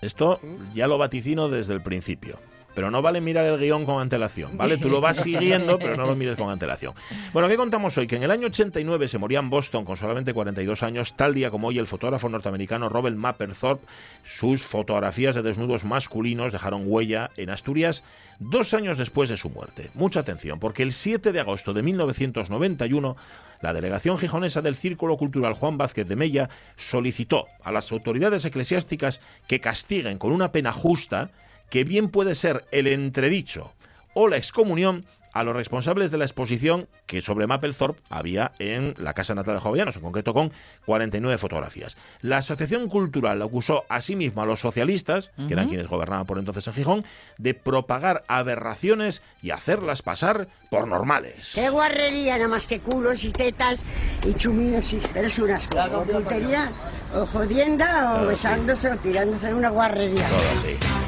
Esto 0.00 0.40
ya 0.74 0.86
lo 0.86 0.96
vaticino 0.96 1.48
desde 1.48 1.74
el 1.74 1.80
principio. 1.82 2.38
Pero 2.74 2.90
no 2.90 3.02
vale 3.02 3.20
mirar 3.20 3.44
el 3.46 3.58
guion 3.58 3.84
con 3.84 4.00
antelación, 4.00 4.56
¿vale? 4.56 4.76
Tú 4.76 4.88
lo 4.88 5.00
vas 5.00 5.16
siguiendo, 5.16 5.78
pero 5.78 5.96
no 5.96 6.06
lo 6.06 6.14
mires 6.14 6.36
con 6.36 6.48
antelación. 6.48 6.94
Bueno, 7.32 7.48
¿qué 7.48 7.56
contamos 7.56 7.98
hoy? 7.98 8.06
Que 8.06 8.16
en 8.16 8.22
el 8.22 8.30
año 8.30 8.46
89 8.46 9.08
se 9.08 9.18
moría 9.18 9.40
en 9.40 9.50
Boston 9.50 9.84
con 9.84 9.96
solamente 9.96 10.32
42 10.32 10.82
años, 10.82 11.14
tal 11.14 11.34
día 11.34 11.50
como 11.50 11.68
hoy 11.68 11.78
el 11.78 11.86
fotógrafo 11.86 12.28
norteamericano 12.28 12.88
Robert 12.88 13.16
Mapplethorpe. 13.16 13.86
Sus 14.24 14.62
fotografías 14.62 15.34
de 15.34 15.42
desnudos 15.42 15.84
masculinos 15.84 16.52
dejaron 16.52 16.84
huella 16.86 17.30
en 17.36 17.50
Asturias 17.50 18.04
dos 18.38 18.72
años 18.74 18.98
después 18.98 19.28
de 19.28 19.36
su 19.36 19.50
muerte. 19.50 19.90
Mucha 19.94 20.20
atención, 20.20 20.60
porque 20.60 20.82
el 20.82 20.92
7 20.92 21.32
de 21.32 21.40
agosto 21.40 21.72
de 21.72 21.82
1991 21.82 23.16
la 23.60 23.72
delegación 23.72 24.18
gijonesa 24.18 24.62
del 24.62 24.76
Círculo 24.76 25.16
Cultural 25.16 25.54
Juan 25.54 25.78
Vázquez 25.78 26.06
de 26.06 26.16
Mella 26.16 26.48
solicitó 26.76 27.48
a 27.62 27.72
las 27.72 27.90
autoridades 27.90 28.44
eclesiásticas 28.44 29.20
que 29.48 29.60
castiguen 29.60 30.18
con 30.18 30.32
una 30.32 30.52
pena 30.52 30.72
justa, 30.72 31.30
que 31.70 31.84
bien 31.84 32.08
puede 32.08 32.34
ser 32.34 32.64
el 32.72 32.86
entredicho 32.86 33.72
o 34.14 34.28
la 34.28 34.36
excomunión 34.36 35.04
a 35.32 35.44
los 35.44 35.54
responsables 35.54 36.10
de 36.10 36.18
la 36.18 36.24
exposición 36.24 36.88
que 37.06 37.22
sobre 37.22 37.46
Mapplethorpe 37.46 38.00
había 38.08 38.52
en 38.58 38.94
la 38.98 39.14
casa 39.14 39.34
natal 39.34 39.54
de 39.54 39.60
Jovellanos, 39.60 39.96
en 39.96 40.02
concreto 40.02 40.34
con 40.34 40.52
49 40.86 41.38
fotografías. 41.38 41.96
La 42.22 42.38
Asociación 42.38 42.88
Cultural 42.88 43.40
acusó 43.40 43.84
asimismo 43.88 44.42
a 44.42 44.46
los 44.46 44.60
socialistas, 44.60 45.30
que 45.46 45.52
eran 45.52 45.68
quienes 45.68 45.86
gobernaban 45.86 46.26
por 46.26 46.38
entonces 46.38 46.66
en 46.66 46.74
Gijón, 46.74 47.04
de 47.38 47.54
propagar 47.54 48.24
aberraciones 48.26 49.22
y 49.42 49.50
hacerlas 49.50 50.02
pasar 50.02 50.48
por 50.70 50.88
normales. 50.88 51.52
Qué 51.54 51.70
guarrería, 51.70 52.36
nada 52.36 52.48
más 52.48 52.66
que 52.66 52.80
culos 52.80 53.22
y 53.24 53.30
tetas 53.30 53.84
y 54.26 54.34
chuminos 54.34 54.92
y... 54.92 55.00
Pero 55.12 55.26
es 55.26 55.38
una 55.38 55.56
asco. 55.56 55.78
O 55.78 56.02
putería, 56.02 56.72
o 57.14 57.24
jodienda, 57.26 58.22
o 58.22 58.26
besándose, 58.26 58.90
o 58.90 58.96
tirándose 58.96 59.48
en 59.48 59.54
una 59.54 59.70
guarrería. 59.70 60.28
Todo 60.28 60.38
así. 60.58 61.07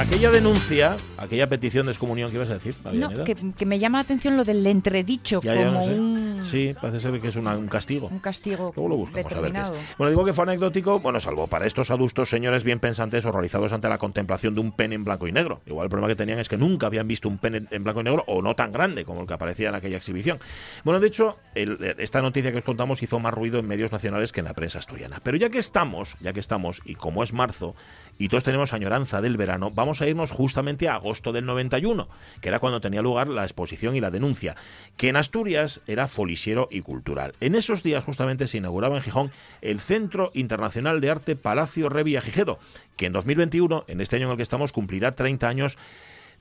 Aquella 0.00 0.30
denuncia, 0.30 0.96
aquella 1.18 1.46
petición 1.46 1.84
de 1.84 1.92
excomunión, 1.92 2.30
¿qué 2.30 2.36
ibas 2.36 2.48
a 2.48 2.54
decir? 2.54 2.74
No, 2.94 3.22
que, 3.22 3.36
que 3.54 3.66
me 3.66 3.78
llama 3.78 3.98
la 3.98 4.02
atención 4.02 4.34
lo 4.34 4.44
del 4.44 4.66
entredicho 4.66 5.42
Ya, 5.42 5.54
ya, 5.54 5.66
como 5.66 5.78
no 5.78 5.84
sé. 5.84 5.90
un, 5.92 6.20
Sí, 6.42 6.74
parece 6.80 7.00
ser 7.00 7.20
que 7.20 7.28
es 7.28 7.36
una- 7.36 7.54
un 7.54 7.68
castigo. 7.68 8.06
un 8.06 8.18
castigo 8.18 8.72
Luego 8.74 8.88
lo 8.88 8.96
buscamos 8.96 9.30
a 9.30 9.40
ver 9.42 9.52
qué 9.52 9.58
es. 9.58 9.64
determinado. 9.64 9.74
Bueno, 9.98 10.10
digo 10.10 10.24
que 10.24 10.32
fue 10.32 10.44
anecdótico, 10.44 11.00
bueno, 11.00 11.20
salvo 11.20 11.48
para 11.48 11.66
estos 11.66 11.90
adustos 11.90 12.30
señores 12.30 12.64
bien 12.64 12.80
pensantes 12.80 13.26
horrorizados 13.26 13.74
ante 13.74 13.90
la 13.90 13.98
contemplación 13.98 14.54
de 14.54 14.62
un 14.62 14.72
pene 14.72 14.94
en 14.94 15.04
blanco 15.04 15.28
y 15.28 15.32
negro. 15.32 15.60
Igual 15.66 15.84
el 15.84 15.90
problema 15.90 16.08
que 16.08 16.16
tenían 16.16 16.38
es 16.38 16.48
que 16.48 16.56
nunca 16.56 16.86
habían 16.86 17.06
visto 17.06 17.28
un 17.28 17.36
pene 17.36 17.60
en 17.70 17.84
blanco 17.84 18.00
y 18.00 18.04
negro 18.04 18.24
o 18.26 18.40
no 18.40 18.56
tan 18.56 18.72
grande 18.72 19.04
como 19.04 19.20
el 19.20 19.26
que 19.26 19.34
aparecía 19.34 19.68
en 19.68 19.74
aquella 19.74 19.98
exhibición. 19.98 20.38
Bueno, 20.82 20.98
de 20.98 21.08
hecho, 21.08 21.38
el- 21.54 21.94
esta 21.98 22.22
noticia 22.22 22.50
que 22.52 22.58
os 22.58 22.64
contamos 22.64 23.02
hizo 23.02 23.18
más 23.20 23.34
ruido 23.34 23.58
en 23.58 23.66
medios 23.68 23.92
nacionales 23.92 24.32
que 24.32 24.40
en 24.40 24.46
la 24.46 24.54
prensa 24.54 24.78
asturiana. 24.78 25.20
Pero 25.22 25.36
ya 25.36 25.50
que 25.50 25.58
estamos, 25.58 26.16
ya 26.20 26.32
que 26.32 26.40
estamos, 26.40 26.80
y 26.86 26.94
como 26.94 27.22
es 27.22 27.34
marzo, 27.34 27.74
y 28.20 28.28
todos 28.28 28.44
tenemos 28.44 28.74
añoranza 28.74 29.22
del 29.22 29.38
verano, 29.38 29.70
vamos 29.70 30.02
a 30.02 30.06
irnos 30.06 30.30
justamente 30.30 30.88
a 30.88 30.96
agosto 30.96 31.32
del 31.32 31.46
91, 31.46 32.06
que 32.42 32.50
era 32.50 32.58
cuando 32.58 32.82
tenía 32.82 33.00
lugar 33.00 33.28
la 33.28 33.44
exposición 33.44 33.96
y 33.96 34.00
la 34.00 34.10
denuncia, 34.10 34.56
que 34.98 35.08
en 35.08 35.16
Asturias 35.16 35.80
era 35.86 36.06
folisiero 36.06 36.68
y 36.70 36.82
cultural. 36.82 37.32
En 37.40 37.54
esos 37.54 37.82
días 37.82 38.04
justamente 38.04 38.46
se 38.46 38.58
inauguraba 38.58 38.98
en 38.98 39.02
Gijón 39.02 39.30
el 39.62 39.80
Centro 39.80 40.30
Internacional 40.34 41.00
de 41.00 41.08
Arte 41.08 41.34
Palacio 41.34 41.88
Revilla 41.88 42.20
Gijedo, 42.20 42.58
que 42.96 43.06
en 43.06 43.14
2021, 43.14 43.84
en 43.88 44.02
este 44.02 44.16
año 44.16 44.26
en 44.26 44.32
el 44.32 44.36
que 44.36 44.42
estamos, 44.42 44.72
cumplirá 44.72 45.16
30 45.16 45.48
años 45.48 45.78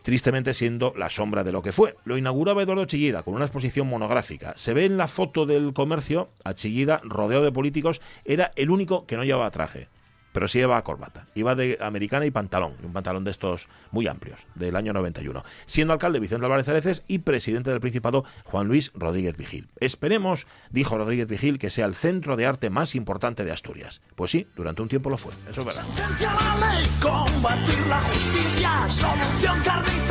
tristemente 0.01 0.53
siendo 0.53 0.93
la 0.97 1.09
sombra 1.09 1.45
de 1.45 1.53
lo 1.53 1.61
que 1.61 1.71
fue. 1.71 1.95
Lo 2.03 2.17
inauguraba 2.17 2.61
Eduardo 2.61 2.83
Chillida 2.83 3.23
con 3.23 3.35
una 3.35 3.45
exposición 3.45 3.87
monográfica. 3.87 4.53
Se 4.57 4.73
ve 4.73 4.83
en 4.83 4.97
la 4.97 5.07
foto 5.07 5.45
del 5.45 5.71
comercio 5.71 6.27
a 6.43 6.53
Chillida 6.53 6.99
rodeado 7.05 7.45
de 7.45 7.53
políticos, 7.53 8.01
era 8.25 8.51
el 8.57 8.69
único 8.69 9.05
que 9.05 9.15
no 9.15 9.23
llevaba 9.23 9.49
traje. 9.51 9.87
Pero 10.31 10.47
sí 10.47 10.59
llevaba 10.59 10.83
corbata. 10.83 11.27
Iba 11.35 11.55
de 11.55 11.77
americana 11.81 12.25
y 12.25 12.31
pantalón, 12.31 12.73
un 12.83 12.93
pantalón 12.93 13.23
de 13.23 13.31
estos 13.31 13.67
muy 13.91 14.07
amplios, 14.07 14.47
del 14.55 14.75
año 14.75 14.93
91. 14.93 15.43
Siendo 15.65 15.93
alcalde 15.93 16.19
Vicente 16.19 16.45
Álvarez 16.45 16.67
Areces 16.67 17.03
y 17.07 17.19
presidente 17.19 17.69
del 17.69 17.79
Principado 17.79 18.23
Juan 18.45 18.67
Luis 18.67 18.91
Rodríguez 18.93 19.37
Vigil. 19.37 19.67
Esperemos, 19.79 20.47
dijo 20.69 20.97
Rodríguez 20.97 21.27
Vigil, 21.27 21.59
que 21.59 21.69
sea 21.69 21.85
el 21.85 21.95
centro 21.95 22.35
de 22.35 22.45
arte 22.45 22.69
más 22.69 22.95
importante 22.95 23.45
de 23.45 23.51
Asturias. 23.51 24.01
Pues 24.15 24.31
sí, 24.31 24.47
durante 24.55 24.81
un 24.81 24.87
tiempo 24.89 25.09
lo 25.09 25.17
fue, 25.17 25.33
eso 25.49 25.61
es 25.61 25.65
verdad. 25.65 25.83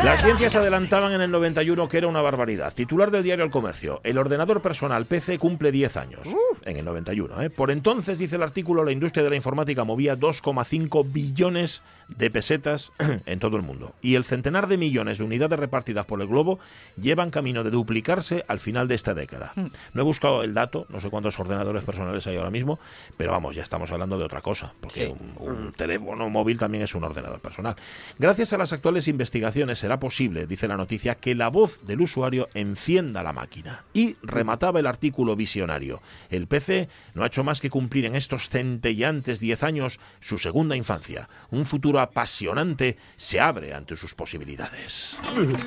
Las 0.04 0.22
ciencias 0.22 0.54
adelantaban 0.56 1.12
en 1.12 1.20
el 1.20 1.30
91 1.30 1.88
que 1.88 1.98
era 1.98 2.06
una 2.06 2.22
barbaridad. 2.22 2.72
Titular 2.74 3.10
del 3.10 3.22
diario 3.22 3.44
El 3.44 3.50
Comercio, 3.50 4.00
el 4.04 4.18
ordenador 4.18 4.62
personal 4.62 5.06
PC 5.06 5.38
cumple 5.38 5.72
10 5.72 5.96
años. 5.96 6.20
En 6.64 6.76
el 6.76 6.84
91. 6.84 7.42
¿eh? 7.42 7.50
Por 7.50 7.70
entonces, 7.70 8.18
dice 8.18 8.36
el 8.36 8.42
artículo, 8.42 8.84
la 8.84 8.92
industria 8.92 9.22
de 9.24 9.30
la 9.30 9.36
informática 9.36 9.84
movía 9.84 10.07
2,5 10.16 11.12
billones 11.12 11.82
de 12.08 12.30
pesetas 12.30 12.92
en 13.26 13.38
todo 13.38 13.56
el 13.56 13.62
mundo. 13.62 13.94
Y 14.00 14.14
el 14.14 14.24
centenar 14.24 14.66
de 14.66 14.78
millones 14.78 15.18
de 15.18 15.24
unidades 15.24 15.58
repartidas 15.58 16.06
por 16.06 16.20
el 16.20 16.26
globo 16.26 16.58
llevan 17.00 17.30
camino 17.30 17.64
de 17.64 17.70
duplicarse 17.70 18.44
al 18.48 18.60
final 18.60 18.88
de 18.88 18.94
esta 18.94 19.14
década. 19.14 19.52
No 19.56 20.00
he 20.00 20.04
buscado 20.04 20.42
el 20.42 20.54
dato, 20.54 20.86
no 20.88 21.00
sé 21.00 21.10
cuántos 21.10 21.38
ordenadores 21.38 21.84
personales 21.84 22.26
hay 22.26 22.36
ahora 22.36 22.50
mismo, 22.50 22.78
pero 23.16 23.32
vamos, 23.32 23.54
ya 23.54 23.62
estamos 23.62 23.90
hablando 23.92 24.18
de 24.18 24.24
otra 24.24 24.40
cosa, 24.40 24.74
porque 24.80 25.08
un, 25.08 25.34
un 25.38 25.72
teléfono 25.72 26.28
móvil 26.30 26.58
también 26.58 26.84
es 26.84 26.94
un 26.94 27.04
ordenador 27.04 27.40
personal. 27.40 27.76
Gracias 28.18 28.52
a 28.52 28.58
las 28.58 28.72
actuales 28.72 29.08
investigaciones 29.08 29.78
será 29.78 29.98
posible, 30.00 30.46
dice 30.46 30.68
la 30.68 30.76
noticia, 30.76 31.16
que 31.16 31.34
la 31.34 31.48
voz 31.48 31.84
del 31.86 32.00
usuario 32.00 32.48
encienda 32.54 33.22
la 33.22 33.32
máquina. 33.32 33.84
Y 33.92 34.16
remataba 34.22 34.80
el 34.80 34.86
artículo 34.86 35.36
visionario. 35.36 36.00
El 36.30 36.46
PC 36.46 36.88
no 37.14 37.22
ha 37.22 37.26
hecho 37.26 37.44
más 37.44 37.60
que 37.60 37.70
cumplir 37.70 38.06
en 38.06 38.14
estos 38.14 38.48
centellantes 38.48 39.40
10 39.40 39.62
años 39.62 39.97
su 40.20 40.38
segunda 40.38 40.76
infancia. 40.76 41.28
Un 41.50 41.64
futuro 41.66 42.00
apasionante 42.00 42.98
se 43.16 43.40
abre 43.40 43.74
ante 43.74 43.96
sus 43.96 44.14
posibilidades. 44.14 45.18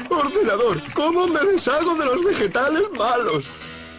Ordenador, 0.09 0.81
¿cómo 0.93 1.27
me 1.27 1.43
deshago 1.45 1.95
de 1.95 2.05
los 2.05 2.23
vegetales 2.23 2.83
malos? 2.97 3.49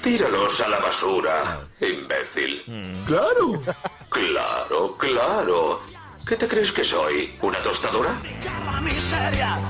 Tíralos 0.03 0.61
a 0.61 0.69
la 0.69 0.81
basura, 0.81 1.69
imbécil. 1.81 2.63
Claro. 3.07 3.63
Claro, 4.11 4.97
claro. 4.99 5.81
¿Qué 6.27 6.37
te 6.37 6.47
crees 6.49 6.71
que 6.73 6.85
soy? 6.85 7.33
¿Una 7.43 7.59
tostadora? 7.63 8.11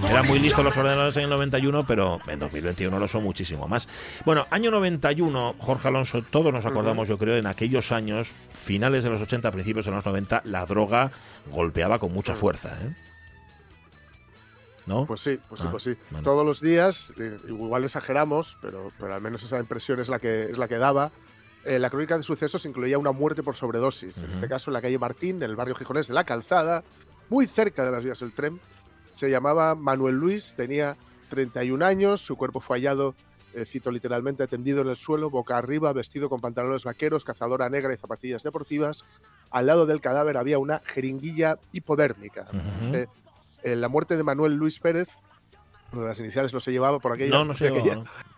Eran 0.09 0.27
muy 0.27 0.39
listos 0.39 0.65
los 0.65 0.77
ordenadores 0.77 1.17
en 1.17 1.25
el 1.25 1.31
91, 1.31 1.85
pero 1.87 2.21
en 2.29 2.39
2021 2.39 2.99
lo 2.99 3.09
son 3.09 3.23
muchísimo 3.25 3.67
más. 3.69 3.89
Bueno, 4.25 4.47
año 4.51 4.71
91, 4.71 5.57
Jorge 5.59 5.89
Alonso, 5.89 6.23
todos 6.23 6.53
nos 6.53 6.67
acordamos, 6.67 7.09
yo 7.09 7.19
creo, 7.19 7.37
en 7.37 7.47
aquellos 7.47 7.91
años, 7.91 8.33
finales 8.53 9.03
de 9.03 9.11
los 9.11 9.21
80, 9.23 9.51
principios 9.51 9.87
de 9.87 9.93
los 9.93 10.05
90, 10.05 10.43
la 10.45 10.67
droga 10.67 11.11
golpeaba 11.51 11.99
con 11.99 12.13
mucha 12.13 12.35
fuerza. 12.35 12.77
¿eh? 12.83 12.95
¿No? 14.87 15.07
Pues 15.07 15.21
sí, 15.21 15.39
pues 15.49 15.61
sí, 15.61 15.67
Ah, 15.67 15.71
pues 15.71 15.85
sí. 15.85 15.97
bueno. 16.11 16.25
Todos 16.25 16.45
los 16.45 16.61
días, 16.61 17.13
eh, 17.19 17.39
igual 17.49 17.85
exageramos, 17.85 18.57
pero, 18.61 18.93
pero 18.99 19.15
al 19.15 19.21
menos 19.21 19.43
esa 19.43 19.59
impresión 19.59 20.01
es 20.01 20.09
la 20.09 20.19
que, 20.19 20.45
es 20.51 20.59
la 20.59 20.69
que 20.69 20.77
daba. 20.79 21.13
Eh, 21.65 21.79
la 21.79 21.91
crónica 21.91 22.17
de 22.17 22.23
sucesos 22.25 22.65
incluía 22.67 22.99
una 22.99 23.13
muerte 23.13 23.43
por 23.43 23.55
sobredosis. 23.57 24.23
En 24.23 24.31
este 24.33 24.49
caso, 24.49 24.71
en 24.71 24.75
la 24.75 24.83
calle 24.83 24.99
Martín, 24.99 25.37
en 25.37 25.43
el 25.51 25.57
barrio 25.57 25.75
gijonés 25.75 26.09
de 26.09 26.15
La 26.15 26.25
Calzada, 26.25 26.83
muy 27.29 27.47
cerca 27.47 27.85
de 27.85 27.93
las 27.93 28.03
vías 28.03 28.21
del 28.21 28.33
tren. 28.33 28.61
Se 29.11 29.31
llamaba 29.31 29.75
Manuel 29.75 30.17
Luis, 30.17 30.55
tenía 30.57 30.97
31 31.31 31.85
años, 31.85 32.21
su 32.21 32.37
cuerpo 32.37 32.61
fue 32.61 32.79
hallado, 32.79 33.15
eh, 33.55 33.65
cito 33.67 33.91
literalmente, 33.91 34.47
tendido 34.49 34.81
en 34.83 34.89
el 34.89 34.97
suelo, 34.97 35.31
boca 35.31 35.57
arriba, 35.57 35.93
vestido 35.93 36.29
con 36.29 36.41
pantalones 36.41 36.85
vaqueros, 36.85 37.25
cazadora 37.25 37.69
negra 37.69 37.95
y 37.95 37.97
zapatillas 37.97 38.43
deportivas. 38.43 39.05
Al 39.51 39.67
lado 39.67 39.87
del 39.87 40.01
cadáver 40.01 40.39
había 40.39 40.59
una 40.59 40.81
jeringuilla 40.85 41.59
hipodérmica. 41.73 42.47
Eh, 42.93 43.07
eh, 43.63 43.77
la 43.77 43.89
muerte 43.89 44.17
de 44.17 44.23
Manuel 44.25 44.55
Luis 44.55 44.81
Pérez, 44.81 45.09
lo 45.93 46.03
de 46.03 46.09
las 46.09 46.19
iniciales 46.19 46.53
no 46.55 46.61
se 46.61 46.73
llevaba 46.73 46.99
por 46.99 47.13
aquella. 47.13 47.31
No, 47.37 47.45
no 47.45 47.55
se 47.55 47.69
aquella- 47.69 47.83
llevaba, 47.83 48.03
¿no? 48.05 48.32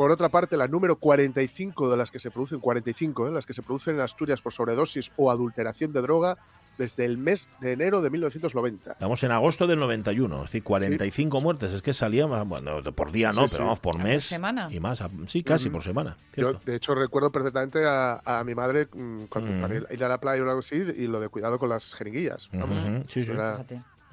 Por 0.00 0.10
otra 0.12 0.30
parte, 0.30 0.56
la 0.56 0.66
número 0.66 0.96
45 0.96 1.90
de 1.90 1.96
las 1.98 2.10
que 2.10 2.18
se 2.18 2.30
producen, 2.30 2.58
45, 2.58 3.28
¿eh? 3.28 3.32
las 3.32 3.44
que 3.44 3.52
se 3.52 3.60
producen 3.60 3.96
en 3.96 4.00
Asturias 4.00 4.40
por 4.40 4.50
sobredosis 4.50 5.12
o 5.18 5.30
adulteración 5.30 5.92
de 5.92 6.00
droga 6.00 6.38
desde 6.78 7.04
el 7.04 7.18
mes 7.18 7.50
de 7.60 7.72
enero 7.72 8.00
de 8.00 8.08
1990. 8.08 8.92
Estamos 8.92 9.22
en 9.24 9.30
agosto 9.32 9.66
del 9.66 9.78
91, 9.78 10.36
es 10.36 10.42
decir, 10.44 10.62
45 10.62 11.42
muertes. 11.42 11.74
Es 11.74 11.82
que 11.82 11.92
salía, 11.92 12.24
bueno, 12.24 12.82
por 12.94 13.12
día 13.12 13.28
no, 13.32 13.42
Sí, 13.46 13.48
pero 13.50 13.50
sí. 13.50 13.58
vamos, 13.64 13.80
por 13.80 13.98
mes. 13.98 14.24
semana? 14.24 14.68
Y 14.72 14.80
más, 14.80 15.04
sí, 15.26 15.42
casi 15.42 15.68
por 15.68 15.82
semana. 15.82 16.16
Yo, 16.34 16.54
de 16.54 16.76
hecho, 16.76 16.94
recuerdo 16.94 17.30
perfectamente 17.30 17.84
a, 17.86 18.22
a 18.24 18.42
mi 18.42 18.54
madre 18.54 18.88
mm, 18.90 19.24
cuando 19.24 19.52
Mm. 19.52 19.60
para 19.60 19.74
ir, 19.92 20.02
a 20.02 20.08
la 20.08 20.18
playa 20.18 20.42
o 20.42 20.46
algo 20.48 20.60
así 20.60 20.76
y 20.76 21.08
lo 21.08 21.20
de 21.20 21.28
cuidado 21.28 21.58
con 21.58 21.68
las 21.68 21.92
jeringuillas. 21.94 22.48
vamos. 22.54 22.78
Sí, 23.06 23.22
sí. 23.22 23.32
Era-. 23.32 23.62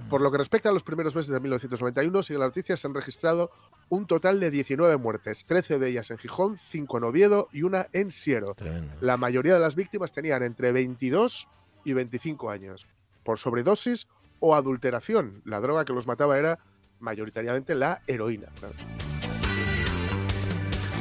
Por 0.09 0.21
lo 0.21 0.31
que 0.31 0.37
respecta 0.37 0.69
a 0.69 0.71
los 0.71 0.83
primeros 0.83 1.15
meses 1.15 1.31
de 1.31 1.39
1991, 1.39 2.23
sigue 2.23 2.39
la 2.39 2.45
noticia, 2.45 2.77
se 2.77 2.87
han 2.87 2.93
registrado 2.93 3.51
un 3.89 4.05
total 4.05 4.39
de 4.39 4.51
19 4.51 4.97
muertes, 4.97 5.45
13 5.45 5.79
de 5.79 5.89
ellas 5.89 6.11
en 6.11 6.17
Gijón, 6.17 6.57
5 6.57 6.97
en 6.97 7.03
Oviedo 7.03 7.49
y 7.51 7.63
una 7.63 7.87
en 7.93 8.11
Siero. 8.11 8.53
Tremendo. 8.53 8.93
La 9.01 9.17
mayoría 9.17 9.55
de 9.55 9.59
las 9.59 9.75
víctimas 9.75 10.11
tenían 10.11 10.43
entre 10.43 10.71
22 10.71 11.47
y 11.83 11.93
25 11.93 12.49
años, 12.49 12.87
por 13.23 13.39
sobredosis 13.39 14.07
o 14.39 14.55
adulteración. 14.55 15.41
La 15.45 15.59
droga 15.59 15.85
que 15.85 15.93
los 15.93 16.07
mataba 16.07 16.37
era 16.37 16.59
mayoritariamente 16.99 17.75
la 17.75 18.01
heroína. 18.07 18.47
claro. 18.59 18.75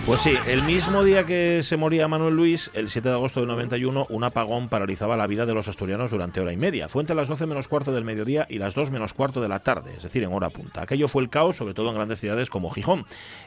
Pues 0.07 0.21
sí, 0.21 0.35
el 0.47 0.63
mismo 0.63 1.03
día 1.03 1.27
que 1.27 1.65
se 1.65 1.77
moría 1.77 2.07
Manuel 2.07 2.37
Luis, 2.37 2.71
el 2.75 2.89
7 2.89 3.09
de 3.09 3.15
agosto 3.17 3.41
del 3.41 3.49
91, 3.49 4.07
un 4.09 4.23
apagón 4.23 4.69
paralizaba 4.69 5.17
la 5.17 5.27
vida 5.27 5.47
de 5.47 5.53
los 5.53 5.67
asturianos 5.67 6.13
durante 6.13 6.41
hora 6.41 6.53
y 6.53 6.57
media. 6.57 6.89
Fue 6.89 7.03
entre 7.03 7.17
las 7.17 7.27
12 7.27 7.45
menos 7.47 7.67
cuarto 7.67 7.93
del 7.93 8.05
mediodía 8.05 8.47
y 8.49 8.59
las 8.59 8.77
2 8.77 8.93
menos 8.93 9.15
cuarto 9.15 9.41
de 9.41 9.49
la 9.49 9.65
tarde, 9.65 9.95
es 9.97 10.05
decir, 10.05 10.23
en 10.23 10.33
hora 10.33 10.49
punta. 10.49 10.83
Aquello 10.83 11.09
fue 11.09 11.23
el 11.23 11.29
caos, 11.29 11.57
sobre 11.57 11.75
todo 11.75 11.89
en 11.89 11.97
grandes 11.97 12.21
ciudades 12.21 12.51
como 12.51 12.71
Gijón. 12.71 13.05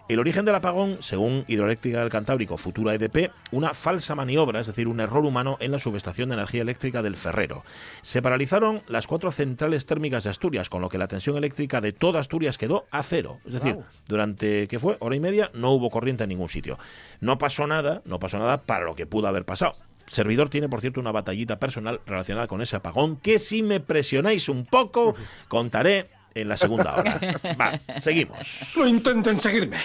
El 0.10 0.20
origen 0.20 0.44
del 0.44 0.54
apagón, 0.54 0.98
según 1.00 1.46
Hidroeléctrica 1.48 2.02
del 2.02 2.10
Cantábrico, 2.10 2.58
futura 2.58 2.94
EDP, 2.94 3.32
una 3.54 3.74
falsa 3.74 4.14
maniobra, 4.14 4.60
es 4.60 4.68
decir, 4.68 4.90
un 4.90 5.00
error 5.00 5.26
humano 5.26 5.56
en 5.62 5.72
la 5.72 5.80
subestación 5.80 6.28
de 6.28 6.36
energía 6.36 6.62
eléctrica 6.62 7.02
del 7.02 7.16
Ferrero. 7.16 7.64
Se 8.02 8.22
paralizaron 8.22 8.82
las 8.90 9.08
cuatro 9.08 9.32
centrales 9.32 9.86
térmicas 9.86 10.26
de 10.26 10.32
Asturias, 10.32 10.68
con 10.68 10.82
lo 10.82 10.90
que 10.90 10.98
la 10.98 11.08
tensión 11.08 11.38
eléctrica 11.38 11.80
de 11.80 11.94
toda 11.94 12.20
Asturias 12.20 12.58
quedó 12.58 12.86
a 12.92 13.02
cero. 13.02 13.40
Es 13.46 13.54
decir, 13.54 13.78
durante, 14.10 14.68
¿qué 14.68 14.78
fue? 14.78 14.98
Hora 15.00 15.16
y 15.16 15.22
media 15.22 15.52
no 15.54 15.72
hubo 15.72 15.90
corriente 15.90 16.26
en 16.26 16.30
ningún 16.32 16.49
sitio. 16.50 16.78
No 17.20 17.38
pasó 17.38 17.68
nada, 17.68 18.02
no 18.06 18.20
pasó 18.20 18.40
nada 18.40 18.62
para 18.64 18.86
lo 18.86 18.96
que 18.96 19.06
pudo 19.06 19.28
haber 19.28 19.46
pasado. 19.46 19.74
Servidor 20.08 20.50
tiene, 20.50 20.70
por 20.70 20.82
cierto, 20.82 21.00
una 21.00 21.12
batallita 21.12 21.60
personal 21.60 22.02
relacionada 22.06 22.48
con 22.48 22.62
ese 22.62 22.76
apagón 22.76 23.18
que 23.18 23.38
si 23.38 23.62
me 23.62 23.80
presionáis 23.80 24.50
un 24.50 24.66
poco, 24.66 25.16
contaré 25.48 26.10
en 26.34 26.50
la 26.50 26.58
segunda 26.58 26.96
hora. 26.96 27.20
Va, 27.60 27.80
seguimos. 28.00 28.74
No 28.76 28.88
intenten 28.88 29.40
seguirme. 29.40 29.78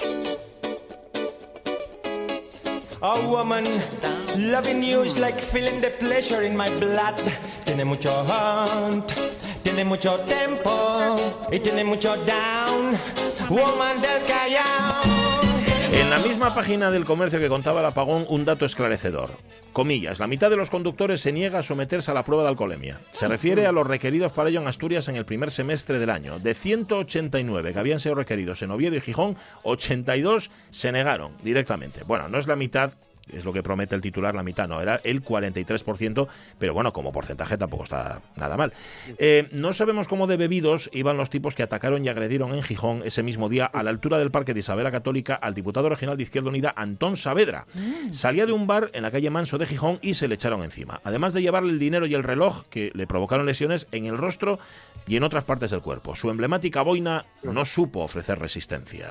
A 3.03 3.21
woman 3.29 3.65
loving 4.51 4.83
you 4.83 5.03
is 5.03 5.19
like 5.19 5.39
feeling 5.39 5.79
the 5.83 5.91
pleasure 6.01 6.43
in 6.43 6.57
my 6.57 6.71
blood. 6.81 7.21
Tiene 7.67 7.85
mucho 7.85 8.11
hunt, 8.25 9.13
tiene 9.63 9.85
mucho 9.85 10.19
tempo 10.21 11.17
y 11.53 11.59
tiene 11.59 11.85
mucho 11.85 12.17
down. 12.25 12.97
Woman 13.51 14.01
del 14.01 14.25
Callao. 14.27 15.14
En 16.05 16.11
la 16.11 16.19
misma 16.19 16.55
página 16.55 16.91
del 16.91 17.07
comercio 17.07 17.41
que 17.41 17.49
contaba 17.49 17.81
el 17.81 17.87
apagón, 17.87 18.27
un 18.29 18.45
dato 18.45 18.67
esclarecedor. 18.67 19.31
Comillas, 19.73 20.19
la 20.19 20.27
mitad 20.27 20.51
de 20.51 20.57
los 20.57 20.69
conductores 20.69 21.23
se 21.23 21.33
niega 21.33 21.61
a 21.61 21.63
someterse 21.63 22.11
a 22.11 22.15
la 22.15 22.27
prueba 22.27 22.43
de 22.43 22.51
alcoholemia. 22.51 23.01
Se 23.11 23.27
refiere 23.27 23.67
a 23.67 23.73
los 23.73 23.87
requeridos 23.87 24.31
para 24.31 24.51
ello 24.51 24.61
en 24.61 24.69
Asturias 24.69 25.09
en 25.09 25.17
el 25.17 25.25
primer 25.25 25.51
semestre 25.51 25.99
del 25.99 26.11
año. 26.11 26.39
De 26.39 26.53
189 26.53 27.73
que 27.73 27.79
habían 27.79 28.01
sido 28.01 28.17
requeridos 28.17 28.61
en 28.61 28.71
Oviedo 28.71 28.97
y 28.97 29.01
Gijón, 29.01 29.39
82 29.63 30.51
se 30.71 30.93
negaron 30.93 31.33
directamente. 31.43 32.05
Bueno, 32.05 32.29
no 32.29 32.39
es 32.39 32.47
la 32.47 32.55
mitad 32.55 32.93
es 33.33 33.45
lo 33.45 33.53
que 33.53 33.63
promete 33.63 33.95
el 33.95 34.01
titular, 34.01 34.35
la 34.35 34.43
mitad 34.43 34.69
no, 34.69 34.81
era 34.81 35.01
el 35.05 35.25
43%, 35.25 36.27
pero 36.59 36.75
bueno, 36.75 36.93
como 36.93 37.13
porcentaje 37.13 37.57
tampoco 37.57 37.85
está 37.85 38.23
nada 38.37 38.57
mal. 38.57 38.73
Eh, 39.19 39.49
no 39.53 39.73
sabemos 39.73 40.09
cómo 40.09 40.27
de 40.27 40.37
bebidos 40.37 40.91
iban 40.93 41.17
los 41.17 41.31
tipos 41.31 41.55
que 41.55 41.63
atacaron 41.63 42.05
y 42.05 42.09
agredieron 42.09 42.55
en 42.55 42.63
Gijón 42.63 43.03
ese 43.05 43.23
mismo 43.23 43.49
día 43.49 43.67
a 43.67 43.83
la 43.83 43.91
altura 43.91 44.19
del 44.19 44.31
Parque 44.31 44.55
de 44.55 44.61
Isabela 44.61 44.91
Católica 44.91 45.35
al 45.35 45.55
diputado 45.55 45.89
regional 45.89 46.17
de 46.17 46.23
Izquierda 46.23 46.49
Unida, 46.49 46.73
Antón 46.77 47.17
Saavedra. 47.17 47.67
Mm. 47.75 48.13
Salía 48.13 48.47
de 48.47 48.53
un 48.53 48.67
bar 48.67 48.91
en 48.93 49.03
la 49.03 49.11
calle 49.11 49.31
Manso 49.31 49.59
de 49.59 49.67
Gijón 49.67 49.99
y 50.03 50.15
se 50.15 50.29
le 50.29 50.35
echaron 50.35 50.63
encima, 50.63 51.01
además 51.05 51.33
de 51.33 51.43
llevarle 51.43 51.71
el 51.71 51.79
dinero 51.79 52.07
y 52.07 52.15
el 52.15 52.23
reloj 52.23 52.65
que 52.69 52.91
le 52.95 53.07
provocaron 53.07 53.47
lesiones 53.47 53.87
en 53.93 54.07
el 54.07 54.19
rostro 54.19 54.59
y 55.07 55.17
en 55.17 55.25
otras 55.25 55.45
partes 55.45 55.71
del 55.71 55.83
cuerpo. 55.83 56.17
Su 56.17 56.31
emblemática 56.31 56.83
boina 56.83 57.27
no 57.43 57.65
supo 57.65 58.01
ofrecer 58.01 58.39
resistencia 58.39 59.09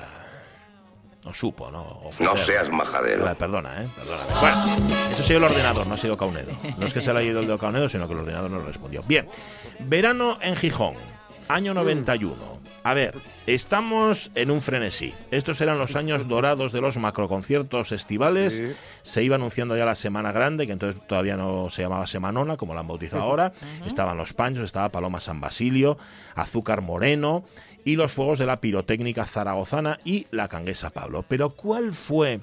no 1.24 1.32
supo, 1.32 1.70
¿no? 1.70 1.82
Ofrecer. 1.82 2.26
No 2.26 2.36
seas 2.36 2.70
majadero. 2.70 3.26
Ah, 3.28 3.34
Perdona, 3.34 3.82
¿eh? 3.82 3.88
Perdóname. 3.96 4.32
Bueno, 4.40 4.86
eso 5.10 5.22
ha 5.22 5.26
sido 5.26 5.38
el 5.38 5.44
ordenador, 5.44 5.86
no 5.86 5.94
ha 5.94 5.98
sido 5.98 6.16
Caunedo. 6.16 6.52
No 6.78 6.86
es 6.86 6.92
que 6.92 7.00
se 7.00 7.12
le 7.12 7.20
haya 7.20 7.30
ido 7.30 7.40
el 7.40 7.46
de 7.46 7.58
Caunedo, 7.58 7.88
sino 7.88 8.06
que 8.06 8.12
el 8.12 8.20
ordenador 8.20 8.50
no 8.50 8.60
respondió. 8.60 9.02
Bien, 9.06 9.26
verano 9.80 10.38
en 10.42 10.56
Gijón, 10.56 10.94
año 11.48 11.72
91. 11.74 12.54
A 12.86 12.92
ver, 12.92 13.14
estamos 13.46 14.30
en 14.34 14.50
un 14.50 14.60
frenesí. 14.60 15.14
Estos 15.30 15.58
eran 15.62 15.78
los 15.78 15.96
años 15.96 16.28
dorados 16.28 16.70
de 16.72 16.82
los 16.82 16.98
macroconciertos 16.98 17.92
estivales. 17.92 18.56
Sí. 18.58 18.72
Se 19.02 19.22
iba 19.22 19.36
anunciando 19.36 19.74
ya 19.74 19.86
la 19.86 19.94
Semana 19.94 20.32
Grande, 20.32 20.66
que 20.66 20.74
entonces 20.74 21.00
todavía 21.06 21.38
no 21.38 21.70
se 21.70 21.80
llamaba 21.80 22.06
Semanona, 22.06 22.58
como 22.58 22.74
la 22.74 22.80
han 22.80 22.88
bautizado 22.88 23.22
ahora. 23.22 23.54
Estaban 23.86 24.18
los 24.18 24.34
Panchos, 24.34 24.66
estaba 24.66 24.90
Paloma 24.90 25.20
San 25.22 25.40
Basilio, 25.40 25.96
Azúcar 26.34 26.82
Moreno 26.82 27.44
y 27.84 27.96
los 27.96 28.12
fuegos 28.12 28.38
de 28.38 28.46
la 28.46 28.58
pirotécnica 28.60 29.26
zaragozana 29.26 29.98
y 30.04 30.26
la 30.30 30.48
canguesa 30.48 30.90
Pablo. 30.90 31.24
Pero 31.28 31.50
¿cuál 31.50 31.92
fue 31.92 32.40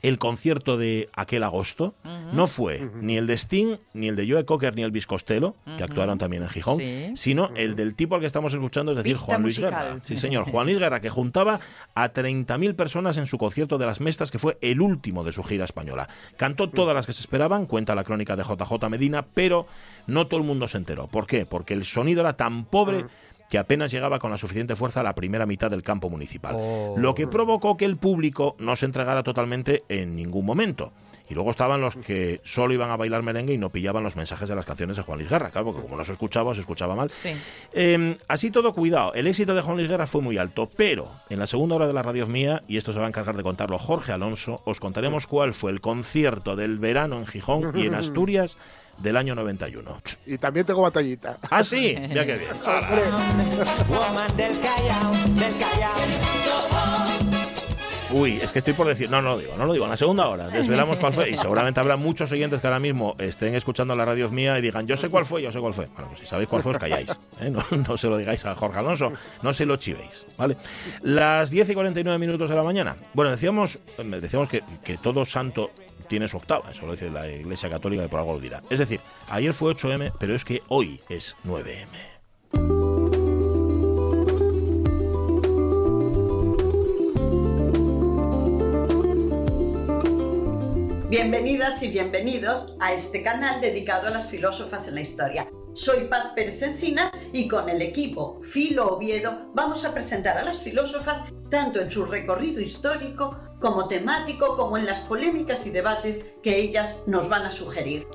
el 0.00 0.18
concierto 0.18 0.78
de 0.78 1.10
aquel 1.14 1.42
agosto? 1.42 1.94
No 2.32 2.46
fue 2.46 2.88
ni 3.02 3.18
el 3.18 3.26
de 3.26 3.34
Sting, 3.34 3.76
ni 3.92 4.08
el 4.08 4.16
de 4.16 4.26
Joe 4.26 4.46
Cocker, 4.46 4.74
ni 4.74 4.80
el 4.82 5.06
Costello, 5.06 5.54
que 5.76 5.84
actuaron 5.84 6.16
también 6.16 6.42
en 6.44 6.48
Gijón, 6.48 6.78
Sí. 6.78 7.12
sino 7.14 7.50
el 7.56 7.76
del 7.76 7.94
tipo 7.94 8.14
al 8.14 8.22
que 8.22 8.26
estamos 8.26 8.54
escuchando, 8.54 8.92
es 8.92 8.96
decir, 8.98 9.12
Pista 9.12 9.26
Juan 9.26 9.42
Luis 9.42 9.58
musical. 9.58 9.84
Guerra. 9.84 10.00
Sí, 10.04 10.16
señor, 10.16 10.46
Juan 10.50 10.66
Luis 10.66 10.78
Guerra, 10.78 11.00
que 11.00 11.10
juntaba 11.10 11.60
a 11.94 12.08
30.000 12.10 12.74
personas 12.74 13.18
en 13.18 13.26
su 13.26 13.36
concierto 13.36 13.76
de 13.76 13.84
las 13.84 14.00
Mestas, 14.00 14.30
que 14.30 14.38
fue 14.38 14.56
el 14.62 14.80
último 14.80 15.24
de 15.24 15.32
su 15.32 15.42
gira 15.44 15.66
española. 15.66 16.08
Cantó 16.38 16.70
todas 16.70 16.94
las 16.94 17.04
que 17.04 17.12
se 17.12 17.20
esperaban, 17.20 17.66
cuenta 17.66 17.94
la 17.94 18.04
crónica 18.04 18.34
de 18.34 18.44
JJ 18.44 18.88
Medina, 18.88 19.26
pero 19.34 19.66
no 20.06 20.26
todo 20.26 20.40
el 20.40 20.46
mundo 20.46 20.68
se 20.68 20.78
enteró. 20.78 21.06
¿Por 21.06 21.26
qué? 21.26 21.44
Porque 21.44 21.74
el 21.74 21.84
sonido 21.84 22.22
era 22.22 22.32
tan 22.32 22.64
pobre 22.64 23.04
que 23.52 23.58
apenas 23.58 23.90
llegaba 23.90 24.18
con 24.18 24.30
la 24.30 24.38
suficiente 24.38 24.76
fuerza 24.76 25.00
a 25.00 25.02
la 25.02 25.14
primera 25.14 25.44
mitad 25.44 25.70
del 25.70 25.82
campo 25.82 26.08
municipal. 26.08 26.56
Lo 26.96 27.14
que 27.14 27.26
provocó 27.26 27.76
que 27.76 27.84
el 27.84 27.98
público 27.98 28.56
no 28.58 28.76
se 28.76 28.86
entregara 28.86 29.22
totalmente 29.22 29.84
en 29.90 30.16
ningún 30.16 30.46
momento. 30.46 30.94
Y 31.28 31.34
luego 31.34 31.50
estaban 31.50 31.82
los 31.82 31.96
que 31.96 32.40
solo 32.44 32.72
iban 32.72 32.90
a 32.90 32.96
bailar 32.96 33.22
merengue 33.22 33.52
y 33.52 33.58
no 33.58 33.68
pillaban 33.68 34.04
los 34.04 34.16
mensajes 34.16 34.48
de 34.48 34.56
las 34.56 34.64
canciones 34.64 34.96
de 34.96 35.02
Juan 35.02 35.18
Luis 35.18 35.28
Guerra, 35.28 35.50
claro, 35.50 35.66
porque 35.66 35.82
como 35.82 35.98
no 35.98 36.04
se 36.06 36.12
escuchaba, 36.12 36.54
se 36.54 36.62
escuchaba 36.62 36.94
mal. 36.94 37.10
Sí. 37.10 37.34
Eh, 37.74 38.16
así 38.26 38.50
todo, 38.50 38.72
cuidado. 38.72 39.12
El 39.12 39.26
éxito 39.26 39.54
de 39.54 39.60
Juan 39.60 39.76
Luis 39.76 39.88
Guerra 39.90 40.06
fue 40.06 40.22
muy 40.22 40.38
alto, 40.38 40.70
pero 40.74 41.10
en 41.28 41.38
la 41.38 41.46
segunda 41.46 41.76
hora 41.76 41.86
de 41.86 41.92
la 41.92 42.02
radio 42.02 42.26
mía, 42.26 42.62
y 42.68 42.78
esto 42.78 42.94
se 42.94 43.00
va 43.00 43.04
a 43.04 43.08
encargar 43.08 43.36
de 43.36 43.42
contarlo 43.42 43.78
Jorge 43.78 44.12
Alonso, 44.12 44.62
os 44.64 44.80
contaremos 44.80 45.26
cuál 45.26 45.52
fue 45.52 45.72
el 45.72 45.82
concierto 45.82 46.56
del 46.56 46.78
verano 46.78 47.18
en 47.18 47.26
Gijón 47.26 47.78
y 47.78 47.84
en 47.84 47.94
Asturias 47.96 48.56
del 49.02 49.16
año 49.16 49.34
91. 49.34 50.00
Y 50.26 50.38
también 50.38 50.64
tengo 50.64 50.82
batallita. 50.82 51.38
Ah, 51.50 51.62
sí, 51.62 51.94
ya 52.14 52.24
que 52.24 52.36
bien. 52.38 52.52
Woman 53.88 54.36
del 54.36 54.60
Callao, 54.60 55.10
del 55.34 55.58
Callao. 55.58 56.41
Uy, 58.12 58.38
es 58.42 58.52
que 58.52 58.58
estoy 58.58 58.74
por 58.74 58.86
decir, 58.86 59.08
no, 59.08 59.22
no 59.22 59.30
lo 59.30 59.38
digo, 59.38 59.56
no 59.56 59.64
lo 59.64 59.72
digo, 59.72 59.86
en 59.86 59.90
la 59.90 59.96
segunda 59.96 60.28
hora 60.28 60.48
desvelamos 60.48 60.98
cuál 60.98 61.12
fue 61.12 61.30
y 61.30 61.36
seguramente 61.36 61.80
habrá 61.80 61.96
muchos 61.96 62.30
oyentes 62.30 62.60
que 62.60 62.66
ahora 62.66 62.78
mismo 62.78 63.16
estén 63.18 63.54
escuchando 63.54 63.96
la 63.96 64.04
radio 64.04 64.28
mía 64.28 64.58
y 64.58 64.62
digan, 64.62 64.86
yo 64.86 64.96
sé 64.96 65.08
cuál 65.08 65.24
fue, 65.24 65.40
yo 65.40 65.50
sé 65.50 65.60
cuál 65.60 65.72
fue. 65.72 65.86
Bueno, 65.86 66.08
pues 66.08 66.20
si 66.20 66.26
sabéis 66.26 66.48
cuál 66.48 66.62
fue, 66.62 66.72
os 66.72 66.78
calláis, 66.78 67.08
¿eh? 67.40 67.50
no, 67.50 67.96
se 67.96 68.08
lo 68.08 68.18
digáis 68.18 68.44
a 68.44 68.54
Jorge 68.54 68.78
Alonso, 68.78 69.12
no 69.42 69.52
se 69.52 69.64
lo 69.64 69.76
chivéis, 69.76 70.24
¿vale? 70.36 70.56
Las 71.02 71.50
10 71.50 71.70
y 71.70 71.74
49 71.74 72.18
minutos 72.18 72.50
de 72.50 72.56
la 72.56 72.62
mañana. 72.62 72.96
Bueno, 73.14 73.30
decíamos, 73.30 73.78
eh, 73.98 74.04
decíamos 74.20 74.48
que, 74.48 74.62
que 74.84 74.98
todo 74.98 75.24
santo 75.24 75.70
tiene 76.08 76.28
su 76.28 76.36
octava, 76.36 76.70
eso 76.70 76.84
lo 76.84 76.92
dice 76.92 77.10
la 77.10 77.26
Iglesia 77.26 77.70
Católica 77.70 78.04
y 78.04 78.08
por 78.08 78.20
algo 78.20 78.34
lo 78.34 78.40
dirá. 78.40 78.60
Es 78.68 78.78
decir, 78.78 79.00
ayer 79.30 79.54
fue 79.54 79.74
8M, 79.74 80.12
pero 80.18 80.34
es 80.34 80.44
que 80.44 80.60
hoy 80.68 81.00
es 81.08 81.34
9M. 81.46 82.11
Bienvenidas 91.12 91.82
y 91.82 91.88
bienvenidos 91.88 92.74
a 92.80 92.94
este 92.94 93.22
canal 93.22 93.60
dedicado 93.60 94.06
a 94.06 94.10
las 94.12 94.30
filósofas 94.30 94.88
en 94.88 94.94
la 94.94 95.02
historia. 95.02 95.46
Soy 95.74 96.04
Paz 96.04 96.28
Pérez 96.34 96.62
Encina 96.62 97.12
y 97.34 97.48
con 97.48 97.68
el 97.68 97.82
equipo 97.82 98.40
Filo 98.42 98.94
Oviedo 98.94 99.50
vamos 99.52 99.84
a 99.84 99.92
presentar 99.92 100.38
a 100.38 100.42
las 100.42 100.62
filósofas 100.62 101.18
tanto 101.50 101.82
en 101.82 101.90
su 101.90 102.06
recorrido 102.06 102.62
histórico 102.62 103.36
como 103.60 103.88
temático 103.88 104.56
como 104.56 104.78
en 104.78 104.86
las 104.86 105.00
polémicas 105.00 105.66
y 105.66 105.70
debates 105.70 106.24
que 106.42 106.58
ellas 106.58 106.96
nos 107.06 107.28
van 107.28 107.42
a 107.42 107.50
sugerir. 107.50 108.06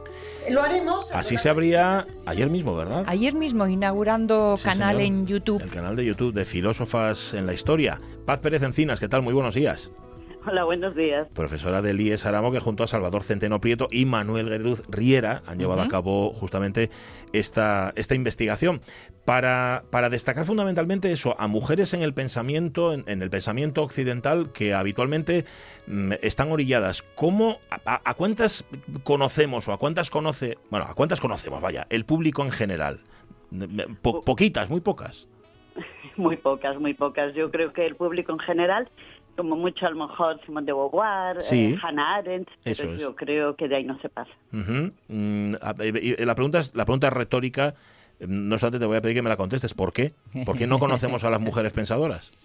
Lo 0.50 0.64
haremos... 0.64 1.12
Así 1.14 1.38
se 1.38 1.50
abría 1.50 2.04
ayer 2.26 2.50
mismo, 2.50 2.76
¿verdad? 2.76 3.04
Ayer 3.06 3.36
mismo 3.36 3.68
inaugurando 3.68 4.58
Sí, 4.58 4.64
canal 4.64 4.98
señor. 4.98 5.08
en 5.08 5.28
YouTube. 5.28 5.62
El 5.62 5.70
canal 5.70 5.96
de 5.96 6.04
YouTube 6.04 6.34
de 6.34 6.46
Filósofas 6.46 7.36
en 7.36 7.46
la 7.46 7.54
Historia. 7.54 8.00
Paz 8.26 8.40
Pérez 8.40 8.64
Encinas, 8.64 9.00
¿qué 9.00 9.08
tal? 9.08 9.22
Muy 9.22 9.36
buenos 9.36 9.54
días. 9.54 9.92
Hola, 10.50 10.64
buenos 10.64 10.96
días. 10.96 11.28
Profesora 11.34 11.82
del 11.82 12.00
IES 12.00 12.26
Aramo, 12.26 12.54
que 12.54 12.62
junto 12.62 12.84
a 12.84 12.88
Salvador 12.88 13.24
Centeno 13.24 13.60
Prieto 13.60 13.90
y 13.92 14.06
Manuel 14.06 14.48
Gueduz 14.50 14.82
Riera 14.88 15.42
han 15.46 15.60
llevado 15.60 15.82
a 15.82 15.90
cabo 15.90 16.32
justamente 16.32 16.90
esta, 17.34 17.92
esta 17.98 18.16
investigación 18.16 18.80
para, 19.26 19.84
para 19.92 20.10
destacar 20.10 20.46
fundamentalmente 20.46 21.12
eso, 21.12 21.36
a 21.38 21.48
mujeres 21.48 21.94
en 21.94 22.02
el 22.02 22.14
pensamiento, 22.14 22.94
en, 22.94 23.04
en 23.08 23.22
el 23.22 23.30
pensamiento 23.30 23.84
occidental 23.84 24.54
que 24.54 24.74
habitualmente 24.74 25.44
mm, 25.88 26.14
están 26.22 26.50
orilladas. 26.52 27.02
¿Cómo, 27.16 27.60
a, 27.70 28.02
a 28.10 28.14
cuántas 28.14 28.64
conocemos 29.04 29.68
o 29.68 29.74
a 29.74 29.78
cuántas 29.78 30.10
conoce, 30.10 30.58
bueno, 30.70 30.86
a 30.88 30.94
cuántas 30.94 31.20
conocemos, 31.20 31.60
vaya, 31.60 31.88
el 31.90 32.06
público 32.06 32.42
en 32.44 32.52
general? 32.52 33.00
Po- 34.02 34.22
poquitas, 34.22 34.70
muy 34.70 34.80
pocas. 34.80 35.28
Muy 36.18 36.36
pocas, 36.36 36.80
muy 36.80 36.96
pocas. 36.96 37.36
Yo 37.36 37.52
creo 37.52 37.74
que 37.74 37.86
el 37.86 37.96
público 37.96 38.32
en 38.32 38.40
general, 38.40 38.90
como 39.38 39.56
mucho 39.56 39.86
a 39.86 39.92
lo 39.92 40.08
mejor 40.08 40.42
Simone 40.46 40.66
de 40.66 40.74
Beauvoir, 40.74 41.42
Sí. 41.42 41.74
eh, 41.74 41.80
Hannah 41.82 42.16
Arendt, 42.16 42.50
Eso 42.66 42.84
pero 42.84 42.96
es. 42.96 43.02
yo 43.02 43.16
creo 43.16 43.56
que 43.56 43.68
de 43.70 43.76
ahí 43.78 43.84
no 43.86 43.98
se 44.02 44.10
pasa. 44.10 44.32
Mm, 44.52 45.54
y 45.82 46.26
la, 46.26 46.36
pregunta 46.36 46.60
es, 46.60 46.76
la 46.76 46.84
pregunta 46.86 47.08
es 47.08 47.14
retórica. 47.14 47.76
No 48.20 48.56
obstante, 48.56 48.80
te 48.80 48.86
voy 48.86 48.98
a 48.98 49.02
pedir 49.02 49.16
que 49.16 49.22
me 49.22 49.30
la 49.30 49.38
contestes. 49.38 49.74
¿Por 49.76 49.94
qué? 49.94 50.12
¿Por 50.46 50.58
qué 50.58 50.66
no 50.68 50.80
conocemos 50.80 51.24
a 51.24 51.30
las 51.30 51.40
mujeres 51.40 51.72
pensadoras? 51.74 52.32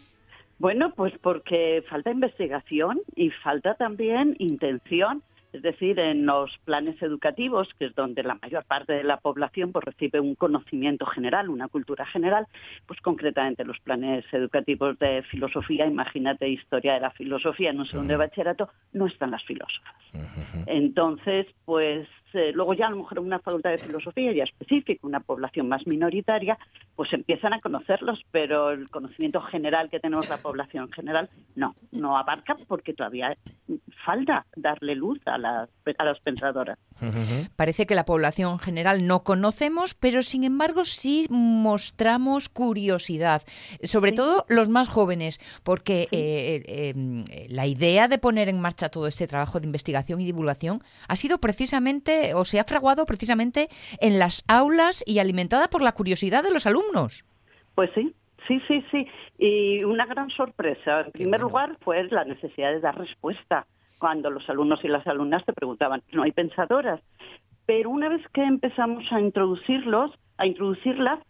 Bueno, 0.58 0.92
pues 0.94 1.12
porque 1.20 1.82
falta 1.90 2.12
investigación 2.12 3.00
y 3.16 3.30
falta 3.30 3.74
también 3.74 4.36
intención. 4.38 5.20
Es 5.52 5.62
decir, 5.62 5.98
en 5.98 6.24
los 6.24 6.50
planes 6.64 7.00
educativos, 7.02 7.68
que 7.78 7.86
es 7.86 7.94
donde 7.94 8.22
la 8.22 8.38
mayor 8.40 8.64
parte 8.64 8.94
de 8.94 9.04
la 9.04 9.18
población 9.18 9.70
pues, 9.72 9.84
recibe 9.84 10.18
un 10.18 10.34
conocimiento 10.34 11.04
general, 11.06 11.50
una 11.50 11.68
cultura 11.68 12.06
general, 12.06 12.46
pues 12.86 13.00
concretamente 13.00 13.64
los 13.64 13.78
planes 13.80 14.24
educativos 14.32 14.98
de 14.98 15.22
filosofía, 15.24 15.86
imagínate 15.86 16.48
historia 16.48 16.94
de 16.94 17.00
la 17.00 17.10
filosofía 17.10 17.70
en 17.70 17.80
un 17.80 17.86
segundo 17.86 18.12
de 18.12 18.18
bachillerato, 18.18 18.70
no 18.92 19.06
están 19.06 19.30
las 19.30 19.44
filósofas. 19.44 19.94
Entonces, 20.66 21.46
pues 21.64 22.08
eh, 22.34 22.52
luego 22.52 22.74
ya 22.74 22.86
a 22.86 22.90
lo 22.90 22.96
mejor 22.96 23.18
en 23.18 23.24
una 23.24 23.38
facultad 23.38 23.70
de 23.70 23.78
filosofía 23.78 24.32
ya 24.32 24.44
específica, 24.44 25.06
una 25.06 25.20
población 25.20 25.68
más 25.68 25.86
minoritaria, 25.86 26.58
pues 26.96 27.12
empiezan 27.12 27.52
a 27.52 27.60
conocerlos, 27.60 28.24
pero 28.30 28.70
el 28.70 28.88
conocimiento 28.90 29.40
general 29.40 29.90
que 29.90 30.00
tenemos 30.00 30.28
la 30.28 30.38
población 30.38 30.90
general 30.92 31.30
no, 31.54 31.74
no 31.90 32.16
abarca 32.16 32.56
porque 32.66 32.94
todavía 32.94 33.36
falta 34.04 34.46
darle 34.56 34.94
luz 34.94 35.20
a 35.26 35.38
las, 35.38 35.68
a 35.98 36.04
las 36.04 36.20
pensadoras. 36.20 36.78
Parece 37.56 37.86
que 37.86 37.94
la 37.94 38.04
población 38.04 38.58
general 38.58 39.06
no 39.06 39.24
conocemos, 39.24 39.94
pero 39.94 40.22
sin 40.22 40.44
embargo 40.44 40.84
sí 40.84 41.26
mostramos 41.30 42.48
curiosidad, 42.48 43.42
sobre 43.82 44.12
todo 44.12 44.44
los 44.48 44.68
más 44.68 44.88
jóvenes, 44.88 45.40
porque 45.62 46.08
eh, 46.12 46.62
eh, 46.66 46.94
eh, 46.96 47.46
la 47.48 47.66
idea 47.66 48.08
de 48.08 48.18
poner 48.18 48.48
en 48.48 48.60
marcha 48.60 48.88
todo 48.88 49.06
este 49.06 49.26
trabajo 49.26 49.60
de 49.60 49.66
investigación 49.66 50.20
y 50.20 50.24
divulgación 50.24 50.82
ha 51.08 51.16
sido 51.16 51.38
precisamente, 51.38 52.21
o 52.34 52.44
se 52.44 52.60
ha 52.60 52.64
fraguado 52.64 53.06
precisamente 53.06 53.68
en 54.00 54.18
las 54.18 54.44
aulas 54.48 55.02
y 55.06 55.18
alimentada 55.18 55.68
por 55.68 55.82
la 55.82 55.92
curiosidad 55.92 56.42
de 56.42 56.52
los 56.52 56.66
alumnos. 56.66 57.24
Pues 57.74 57.90
sí, 57.94 58.14
Sí, 58.48 58.60
sí, 58.66 58.84
sí. 58.90 59.06
Y 59.38 59.84
una 59.84 60.06
gran 60.06 60.30
sorpresa. 60.30 61.02
En 61.02 61.12
primer 61.12 61.40
lugar, 61.40 61.76
fue 61.80 62.02
la 62.04 62.24
necesidad 62.24 62.72
de 62.72 62.80
dar 62.80 62.98
respuesta 62.98 63.66
cuando 63.98 64.30
los 64.30 64.48
alumnos 64.50 64.84
y 64.84 64.88
las 64.88 65.06
alumnas 65.06 65.44
te 65.44 65.52
preguntaban, 65.52 66.02
no 66.10 66.24
hay 66.24 66.32
pensadoras. 66.32 67.00
Pero 67.66 67.90
una 67.90 68.08
vez 68.08 68.20
que 68.32 68.42
empezamos 68.42 69.04
a 69.12 69.20
introducirlos, 69.20 70.10
a 70.38 70.46
introducirlas, 70.46 71.20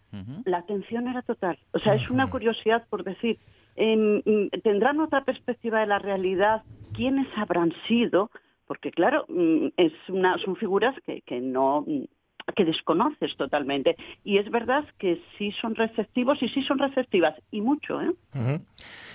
la 0.45 0.57
atención 0.57 1.07
era 1.07 1.21
total. 1.21 1.59
O 1.71 1.79
sea, 1.79 1.93
es 1.93 2.09
una 2.09 2.29
curiosidad 2.29 2.83
por 2.89 3.03
decir, 3.03 3.37
em, 3.75 4.23
mm, 4.25 4.49
¿tendrán 4.63 4.99
otra 4.99 5.23
perspectiva 5.23 5.81
de 5.81 5.87
la 5.87 5.99
realidad? 5.99 6.63
¿Quiénes 6.93 7.27
habrán 7.35 7.73
sido? 7.87 8.31
Porque 8.65 8.91
claro, 8.91 9.25
mm, 9.27 9.67
es 9.77 9.93
una, 10.09 10.37
son 10.37 10.55
figuras 10.55 10.95
que, 11.05 11.21
que 11.21 11.39
no 11.41 11.85
que 12.55 12.65
desconoces 12.65 13.35
totalmente. 13.37 13.95
Y 14.23 14.37
es 14.37 14.49
verdad 14.51 14.85
que 14.97 15.21
sí 15.37 15.51
son 15.59 15.75
receptivos 15.75 16.41
y 16.41 16.49
sí 16.49 16.61
son 16.63 16.79
receptivas, 16.79 17.35
y 17.51 17.61
mucho. 17.61 18.01
¿eh? 18.01 18.59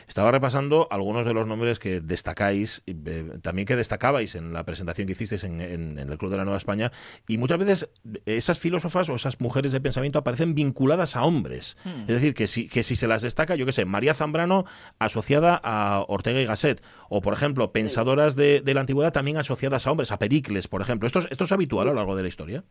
Estaba 0.06 0.30
repasando 0.30 0.88
algunos 0.90 1.26
de 1.26 1.34
los 1.34 1.46
nombres 1.46 1.78
que 1.78 2.00
destacáis, 2.00 2.82
eh, 2.86 3.30
también 3.42 3.66
que 3.66 3.76
destacabais 3.76 4.34
en 4.34 4.52
la 4.52 4.64
presentación 4.64 5.06
que 5.06 5.12
hicisteis 5.12 5.44
en, 5.44 5.60
el 5.98 6.18
Club 6.18 6.30
de 6.30 6.36
la 6.38 6.44
Nueva 6.44 6.58
España, 6.58 6.90
y 7.26 7.38
muchas 7.38 7.58
veces 7.58 7.90
esas 8.26 8.58
filósofas 8.58 9.08
o 9.10 9.14
esas 9.14 9.40
mujeres 9.40 9.72
de 9.72 9.80
pensamiento 9.80 10.18
aparecen 10.18 10.54
vinculadas 10.54 11.16
a 11.16 11.24
hombres. 11.24 11.76
Hmm. 11.84 12.02
Es 12.02 12.08
decir, 12.08 12.34
que 12.34 12.46
si, 12.46 12.68
que 12.68 12.82
si 12.82 12.96
se 12.96 13.06
las 13.06 13.22
destaca, 13.22 13.54
yo 13.54 13.66
qué 13.66 13.72
sé, 13.72 13.84
María 13.84 14.14
Zambrano 14.14 14.64
asociada 14.98 15.60
a 15.62 16.04
Ortega 16.08 16.40
y 16.40 16.46
Gasset, 16.46 16.82
o 17.08 17.20
por 17.20 17.34
ejemplo, 17.34 17.72
pensadoras 17.72 18.36
de, 18.36 18.62
la 18.64 18.80
antigüedad 18.80 19.12
también 19.12 19.36
asociadas 19.36 19.86
a 19.86 19.90
hombres, 19.90 20.12
a 20.12 20.18
Pericles, 20.18 20.68
por 20.68 20.80
ejemplo. 20.80 21.06
¿Esto, 21.06 21.20
esto 21.30 21.44
es 21.44 21.52
habitual 21.52 21.88
a 21.88 21.90
lo 21.90 21.96
largo 21.96 22.16
de 22.16 22.22
la 22.22 22.28
historia? 22.28 22.64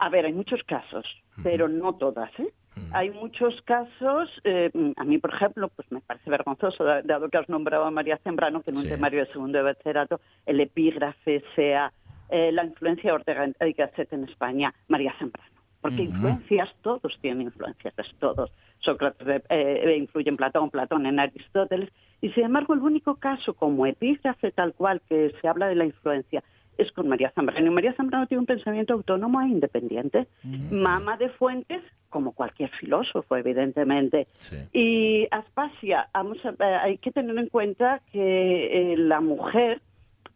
A 0.00 0.08
ver, 0.08 0.24
hay 0.24 0.32
muchos 0.32 0.62
casos, 0.62 1.04
pero 1.42 1.68
no 1.68 1.94
todas. 1.94 2.30
¿eh? 2.40 2.50
Hay 2.94 3.10
muchos 3.10 3.60
casos, 3.62 4.30
eh, 4.44 4.70
a 4.96 5.04
mí, 5.04 5.18
por 5.18 5.34
ejemplo, 5.34 5.68
pues 5.68 5.92
me 5.92 6.00
parece 6.00 6.30
vergonzoso, 6.30 6.84
dado 6.84 7.28
que 7.28 7.36
has 7.36 7.50
nombrado 7.50 7.84
a 7.84 7.90
María 7.90 8.16
Zembrano, 8.24 8.62
que 8.62 8.70
en 8.70 8.78
un 8.78 8.88
temario 8.88 9.20
de 9.20 9.30
segundo 9.30 9.58
de 9.58 9.64
bachillerato 9.64 10.20
el 10.46 10.58
epígrafe 10.60 11.44
sea 11.54 11.92
eh, 12.30 12.50
la 12.50 12.64
influencia 12.64 13.10
de 13.10 13.14
Ortega 13.14 13.46
y 13.68 13.72
Gasset 13.72 14.10
en 14.14 14.24
España, 14.24 14.72
María 14.88 15.14
Zembrano. 15.18 15.50
Porque 15.82 16.02
influencias, 16.04 16.74
todos 16.80 17.18
tienen 17.20 17.42
influencias, 17.42 17.94
todos. 18.18 18.50
Sócrates 18.78 19.42
eh, 19.50 19.96
influye 19.98 20.30
en 20.30 20.36
Platón, 20.36 20.70
Platón 20.70 21.04
en 21.04 21.20
Aristóteles. 21.20 21.90
Y 22.22 22.30
sin 22.30 22.44
embargo, 22.44 22.72
el 22.72 22.80
único 22.80 23.16
caso 23.16 23.52
como 23.52 23.84
epígrafe 23.84 24.50
tal 24.50 24.72
cual 24.72 25.02
que 25.08 25.34
se 25.40 25.48
habla 25.48 25.68
de 25.68 25.74
la 25.74 25.84
influencia 25.84 26.42
es 26.80 26.92
con 26.92 27.08
María 27.08 27.30
Zambrano. 27.34 27.66
Y 27.66 27.70
María 27.70 27.92
Zambrano 27.94 28.26
tiene 28.26 28.40
un 28.40 28.46
pensamiento 28.46 28.94
autónomo 28.94 29.40
e 29.40 29.48
independiente. 29.48 30.26
Mama 30.42 31.16
de 31.16 31.28
fuentes, 31.28 31.82
como 32.08 32.32
cualquier 32.32 32.70
filósofo, 32.70 33.36
evidentemente. 33.36 34.26
Y 34.72 35.28
Aspasia, 35.30 36.08
vamos 36.12 36.38
eh, 36.44 36.64
hay 36.64 36.98
que 36.98 37.12
tener 37.12 37.36
en 37.38 37.48
cuenta 37.48 38.00
que 38.12 38.92
eh, 38.92 38.96
la 38.96 39.20
mujer 39.20 39.80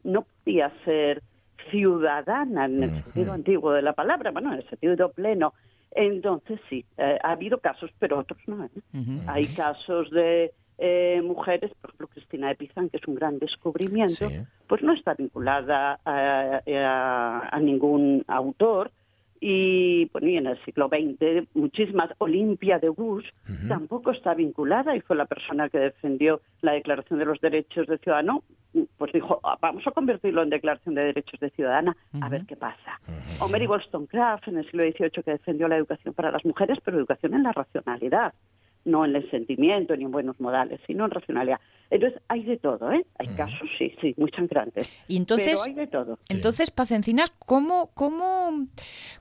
no 0.03 0.27
podía 0.45 0.73
ser 0.85 1.23
ciudadana 1.71 2.67
en 2.67 2.83
el 2.83 3.03
sentido 3.03 3.33
antiguo 3.33 3.73
de 3.73 3.83
la 3.83 3.95
palabra, 3.95 4.31
bueno, 4.31 4.53
en 4.53 4.59
el 4.59 4.69
sentido 4.69 5.11
pleno. 5.13 5.55
Entonces 5.93 6.61
sí, 6.69 6.85
eh, 6.99 7.19
ha 7.23 7.33
habido 7.33 7.59
casos, 7.59 7.91
pero 7.99 8.19
otros 8.19 8.41
no. 8.47 8.69
Hay 9.27 9.47
casos 9.47 10.11
de 10.11 10.53
eh, 10.79 11.23
mujeres, 11.23 11.73
por 11.81 11.91
ejemplo 11.91 12.09
Cristina 12.09 12.49
de 12.49 12.57
Pizan, 12.57 12.89
que 12.89 12.97
es 12.97 13.07
un 13.07 13.15
gran 13.15 13.39
descubrimiento, 13.39 14.29
pues 14.67 14.83
no 14.83 14.93
está 14.93 15.15
vinculada 15.15 16.01
a, 16.05 17.59
ningún 17.61 18.25
autor. 18.27 18.91
Y, 19.41 20.07
bueno, 20.07 20.29
en 20.29 20.47
el 20.47 20.65
siglo 20.65 20.89
XX, 20.89 21.49
muchísimas, 21.55 22.11
Olimpia 22.19 22.79
de 22.79 22.89
Bush 22.89 23.27
tampoco 23.69 24.11
está 24.11 24.33
vinculada 24.33 24.97
y 24.97 25.01
fue 25.01 25.17
la 25.17 25.27
persona 25.27 25.69
que 25.69 25.79
defendió 25.79 26.41
la 26.63 26.73
Declaración 26.73 27.19
de 27.19 27.27
los 27.27 27.41
Derechos 27.41 27.87
de 27.87 27.99
Ciudadano. 27.99 28.43
Pues 28.97 29.13
dijo, 29.13 29.41
ah, 29.45 29.59
vamos 29.61 29.87
a 29.87 29.91
convertirlo 29.91 30.43
en 30.43 30.51
Declaración 30.51 30.95
de 30.95 31.05
Derechos 31.05 31.39
de 31.41 31.51
Ciudadana, 31.51 31.95
a 32.21 32.29
ver 32.29 32.47
qué 32.47 32.57
pasa. 32.57 32.99
O 33.39 33.49
Mary 33.49 33.67
Wollstonecraft 33.67 34.49
en 34.49 34.59
el 34.59 34.65
siglo 34.65 34.83
XVIII 34.83 35.11
que 35.11 35.31
defendió 35.31 35.69
la 35.69 35.77
educación 35.77 36.15
para 36.15 36.33
las 36.33 36.45
mujeres, 36.45 36.79
pero 36.83 36.97
educación 36.97 37.35
en 37.35 37.43
la 37.43 37.53
racionalidad 37.53 38.33
no 38.85 39.05
en 39.05 39.17
el 39.17 39.31
sentimiento 39.31 39.97
ni 39.97 40.05
en 40.05 40.11
buenos 40.11 40.39
modales, 40.41 40.81
sino 40.87 41.05
en 41.05 41.11
racionalidad. 41.11 41.61
Entonces, 41.91 42.21
hay 42.29 42.43
de 42.43 42.57
todo, 42.57 42.91
¿eh? 42.93 43.05
Hay 43.19 43.29
casos, 43.37 43.69
sí, 43.79 43.95
sí, 44.01 44.15
muy 44.17 44.31
sangrantes. 44.31 44.91
Y 45.07 45.17
entonces, 45.17 45.61
pero 45.63 45.63
hay 45.65 45.75
de 45.75 45.87
todo. 45.87 46.19
Entonces, 46.29 46.71
Paz 46.71 46.91
Encinas, 46.91 47.31
¿cómo, 47.39 47.91
cómo, 47.95 48.67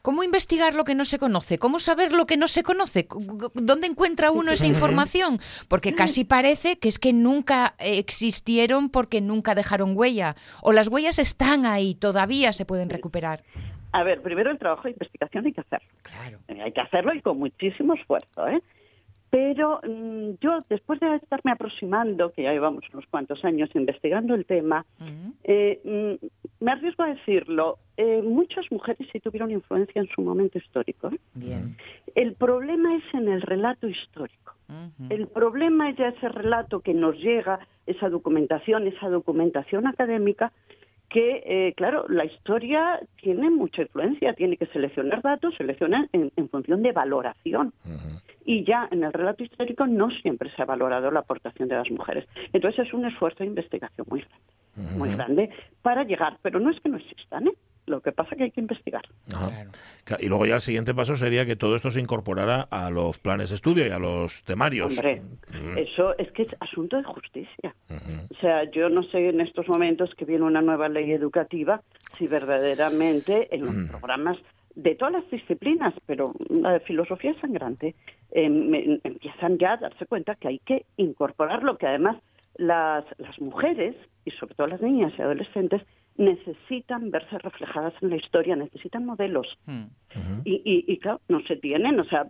¿cómo 0.02 0.24
investigar 0.24 0.74
lo 0.74 0.84
que 0.84 0.96
no 0.96 1.06
se 1.06 1.20
conoce? 1.20 1.60
¿Cómo 1.60 1.80
saber 1.80 2.12
lo 2.12 2.26
que 2.26 2.38
no 2.38 2.48
se 2.48 2.64
conoce? 2.64 3.08
¿Dónde 3.54 3.88
encuentra 3.88 4.32
uno 4.32 4.52
esa 4.52 4.66
información? 4.66 5.40
Porque 5.68 5.94
casi 5.94 6.24
parece 6.24 6.80
que 6.80 6.88
es 6.88 7.00
que 7.00 7.14
nunca 7.14 7.76
existieron 7.78 8.90
porque 8.90 9.22
nunca 9.22 9.56
dejaron 9.56 9.96
huella. 9.96 10.36
O 10.62 10.72
las 10.72 10.88
huellas 10.88 11.20
están 11.20 11.66
ahí, 11.66 11.96
todavía 11.96 12.54
se 12.54 12.66
pueden 12.66 12.90
recuperar. 12.90 13.44
A 13.92 14.04
ver, 14.04 14.22
primero 14.24 14.50
el 14.50 14.58
trabajo 14.58 14.84
de 14.84 14.92
investigación 14.92 15.46
hay 15.46 15.54
que 15.54 15.62
hacerlo. 15.62 15.88
Claro. 16.02 16.40
Hay 16.64 16.72
que 16.72 16.82
hacerlo 16.82 17.14
y 17.14 17.22
con 17.22 17.38
muchísimo 17.38 17.94
esfuerzo, 17.94 18.48
¿eh? 18.48 18.64
Pero 19.34 19.82
mm, 19.82 20.36
yo, 20.42 20.60
después 20.70 21.00
de 21.00 21.16
estarme 21.16 21.54
aproximando, 21.54 22.32
que 22.32 22.44
ya 22.44 22.52
llevamos 22.52 22.84
unos 22.94 23.08
cuantos 23.08 23.44
años 23.44 23.68
investigando 23.74 24.36
el 24.36 24.46
tema, 24.46 24.86
eh, 25.44 25.82
mm, 25.84 26.64
me 26.64 26.72
arriesgo 26.72 27.02
a 27.02 27.08
decirlo, 27.08 27.80
eh, 27.98 28.22
muchas 28.22 28.72
mujeres 28.72 29.08
sí 29.12 29.20
tuvieron 29.20 29.50
influencia 29.50 30.00
en 30.00 30.08
su 30.10 30.22
momento 30.22 30.60
histórico. 30.60 31.10
¿eh? 31.10 31.18
El 32.14 32.34
problema 32.36 32.96
es 32.96 33.04
en 33.16 33.28
el 33.28 33.42
relato 33.42 33.88
histórico. 33.88 34.54
El 35.10 35.26
problema 35.28 35.90
es 35.90 35.98
ya 35.98 36.10
ese 36.10 36.30
relato 36.30 36.82
que 36.82 36.94
nos 36.94 37.18
llega, 37.18 37.60
esa 37.88 38.10
documentación, 38.10 38.86
esa 38.86 39.10
documentación 39.10 39.88
académica, 39.88 40.52
que, 41.10 41.44
eh, 41.46 41.74
claro, 41.76 42.06
la 42.08 42.26
historia 42.26 43.00
tiene 43.22 43.50
mucha 43.52 43.84
influencia, 43.84 44.34
tiene 44.34 44.58
que 44.58 44.66
seleccionar 44.68 45.22
datos, 45.22 45.56
seleccionar 45.56 46.08
en, 46.12 46.32
función 46.50 46.82
de 46.82 46.92
valoración. 46.92 47.74
Y 48.46 48.64
ya 48.64 48.88
en 48.92 49.04
el 49.04 49.14
relato 49.14 49.44
histórico 49.44 49.88
no 49.88 50.10
siempre 50.12 50.52
se 50.56 50.62
ha 50.62 50.66
valorado 50.66 51.12
la 51.12 51.22
aportación 51.22 51.70
de 51.70 51.76
las 51.76 51.90
mujeres. 51.92 52.28
Entonces 52.52 52.88
es 52.88 52.94
un 52.94 53.06
esfuerzo 53.06 53.40
de 53.40 53.46
investigación 53.46 54.06
muy 54.10 54.22
grande, 54.22 54.98
muy 54.98 55.10
grande 55.16 55.50
para 55.82 56.04
llegar, 56.04 56.38
pero 56.42 56.60
no 56.60 56.70
es 56.70 56.80
que 56.80 56.90
no 56.90 56.98
existan, 56.98 57.48
¿eh? 57.48 57.54
Lo 57.86 58.02
que 58.02 58.14
pasa 58.14 58.30
es 58.32 58.38
que 58.38 58.44
hay 58.46 58.52
que 58.52 58.62
investigar. 58.62 59.04
Y 60.20 60.30
luego 60.30 60.46
ya 60.46 60.56
el 60.56 60.62
siguiente 60.62 60.94
paso 60.94 61.18
sería 61.18 61.46
que 61.46 61.58
todo 61.58 61.76
esto 61.76 61.92
se 61.92 62.00
incorporara 62.00 62.62
a 62.62 62.90
los 62.90 63.20
planes 63.20 63.50
de 63.50 63.56
estudio 63.56 63.86
y 63.86 63.90
a 63.90 64.00
los 64.00 64.44
temarios. 64.44 64.98
Hombre, 64.98 65.22
mm. 65.22 65.78
eso 65.78 66.18
es 66.18 66.32
que 66.32 66.44
es 66.44 66.56
asunto 66.62 66.96
de 66.98 67.04
justicia. 67.04 67.76
O 68.32 68.40
sea, 68.40 68.70
yo 68.72 68.90
no 68.90 69.04
sé 69.04 69.30
en 69.30 69.42
estos 69.42 69.68
momentos 69.68 70.16
que 70.16 70.24
viene 70.24 70.46
una 70.46 70.62
nueva 70.62 70.88
ley 70.88 71.12
educativa 71.12 71.82
si 72.18 72.28
verdaderamente 72.28 73.54
en 73.54 73.66
los 73.66 73.90
programas 73.90 74.38
de 74.76 74.96
todas 74.96 75.14
las 75.14 75.30
disciplinas, 75.30 75.94
pero 76.06 76.34
la 76.50 76.80
filosofía 76.80 77.32
es 77.32 77.38
sangrante, 77.38 77.96
em, 78.34 79.00
empiezan 79.04 79.58
ya 79.58 79.74
a 79.74 79.78
darse 79.78 80.06
cuenta 80.06 80.36
que 80.36 80.48
hay 80.48 80.60
que 80.60 80.86
incorporar 80.98 81.64
lo 81.64 81.78
que 81.78 81.88
además 81.88 82.18
las, 82.56 83.06
las 83.18 83.40
mujeres 83.40 83.96
y 84.26 84.32
sobre 84.32 84.56
todo 84.56 84.68
las 84.68 84.82
niñas 84.82 85.14
y 85.18 85.22
adolescentes 85.22 85.82
necesitan 86.18 87.10
verse 87.10 87.38
reflejadas 87.40 87.94
en 88.02 88.12
la 88.12 88.18
historia, 88.18 88.56
necesitan 88.56 89.06
modelos. 89.06 89.58
Hmm. 89.66 89.86
y, 90.46 90.86
y, 90.88 90.98
claro, 91.00 91.22
no 91.28 91.42
se 91.42 91.56
tienen, 91.56 92.00
o 92.00 92.04
sea, 92.04 92.28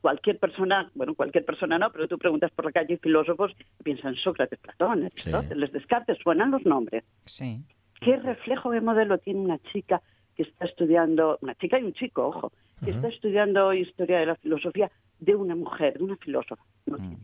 cualquier 0.00 0.38
persona, 0.38 0.90
bueno, 0.94 1.14
cualquier 1.14 1.44
persona 1.44 1.78
no, 1.78 1.90
pero 1.92 2.08
tú 2.08 2.18
preguntas 2.18 2.50
por 2.50 2.64
la 2.64 2.72
calle 2.72 2.98
filósofos 2.98 3.52
y 3.78 3.82
piensan 3.84 4.16
Sócrates, 4.16 4.58
Platón, 4.58 5.04
Aristóteles, 5.04 5.72
Descartes, 5.72 6.18
suenan 6.18 6.50
los 6.50 6.64
nombres. 6.66 7.04
Sí. 7.26 7.60
¿Qué 8.00 8.16
reflejo 8.16 8.70
de 8.70 8.80
modelo 8.80 9.18
tiene 9.18 9.40
una 9.40 9.58
chica 9.72 10.02
que 10.34 10.42
está 10.42 10.64
estudiando, 10.64 11.38
una 11.40 11.54
chica 11.54 11.78
y 11.78 11.84
un 11.84 11.92
chico, 11.92 12.26
ojo, 12.26 12.52
que 12.84 12.90
está 12.90 13.08
estudiando 13.08 13.72
historia 13.72 14.18
de 14.18 14.26
la 14.26 14.36
filosofía 14.36 14.90
de 15.18 15.34
una 15.34 15.54
mujer, 15.54 15.98
de 15.98 16.04
una 16.04 16.16
filósofa? 16.16 16.62
Hmm. 16.86 17.14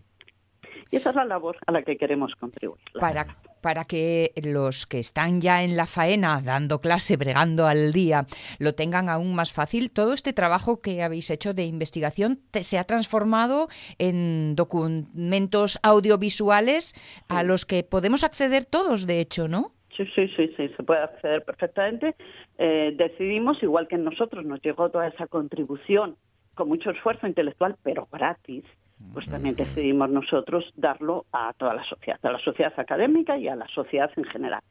Y 0.91 0.97
esa 0.97 1.11
es 1.11 1.17
la 1.17 1.25
labor 1.25 1.57
a 1.67 1.73
la 1.73 1.83
que 1.83 1.97
queremos 1.97 2.35
contribuir. 2.35 2.83
Para, 3.01 3.27
para 3.63 3.85
que 3.85 4.33
los 4.45 4.87
que 4.87 4.99
están 4.99 5.41
ya 5.41 5.63
en 5.63 5.75
la 5.75 5.87
faena, 5.87 6.43
dando 6.43 6.81
clase, 6.81 7.17
bregando 7.17 7.67
al 7.67 7.93
día, 7.93 8.27
lo 8.59 8.75
tengan 8.75 9.09
aún 9.09 9.35
más 9.35 9.53
fácil, 9.55 9.91
todo 9.91 10.13
este 10.13 10.35
trabajo 10.35 10.83
que 10.83 11.03
habéis 11.03 11.31
hecho 11.31 11.55
de 11.55 11.65
investigación 11.65 12.41
se 12.53 12.79
ha 12.79 12.85
transformado 12.85 13.69
en 13.99 14.55
documentos 14.55 15.79
audiovisuales 15.83 16.95
a 17.29 17.43
los 17.43 17.65
que 17.65 17.85
podemos 17.85 18.23
acceder 18.23 18.67
todos, 18.67 19.07
de 19.07 19.21
hecho, 19.21 19.49
¿no? 19.49 19.73
Sí, 19.97 20.05
sí, 20.15 20.29
sí, 20.37 20.53
sí, 20.57 20.69
se 20.77 20.83
puede 20.83 21.03
acceder 21.03 21.45
perfectamente. 21.45 22.17
Eh, 22.59 22.95
decidimos, 22.97 23.63
igual 23.63 23.89
que 23.89 23.99
nosotros 23.99 24.45
nos 24.45 24.61
llegó 24.63 24.91
toda 24.91 25.09
esa 25.09 25.27
contribución 25.27 26.17
con 26.55 26.69
mucho 26.69 26.91
esfuerzo 26.91 27.27
intelectual, 27.27 27.77
pero 27.83 28.09
gratis, 28.13 28.65
pues 29.13 29.27
también 29.27 29.57
decidimos 29.57 30.11
nosotros 30.11 30.73
darlo 30.77 31.27
a 31.33 31.53
toda 31.55 31.75
la 31.75 31.85
sociedad, 31.85 32.19
a 32.23 32.33
la 32.33 32.39
sociedad 32.39 32.73
académica 32.77 33.37
y 33.37 33.49
a 33.49 33.57
la 33.57 33.67
sociedad 33.69 34.11
en 34.17 34.25
general. 34.25 34.63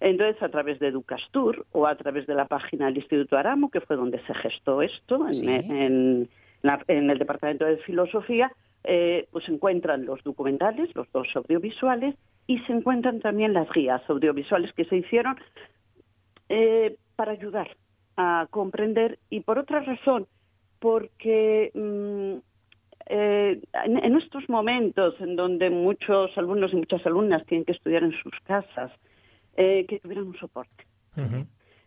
Entonces, 0.00 0.42
a 0.42 0.48
través 0.48 0.78
de 0.78 0.88
Educastur 0.88 1.66
o 1.72 1.86
a 1.86 1.94
través 1.94 2.26
de 2.26 2.34
la 2.34 2.46
página 2.46 2.86
del 2.86 2.98
Instituto 2.98 3.36
Aramo, 3.36 3.70
que 3.70 3.80
fue 3.80 3.96
donde 3.96 4.20
se 4.26 4.34
gestó 4.34 4.82
esto, 4.82 5.26
en, 5.28 6.28
el 6.88 7.18
Departamento 7.18 7.64
de 7.64 7.78
Filosofía, 7.78 8.52
eh, 8.84 9.26
pues 9.30 9.44
se 9.44 9.52
encuentran 9.52 10.04
los 10.04 10.22
documentales, 10.22 10.94
los 10.94 11.10
dos 11.12 11.28
audiovisuales, 11.34 12.14
y 12.46 12.58
se 12.60 12.72
encuentran 12.72 13.20
también 13.20 13.52
las 13.52 13.70
guías 13.70 14.02
audiovisuales 14.08 14.72
que 14.72 14.84
se 14.84 14.96
hicieron 14.96 15.36
eh, 16.48 16.96
para 17.16 17.32
ayudar 17.32 17.68
a 18.16 18.46
comprender 18.50 19.18
y 19.30 19.40
por 19.40 19.58
otra 19.58 19.80
razón, 19.80 20.26
porque 20.78 21.70
mm, 21.74 22.36
eh, 23.08 23.60
en, 23.84 24.16
estos 24.16 24.48
momentos 24.48 25.14
en 25.20 25.36
donde 25.36 25.70
muchos 25.70 26.36
alumnos 26.36 26.72
y 26.72 26.76
muchas 26.76 27.06
alumnas 27.06 27.46
tienen 27.46 27.64
que 27.64 27.72
estudiar 27.72 28.02
en 28.02 28.12
sus 28.12 28.32
casas, 28.44 28.90
eh, 29.56 29.86
que 29.88 30.00
tuvieran 30.00 30.26
un 30.26 30.36
soporte. 30.36 30.84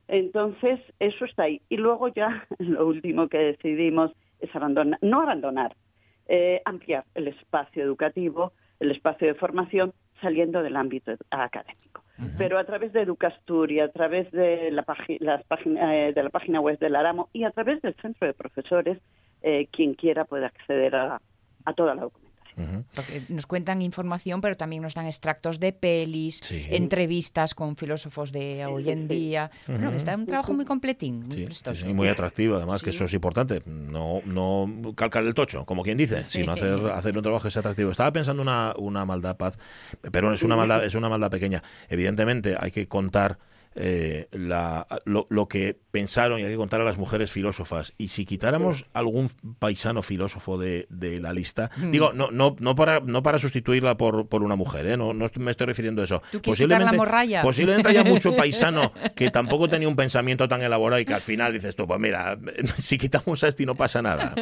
Entonces, 0.08 0.80
eso 1.00 1.26
está 1.26 1.44
ahí. 1.44 1.62
Y 1.70 1.78
luego 1.78 2.08
ya 2.08 2.48
lo 2.60 2.88
último 2.88 3.28
que 3.28 3.38
decidimos 3.38 4.12
es 4.40 4.56
abandonar, 4.56 5.00
no 5.02 5.22
abandonar, 5.22 5.76
eh, 6.28 6.62
ampliar 6.66 7.06
el 7.16 7.28
espacio 7.28 7.84
educativo, 7.84 8.54
el 8.80 8.92
espacio 8.92 9.28
de 9.28 9.36
formación, 9.36 9.94
saliendo 10.22 10.64
del 10.64 10.78
ámbito 10.78 11.12
académico. 11.30 11.89
Pero 12.38 12.58
a 12.58 12.64
través 12.66 12.92
de 12.94 13.02
Educastur 13.02 13.72
y 13.72 13.80
a 13.80 13.92
través 13.92 14.30
de 14.32 14.72
la, 14.72 14.86
las 15.20 15.46
de 15.50 16.24
la 16.24 16.30
página 16.30 16.60
web 16.60 16.78
del 16.80 16.96
Aramo 16.96 17.30
y 17.34 17.44
a 17.44 17.52
través 17.52 17.82
del 17.82 17.96
centro 17.96 18.28
de 18.28 18.34
profesores, 18.34 19.00
eh, 19.42 19.68
quien 19.72 19.94
quiera 19.94 20.26
puede 20.26 20.46
acceder 20.46 20.96
a, 20.96 21.22
toda 21.76 21.96
la 21.96 22.02
documentación. 22.02 22.29
Nos 23.30 23.46
cuentan 23.46 23.82
información, 23.82 24.42
pero 24.42 24.58
también 24.58 24.82
nos 24.82 24.94
dan 24.94 25.06
extractos 25.06 25.60
de 25.60 25.74
pelis, 25.74 26.42
entrevistas 26.52 27.54
con 27.54 27.76
filósofos 27.76 28.32
de 28.32 28.66
hoy 28.66 28.90
en 28.90 29.08
día. 29.08 29.52
está 29.96 30.16
un 30.16 30.26
trabajo 30.26 30.54
muy 30.54 30.66
completín, 30.66 31.28
muy 31.28 31.50
sí, 31.74 31.86
muy 31.94 32.08
atractivo, 32.08 32.56
además 32.56 32.82
que 32.82 32.90
eso 32.92 33.06
es 33.06 33.14
importante. 33.14 33.62
No, 33.66 34.22
no 34.26 34.94
calcar 34.96 35.24
el 35.24 35.34
tocho, 35.34 35.66
como 35.66 35.84
quien 35.84 35.98
dice, 35.98 36.22
sino 36.22 36.54
hacer, 36.54 36.80
hacer 36.92 37.16
un 37.16 37.24
trabajo 37.24 37.44
que 37.44 37.52
sea 37.52 37.62
atractivo. 37.62 37.92
Estaba 37.92 38.12
pensando 38.12 38.42
una, 38.42 38.74
una 38.78 39.06
maldad, 39.06 39.38
Paz, 39.38 39.58
pero 40.12 40.34
es 40.34 40.44
una 40.44 40.56
maldad, 40.56 40.84
es 40.84 40.96
una 40.96 41.10
maldad 41.10 41.30
pequeña. 41.30 41.64
Evidentemente 41.90 42.56
hay 42.60 42.72
que 42.72 42.88
contar 42.88 43.38
eh, 43.82 44.28
la, 44.32 44.86
lo, 45.06 45.48
que 45.48 45.78
pensaron 45.92 46.40
y 46.40 46.44
hay 46.44 46.52
que 46.52 46.58
contar 46.58 46.82
a 46.82 46.84
las 46.84 46.98
mujeres 46.98 47.32
filósofas. 47.32 47.94
Y 47.98 48.10
si 48.10 48.26
quitáramos 48.26 48.86
algún 48.94 49.30
paisano 49.58 50.02
filósofo 50.02 50.58
de, 50.58 50.86
de 50.90 51.22
la 51.22 51.32
lista, 51.32 51.72
mm. 51.78 51.92
digo, 51.92 52.12
no, 52.12 52.30
no, 52.30 52.58
no, 52.60 52.76
para, 52.76 53.00
no 53.00 53.24
para 53.24 53.40
sustituirla 53.40 53.96
por, 53.96 54.28
por 54.28 54.44
una 54.44 54.58
mujer, 54.58 54.86
¿eh? 54.86 54.98
no, 54.98 55.14
no 55.14 55.28
me 55.40 55.52
estoy 55.52 55.68
refiriendo 55.68 56.02
a 56.02 56.06
eso. 56.06 56.22
Posiblemente, 56.44 56.98
posiblemente 57.42 57.90
haya 57.90 58.04
mucho 58.10 58.36
paisano 58.36 58.92
que 59.16 59.32
tampoco 59.32 59.70
tenía 59.70 59.88
un 59.88 59.96
pensamiento 59.96 60.50
tan 60.50 60.62
elaborado 60.62 61.00
y 61.00 61.06
que 61.06 61.14
al 61.14 61.22
final 61.22 61.54
dices 61.54 61.76
tú, 61.78 61.88
pues 61.88 62.02
mira, 62.02 62.38
si 62.78 62.98
quitamos 62.98 63.42
a 63.46 63.48
este 63.48 63.66
no 63.66 63.76
pasa 63.76 64.02
nada. 64.02 64.34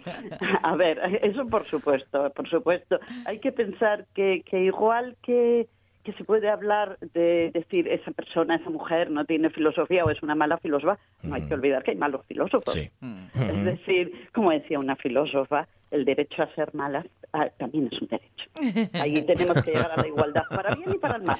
A 0.62 0.76
ver, 0.76 0.98
eso 1.22 1.46
por 1.46 1.68
supuesto, 1.68 2.30
por 2.30 2.48
supuesto. 2.48 2.98
Hay 3.26 3.40
que 3.40 3.52
pensar 3.52 4.06
que, 4.14 4.42
que 4.48 4.62
igual 4.64 5.16
que 5.22 5.68
que 6.10 6.18
se 6.18 6.24
puede 6.24 6.48
hablar 6.48 6.98
de 7.14 7.50
decir 7.52 7.88
esa 7.88 8.10
persona, 8.10 8.56
esa 8.56 8.70
mujer 8.70 9.10
no 9.10 9.24
tiene 9.24 9.50
filosofía 9.50 10.04
o 10.04 10.10
es 10.10 10.22
una 10.22 10.34
mala 10.34 10.58
filósofa, 10.58 10.98
no 11.22 11.34
hay 11.34 11.42
que 11.42 11.54
mm. 11.54 11.58
olvidar 11.58 11.82
que 11.82 11.92
hay 11.92 11.96
malos 11.96 12.24
filósofos. 12.26 12.76
Es 12.76 13.64
decir, 13.64 14.28
como 14.32 14.50
decía 14.50 14.78
una 14.78 14.96
filósofa, 14.96 15.68
el 15.90 16.04
derecho 16.04 16.42
a 16.42 16.54
ser 16.54 16.72
malas 16.74 17.06
ah, 17.32 17.48
también 17.58 17.88
es 17.90 18.00
un 18.00 18.08
derecho. 18.08 18.90
Ahí 18.94 19.22
tenemos 19.26 19.62
que 19.62 19.72
llegar 19.72 19.90
a 19.92 20.00
la 20.00 20.06
igualdad 20.06 20.42
para 20.48 20.74
bien 20.74 20.92
y 20.94 20.98
para 20.98 21.16
el 21.16 21.22
mal. 21.22 21.38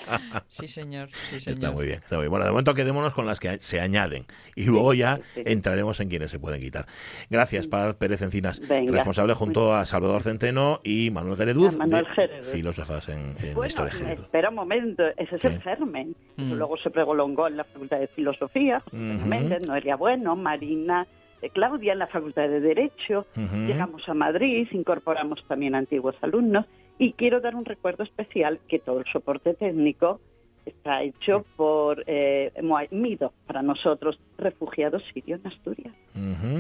Sí, 0.48 0.66
señor. 0.66 1.09
Está 1.32 1.70
muy 1.70 1.86
bien, 1.86 1.98
está 1.98 2.16
muy 2.16 2.24
bien. 2.24 2.30
Bueno, 2.30 2.44
de 2.44 2.51
momento 2.51 2.74
quedémonos 2.74 3.14
con 3.14 3.26
las 3.26 3.40
que 3.40 3.59
se 3.59 3.80
añaden 3.80 4.26
y 4.57 4.66
luego 4.66 4.94
ya 4.94 5.20
entraremos 5.36 6.01
en 6.01 6.09
quienes 6.09 6.30
se 6.30 6.38
pueden 6.38 6.61
quitar. 6.61 6.86
Gracias, 7.28 7.66
Paz 7.66 7.96
Pérez 7.96 8.22
Encinas, 8.22 8.61
responsable 8.68 9.34
junto 9.34 9.74
a 9.74 9.86
Salvador 9.86 10.22
Centeno 10.22 10.80
y 10.82 11.11
Manuel 11.11 11.36
Gereduz, 11.36 11.78
filósofas 12.53 13.09
en, 13.09 13.34
la 13.57 13.66
historia 13.66 13.92
Gereduz. 13.92 14.24
Espera 14.24 14.48
un 14.48 14.57
momento, 14.57 15.05
ese 15.16 15.36
es 15.36 15.44
el 15.44 15.62
germen. 15.62 16.14
Mm. 16.36 16.55
Luego 16.55 16.76
se 16.78 16.90
prolongó 16.90 17.46
en 17.48 17.57
la 17.57 17.64
Facultad 17.64 17.98
de 17.98 18.09
Filosofía, 18.09 18.82
Méndez, 18.92 19.66
Noelia 19.66 19.96
Bueno, 19.96 20.36
Marina 20.36 21.07
Claudia 21.49 21.95
en 21.95 21.99
la 21.99 22.07
Facultad 22.07 22.49
de 22.49 22.61
Derecho, 22.61 23.26
llegamos 23.34 24.07
a 24.09 24.14
Madrid, 24.14 24.68
incorporamos 24.72 25.43
también 25.47 25.74
antiguos 25.74 26.14
alumnos 26.20 26.66
y 26.99 27.14
quiero 27.14 27.41
dar 27.41 27.57
un 27.57 27.64
recuerdo 27.64 28.05
especial 28.05 28.61
que 28.68 28.78
todo 28.78 29.01
el 29.01 29.07
soporte 29.07 29.55
técnico 29.55 30.20
está 30.66 31.03
hecho 31.03 31.47
por 31.57 32.05
eh, 32.07 32.53
Mido, 32.91 33.32
para 33.47 33.62
nosotros, 33.62 34.20
refugiados 34.36 35.03
sirios 35.12 35.41
en 35.41 35.47
Asturias, 35.47 35.97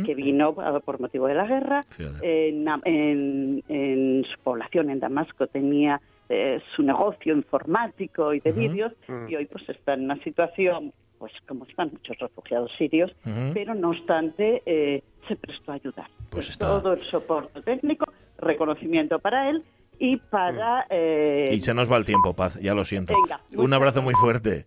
que 0.06 0.14
vino 0.14 0.54
por 0.54 1.00
motivo 1.00 1.26
de 1.26 1.34
la 1.34 1.46
guerra. 1.46 1.84
En, 2.22 4.24
su 4.24 4.38
población 4.42 4.90
en 4.90 5.00
Damasco 5.00 5.46
tenía 5.46 6.00
eh, 6.28 6.60
su 6.74 6.82
negocio 6.82 7.34
informático 7.34 8.32
y 8.32 8.40
de 8.40 8.52
vídeos 8.52 8.92
mm. 9.08 9.28
y 9.28 9.36
hoy 9.36 9.46
pues 9.46 9.68
está 9.68 9.94
en 9.94 10.04
una 10.04 10.16
situación 10.22 10.92
pues 11.20 11.32
como 11.46 11.66
están 11.66 11.90
muchos 11.92 12.18
refugiados 12.18 12.72
sirios, 12.78 13.14
pero 13.52 13.74
no 13.74 13.90
obstante 13.90 14.62
eh, 14.64 15.02
se 15.28 15.36
prestó 15.36 15.72
a 15.72 15.74
ayudar. 15.74 16.08
Pues 16.30 16.56
Todo 16.56 16.94
el 16.94 17.02
soporte 17.02 17.60
técnico, 17.60 18.10
reconocimiento 18.38 19.18
para 19.18 19.50
él 19.50 19.62
y 19.98 20.16
para... 20.16 20.80
Mm. 20.80 20.86
Eh, 20.88 21.44
y 21.50 21.60
se 21.60 21.74
nos 21.74 21.92
va 21.92 21.98
el 21.98 22.06
tiempo, 22.06 22.34
Paz, 22.34 22.58
ya 22.58 22.74
lo 22.74 22.84
siento. 22.86 23.14
Un 23.54 23.72
abrazo 23.74 24.00
muy 24.00 24.14
fuerte. 24.14 24.58